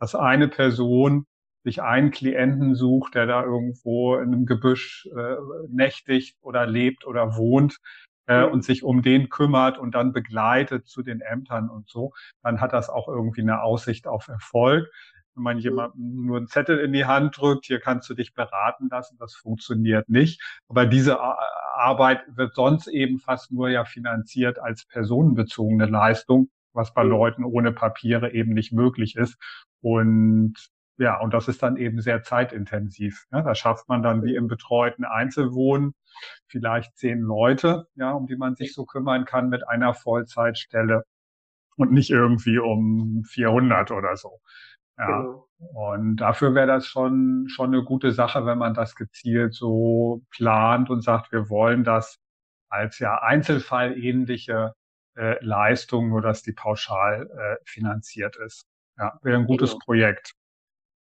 dass 0.00 0.16
eine 0.16 0.48
Person 0.48 1.24
sich 1.64 1.82
einen 1.82 2.10
Klienten 2.10 2.74
sucht, 2.74 3.14
der 3.14 3.26
da 3.26 3.42
irgendwo 3.42 4.16
in 4.16 4.32
einem 4.32 4.46
Gebüsch 4.46 5.08
äh, 5.16 5.36
nächtigt 5.68 6.36
oder 6.40 6.66
lebt 6.66 7.06
oder 7.06 7.36
wohnt 7.36 7.78
äh, 8.26 8.44
und 8.44 8.64
sich 8.64 8.84
um 8.84 9.02
den 9.02 9.28
kümmert 9.28 9.78
und 9.78 9.94
dann 9.94 10.12
begleitet 10.12 10.86
zu 10.86 11.02
den 11.02 11.20
Ämtern 11.20 11.68
und 11.68 11.88
so, 11.88 12.12
dann 12.42 12.60
hat 12.60 12.72
das 12.72 12.88
auch 12.88 13.08
irgendwie 13.08 13.42
eine 13.42 13.62
Aussicht 13.62 14.06
auf 14.06 14.28
Erfolg. 14.28 14.88
Wenn 15.34 15.42
man 15.42 15.58
jemandem 15.58 16.26
nur 16.26 16.36
einen 16.36 16.48
Zettel 16.48 16.78
in 16.78 16.92
die 16.92 17.06
Hand 17.06 17.38
drückt, 17.38 17.66
hier 17.66 17.80
kannst 17.80 18.08
du 18.10 18.14
dich 18.14 18.34
beraten 18.34 18.88
lassen, 18.90 19.16
das 19.18 19.34
funktioniert 19.34 20.08
nicht. 20.08 20.42
Aber 20.68 20.84
diese 20.86 21.18
Arbeit 21.20 22.22
wird 22.28 22.54
sonst 22.54 22.88
eben 22.88 23.18
fast 23.18 23.52
nur 23.52 23.68
ja 23.68 23.84
finanziert 23.84 24.58
als 24.58 24.84
personenbezogene 24.86 25.86
Leistung, 25.86 26.50
was 26.72 26.92
bei 26.92 27.02
Leuten 27.02 27.44
ohne 27.44 27.72
Papiere 27.72 28.32
eben 28.32 28.52
nicht 28.52 28.72
möglich 28.72 29.16
ist. 29.16 29.36
Und 29.80 30.54
ja, 30.98 31.20
und 31.20 31.32
das 31.32 31.48
ist 31.48 31.62
dann 31.62 31.76
eben 31.76 32.00
sehr 32.00 32.22
zeitintensiv. 32.22 33.26
Ja, 33.32 33.42
da 33.42 33.54
schafft 33.54 33.88
man 33.88 34.02
dann 34.02 34.22
wie 34.24 34.34
im 34.34 34.48
betreuten 34.48 35.04
Einzelwohnen 35.04 35.94
vielleicht 36.48 36.96
zehn 36.96 37.20
Leute, 37.20 37.86
ja, 37.94 38.12
um 38.12 38.26
die 38.26 38.36
man 38.36 38.56
sich 38.56 38.74
so 38.74 38.84
kümmern 38.84 39.24
kann 39.24 39.48
mit 39.48 39.66
einer 39.68 39.94
Vollzeitstelle 39.94 41.04
und 41.76 41.92
nicht 41.92 42.10
irgendwie 42.10 42.58
um 42.58 43.22
400 43.24 43.92
oder 43.92 44.16
so. 44.16 44.40
Ja. 44.98 45.06
Genau. 45.06 45.48
Und 45.58 46.16
dafür 46.16 46.54
wäre 46.54 46.66
das 46.66 46.86
schon, 46.86 47.46
schon 47.48 47.72
eine 47.74 47.84
gute 47.84 48.12
Sache, 48.12 48.46
wenn 48.46 48.58
man 48.58 48.74
das 48.74 48.94
gezielt 48.94 49.54
so 49.54 50.22
plant 50.30 50.90
und 50.90 51.02
sagt, 51.02 51.32
wir 51.32 51.48
wollen 51.48 51.84
das 51.84 52.18
als 52.68 52.98
ja 52.98 53.22
Einzelfallähnliche 53.22 54.74
äh, 55.16 55.36
Leistung, 55.44 56.10
nur 56.10 56.22
dass 56.22 56.42
die 56.42 56.52
pauschal 56.52 57.28
äh, 57.30 57.56
finanziert 57.64 58.36
ist. 58.36 58.66
Ja, 58.98 59.18
wäre 59.22 59.38
ein 59.38 59.46
gutes 59.46 59.70
genau. 59.70 59.84
Projekt. 59.84 60.32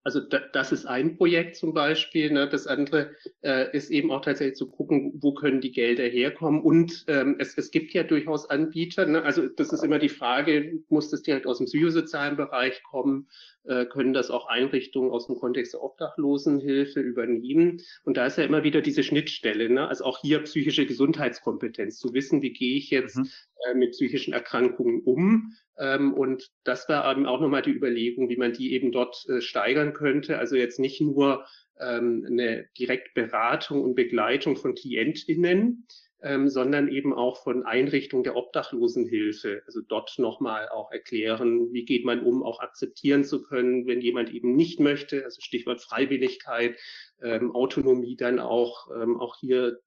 Also 0.07 0.21
da, 0.21 0.39
das 0.53 0.71
ist 0.71 0.87
ein 0.87 1.17
Projekt 1.17 1.57
zum 1.57 1.75
Beispiel. 1.75 2.31
Ne? 2.31 2.49
Das 2.49 2.69
andere 2.69 3.11
äh, 3.43 3.77
ist 3.77 3.91
eben 3.91 4.13
auch 4.13 4.21
tatsächlich 4.21 4.55
zu 4.55 4.69
gucken, 4.71 5.13
wo 5.17 5.35
können 5.35 5.61
die 5.61 5.73
Gelder 5.73 6.05
herkommen. 6.05 6.63
Und 6.63 7.05
ähm, 7.09 7.35
es, 7.41 7.59
es 7.59 7.73
gibt 7.73 7.93
ja 7.93 8.05
durchaus 8.05 8.49
Anbieter. 8.49 9.05
Ne? 9.07 9.25
Also 9.25 9.49
das 9.49 9.73
ist 9.73 9.83
immer 9.83 9.99
die 9.99 10.09
Frage, 10.09 10.79
muss 10.91 11.11
das 11.11 11.23
direkt 11.23 11.49
aus 11.49 11.59
dem 11.59 11.67
psychosozialen 11.67 12.37
Bereich 12.37 12.85
kommen? 12.85 13.27
Äh, 13.65 13.87
können 13.87 14.13
das 14.13 14.31
auch 14.31 14.47
Einrichtungen 14.47 15.11
aus 15.11 15.27
dem 15.27 15.35
Kontext 15.35 15.75
der 15.75 15.83
Obdachlosenhilfe 15.83 17.01
übernehmen? 17.01 17.83
Und 18.05 18.17
da 18.17 18.27
ist 18.27 18.39
ja 18.39 18.45
immer 18.45 18.63
wieder 18.63 18.83
diese 18.83 19.03
Schnittstelle. 19.03 19.69
Ne? 19.69 19.89
Also 19.89 20.05
auch 20.05 20.21
hier 20.21 20.39
psychische 20.45 20.87
Gesundheitskompetenz, 20.87 21.99
zu 21.99 22.15
wissen, 22.15 22.43
wie 22.43 22.53
gehe 22.53 22.77
ich 22.77 22.91
jetzt 22.91 23.17
mhm. 23.17 23.29
äh, 23.69 23.75
mit 23.75 23.91
psychischen 23.91 24.35
Erkrankungen 24.35 25.01
um? 25.01 25.53
Ähm, 25.79 26.14
und 26.14 26.51
das 26.64 26.89
war 26.89 27.11
eben 27.11 27.27
auch 27.27 27.41
nochmal 27.41 27.62
die 27.62 27.72
Überlegung, 27.72 28.29
wie 28.29 28.37
man 28.37 28.53
die 28.53 28.72
eben 28.72 28.93
dort 28.93 29.27
äh, 29.29 29.41
steigern 29.41 29.93
könnte. 29.93 30.39
Also 30.39 30.57
jetzt 30.57 30.79
nicht 30.79 31.01
nur 31.01 31.45
ähm, 31.79 32.24
eine 32.27 32.66
Direktberatung 32.79 33.83
und 33.83 33.95
Begleitung 33.95 34.57
von 34.57 34.74
KlientInnen, 34.74 35.87
ähm, 36.23 36.49
sondern 36.49 36.89
eben 36.89 37.12
auch 37.12 37.43
von 37.43 37.64
Einrichtungen 37.64 38.25
der 38.25 38.37
Obdachlosenhilfe. 38.37 39.62
Also 39.67 39.81
dort 39.87 40.19
nochmal 40.19 40.69
auch 40.71 40.91
erklären, 40.91 41.73
wie 41.73 41.85
geht 41.85 42.05
man 42.05 42.23
um, 42.23 42.43
auch 42.43 42.61
akzeptieren 42.61 43.23
zu 43.25 43.43
können, 43.43 43.87
wenn 43.87 44.01
jemand 44.01 44.33
eben 44.33 44.57
nicht 44.57 44.81
möchte. 44.81 45.25
Also 45.25 45.41
Stichwort 45.41 45.83
Freiwilligkeit, 45.83 46.79
ähm, 47.23 47.55
Autonomie 47.55 48.17
dann 48.17 48.39
auch, 48.39 48.89
ähm, 48.95 49.21
auch 49.21 49.37
hier 49.39 49.79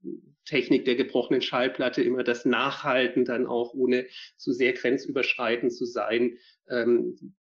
Technik 0.45 0.85
der 0.85 0.95
gebrochenen 0.95 1.41
Schallplatte, 1.41 2.03
immer 2.03 2.23
das 2.23 2.45
Nachhalten 2.45 3.25
dann 3.25 3.47
auch, 3.47 3.73
ohne 3.73 4.05
zu 4.37 4.53
sehr 4.53 4.73
grenzüberschreitend 4.73 5.73
zu 5.73 5.85
sein. 5.85 6.37
Ähm, 6.69 7.35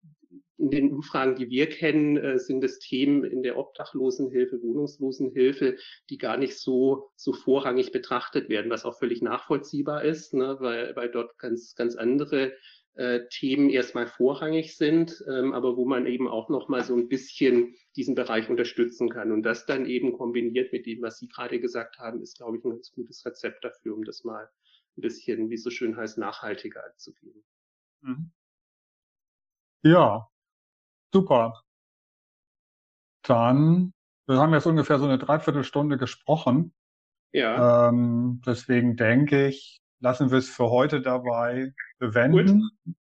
in 0.58 0.70
den 0.70 0.92
Umfragen, 0.92 1.36
die 1.36 1.50
wir 1.50 1.68
kennen, 1.68 2.16
äh, 2.16 2.38
sind 2.38 2.64
es 2.64 2.78
Themen 2.78 3.24
in 3.24 3.42
der 3.42 3.58
Obdachlosenhilfe, 3.58 4.62
Wohnungslosenhilfe, 4.62 5.76
die 6.08 6.18
gar 6.18 6.36
nicht 6.36 6.58
so, 6.58 7.10
so 7.16 7.32
vorrangig 7.32 7.92
betrachtet 7.92 8.48
werden, 8.48 8.70
was 8.70 8.84
auch 8.84 8.98
völlig 8.98 9.22
nachvollziehbar 9.22 10.04
ist, 10.04 10.34
ne, 10.34 10.56
weil, 10.60 10.96
weil 10.96 11.10
dort 11.10 11.38
ganz, 11.38 11.74
ganz 11.74 11.96
andere 11.96 12.54
äh, 12.94 13.20
Themen 13.28 13.68
erstmal 13.68 14.06
vorrangig 14.06 14.76
sind, 14.76 15.22
ähm, 15.28 15.52
aber 15.52 15.76
wo 15.76 15.84
man 15.84 16.06
eben 16.06 16.28
auch 16.28 16.48
noch 16.48 16.68
mal 16.68 16.82
so 16.82 16.96
ein 16.96 17.08
bisschen 17.08 17.74
diesen 17.94 18.14
Bereich 18.14 18.48
unterstützen 18.48 19.10
kann. 19.10 19.32
Und 19.32 19.42
das 19.42 19.66
dann 19.66 19.84
eben 19.84 20.14
kombiniert 20.14 20.72
mit 20.72 20.86
dem, 20.86 21.02
was 21.02 21.18
Sie 21.18 21.28
gerade 21.28 21.60
gesagt 21.60 21.98
haben, 21.98 22.22
ist, 22.22 22.38
glaube 22.38 22.56
ich, 22.56 22.64
ein 22.64 22.70
ganz 22.70 22.92
gutes 22.92 23.24
Rezept 23.26 23.62
dafür, 23.62 23.94
um 23.94 24.04
das 24.04 24.24
mal 24.24 24.48
ein 24.96 25.02
bisschen, 25.02 25.50
wie 25.50 25.54
es 25.54 25.62
so 25.62 25.70
schön 25.70 25.94
heißt, 25.94 26.16
nachhaltiger 26.16 26.82
anzugehen. 26.90 27.44
Mhm. 28.00 28.30
Ja, 29.82 30.26
super. 31.16 31.62
Dann, 33.22 33.94
wir 34.26 34.36
haben 34.36 34.52
jetzt 34.52 34.66
ungefähr 34.66 34.98
so 34.98 35.06
eine 35.06 35.18
Dreiviertelstunde 35.18 35.96
gesprochen. 35.96 36.74
Ja. 37.32 37.88
Ähm, 37.88 38.42
deswegen 38.46 38.96
denke 38.96 39.48
ich, 39.48 39.80
lassen 40.00 40.30
wir 40.30 40.38
es 40.38 40.50
für 40.50 40.70
heute 40.70 41.00
dabei 41.00 41.72
bewenden. 41.98 42.70
Gut. 42.84 42.94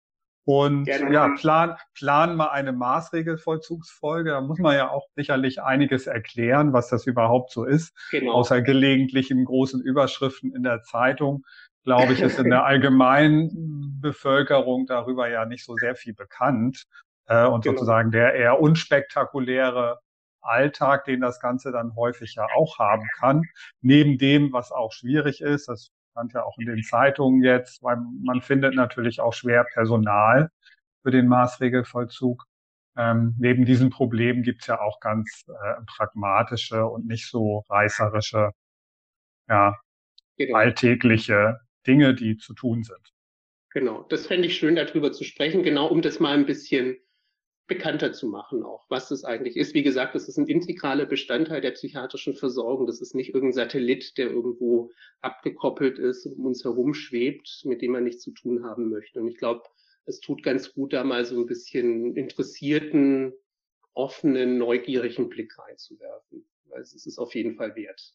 Und 0.45 0.85
Gerne. 0.85 1.15
ja, 1.15 1.29
plan, 1.39 1.77
plan 1.95 2.37
mal 2.37 2.49
eine 2.49 2.73
Maßregelvollzugsfolge. 2.73 4.31
Da 4.31 4.41
muss 4.41 4.59
man 4.59 4.75
ja 4.75 4.91
auch 4.91 5.07
sicherlich 5.15 5.63
einiges 5.63 6.07
erklären, 6.07 6.73
was 6.73 6.89
das 6.89 7.07
überhaupt 7.07 7.53
so 7.53 7.65
ist. 7.65 7.97
Genau. 8.11 8.33
Außer 8.33 8.61
gelegentlichen 8.61 9.45
großen 9.45 9.81
Überschriften 9.81 10.55
in 10.55 10.65
der 10.65 10.83
Zeitung, 10.83 11.45
glaube 11.85 12.13
ich, 12.13 12.21
ist 12.21 12.41
in 12.41 12.51
der 12.51 12.65
allgemeinen 12.67 14.01
Bevölkerung 14.01 14.87
darüber 14.87 15.29
ja 15.29 15.47
nicht 15.47 15.65
so 15.65 15.77
sehr 15.77 15.95
viel 15.95 16.13
bekannt. 16.13 16.87
Äh, 17.27 17.47
und 17.47 17.65
genau. 17.65 17.77
sozusagen 17.77 18.11
der 18.11 18.35
eher 18.35 18.61
unspektakuläre 18.61 20.01
Alltag, 20.41 21.05
den 21.05 21.21
das 21.21 21.41
Ganze 21.41 21.73
dann 21.73 21.95
häufig 21.95 22.35
ja 22.35 22.47
auch 22.55 22.79
haben 22.79 23.07
kann. 23.19 23.43
Neben 23.81 24.19
dem, 24.19 24.53
was 24.53 24.73
auch 24.73 24.93
schwierig 24.93 25.41
ist, 25.41 25.69
das 25.69 25.91
stand 26.11 26.33
ja 26.35 26.43
auch 26.45 26.59
in 26.59 26.67
den 26.67 26.83
Zeitungen 26.83 27.43
jetzt, 27.43 27.83
weil 27.83 27.97
man 28.23 28.43
findet 28.43 28.75
natürlich 28.75 29.21
auch 29.21 29.33
schwer 29.33 29.65
Personal 29.73 30.51
für 31.03 31.11
den 31.11 31.27
Maßregelvollzug. 31.29 32.45
Ähm, 32.97 33.35
neben 33.39 33.65
diesen 33.65 33.89
Problemen 33.89 34.43
gibt's 34.43 34.67
ja 34.67 34.81
auch 34.81 35.01
ganz 35.01 35.45
äh, 35.49 35.75
pragmatische 35.87 36.85
und 36.85 37.07
nicht 37.07 37.31
so 37.31 37.65
reißerische, 37.71 38.51
ja, 39.49 39.79
genau. 40.37 40.59
alltägliche 40.59 41.61
Dinge, 41.87 42.15
die 42.15 42.37
zu 42.37 42.53
tun 42.53 42.83
sind. 42.85 43.13
Genau, 43.71 44.03
das 44.03 44.27
fände 44.27 44.47
ich 44.49 44.59
schön, 44.59 44.77
darüber 44.77 45.13
zu 45.13 45.25
sprechen, 45.25 45.63
genau 45.63 45.87
um 45.87 46.03
das 46.03 46.21
mal 46.21 46.35
ein 46.35 46.45
bisschen 46.45 46.99
bekannter 47.67 48.13
zu 48.13 48.27
machen, 48.27 48.63
auch 48.63 48.85
was 48.89 49.09
das 49.09 49.25
eigentlich 49.25 49.57
ist. 49.57 49.75
Wie 49.75 49.83
gesagt, 49.83 50.15
das 50.15 50.29
ist 50.29 50.37
ein 50.37 50.49
integraler 50.49 51.07
Bestandteil 51.07 51.61
der 51.61 51.71
psychiatrischen 51.71 52.35
Versorgung. 52.35 52.87
Das 52.87 53.01
ist 53.01 53.15
nicht 53.15 53.35
irgendein 53.35 53.55
Satellit, 53.55 54.19
der 54.19 54.31
irgendwo 54.31 54.91
abgekoppelt 55.21 55.99
ist, 55.99 56.27
um 56.27 56.47
uns 56.47 56.65
herum 56.65 56.93
schwebt, 56.95 57.63
mit 57.65 57.81
dem 57.83 57.93
man 57.93 58.05
nichts 58.05 58.23
zu 58.23 58.33
tun 58.33 58.65
haben 58.65 58.91
möchte. 58.91 59.21
Und 59.21 59.29
ich 59.29 59.39
glaube, 59.39 59.63
es 60.05 60.21
tut 60.21 60.43
ganz 60.43 60.73
gut, 60.75 60.93
da 60.93 61.05
mal 61.05 61.25
so 61.25 61.39
ein 61.39 61.47
bisschen 61.47 62.17
interessierten, 62.17 63.33
offenen, 63.95 64.59
neugierigen 64.59 65.29
Blick 65.29 65.57
reinzuwerfen. 65.59 66.45
Weil 66.65 66.81
es 66.81 66.95
ist 67.07 67.19
auf 67.19 67.35
jeden 67.35 67.55
Fall 67.55 67.77
wert. 67.77 68.15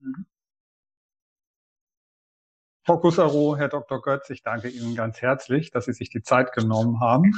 Mhm. 0.00 0.26
Frau 2.84 2.98
Kussaro, 2.98 3.56
Herr 3.56 3.68
Dr. 3.68 4.00
Götz, 4.00 4.30
ich 4.30 4.44
danke 4.44 4.68
Ihnen 4.68 4.94
ganz 4.94 5.20
herzlich, 5.20 5.72
dass 5.72 5.86
Sie 5.86 5.92
sich 5.92 6.08
die 6.08 6.22
Zeit 6.22 6.52
genommen 6.52 7.00
haben. 7.00 7.32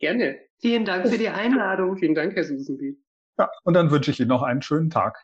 Gerne. 0.00 0.40
Vielen 0.58 0.84
Dank 0.84 1.08
für 1.08 1.18
die 1.18 1.28
Einladung. 1.28 1.96
Vielen 1.96 2.14
Dank, 2.14 2.34
Herr 2.34 2.44
Susenby. 2.44 2.98
Ja, 3.38 3.50
und 3.64 3.74
dann 3.74 3.90
wünsche 3.90 4.10
ich 4.10 4.18
Ihnen 4.18 4.28
noch 4.28 4.42
einen 4.42 4.62
schönen 4.62 4.90
Tag. 4.90 5.22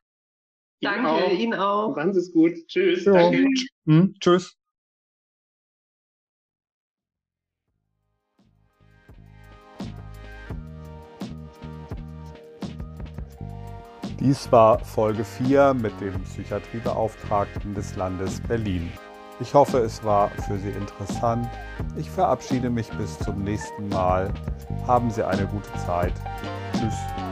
Danke, 0.81 1.01
Ihnen 1.01 1.07
auch. 1.09 1.31
Ihnen 1.33 1.55
auch. 1.55 1.97
Machen 1.97 2.13
Sie 2.13 2.21
es 2.21 2.33
gut. 2.33 2.53
Tschüss. 2.69 3.05
Ja. 3.05 3.13
Danke. 3.13 3.47
Mhm, 3.85 4.15
tschüss. 4.21 4.57
Dies 14.21 14.51
war 14.51 14.79
Folge 14.81 15.25
4 15.25 15.75
mit 15.75 16.01
dem 16.01 16.23
Psychiatriebeauftragten 16.25 17.75
des 17.75 17.97
Landes 17.97 18.41
Berlin. 18.41 18.91
Ich 19.39 19.53
hoffe, 19.53 19.79
es 19.79 20.03
war 20.03 20.31
für 20.31 20.57
Sie 20.57 20.71
interessant. 20.71 21.47
Ich 21.97 22.11
verabschiede 22.11 22.71
mich 22.71 22.89
bis 22.93 23.19
zum 23.19 23.45
nächsten 23.45 23.89
Mal. 23.91 24.33
Haben 24.87 25.11
Sie 25.11 25.27
eine 25.27 25.47
gute 25.47 25.73
Zeit. 25.85 26.15
Tschüss. 26.73 27.26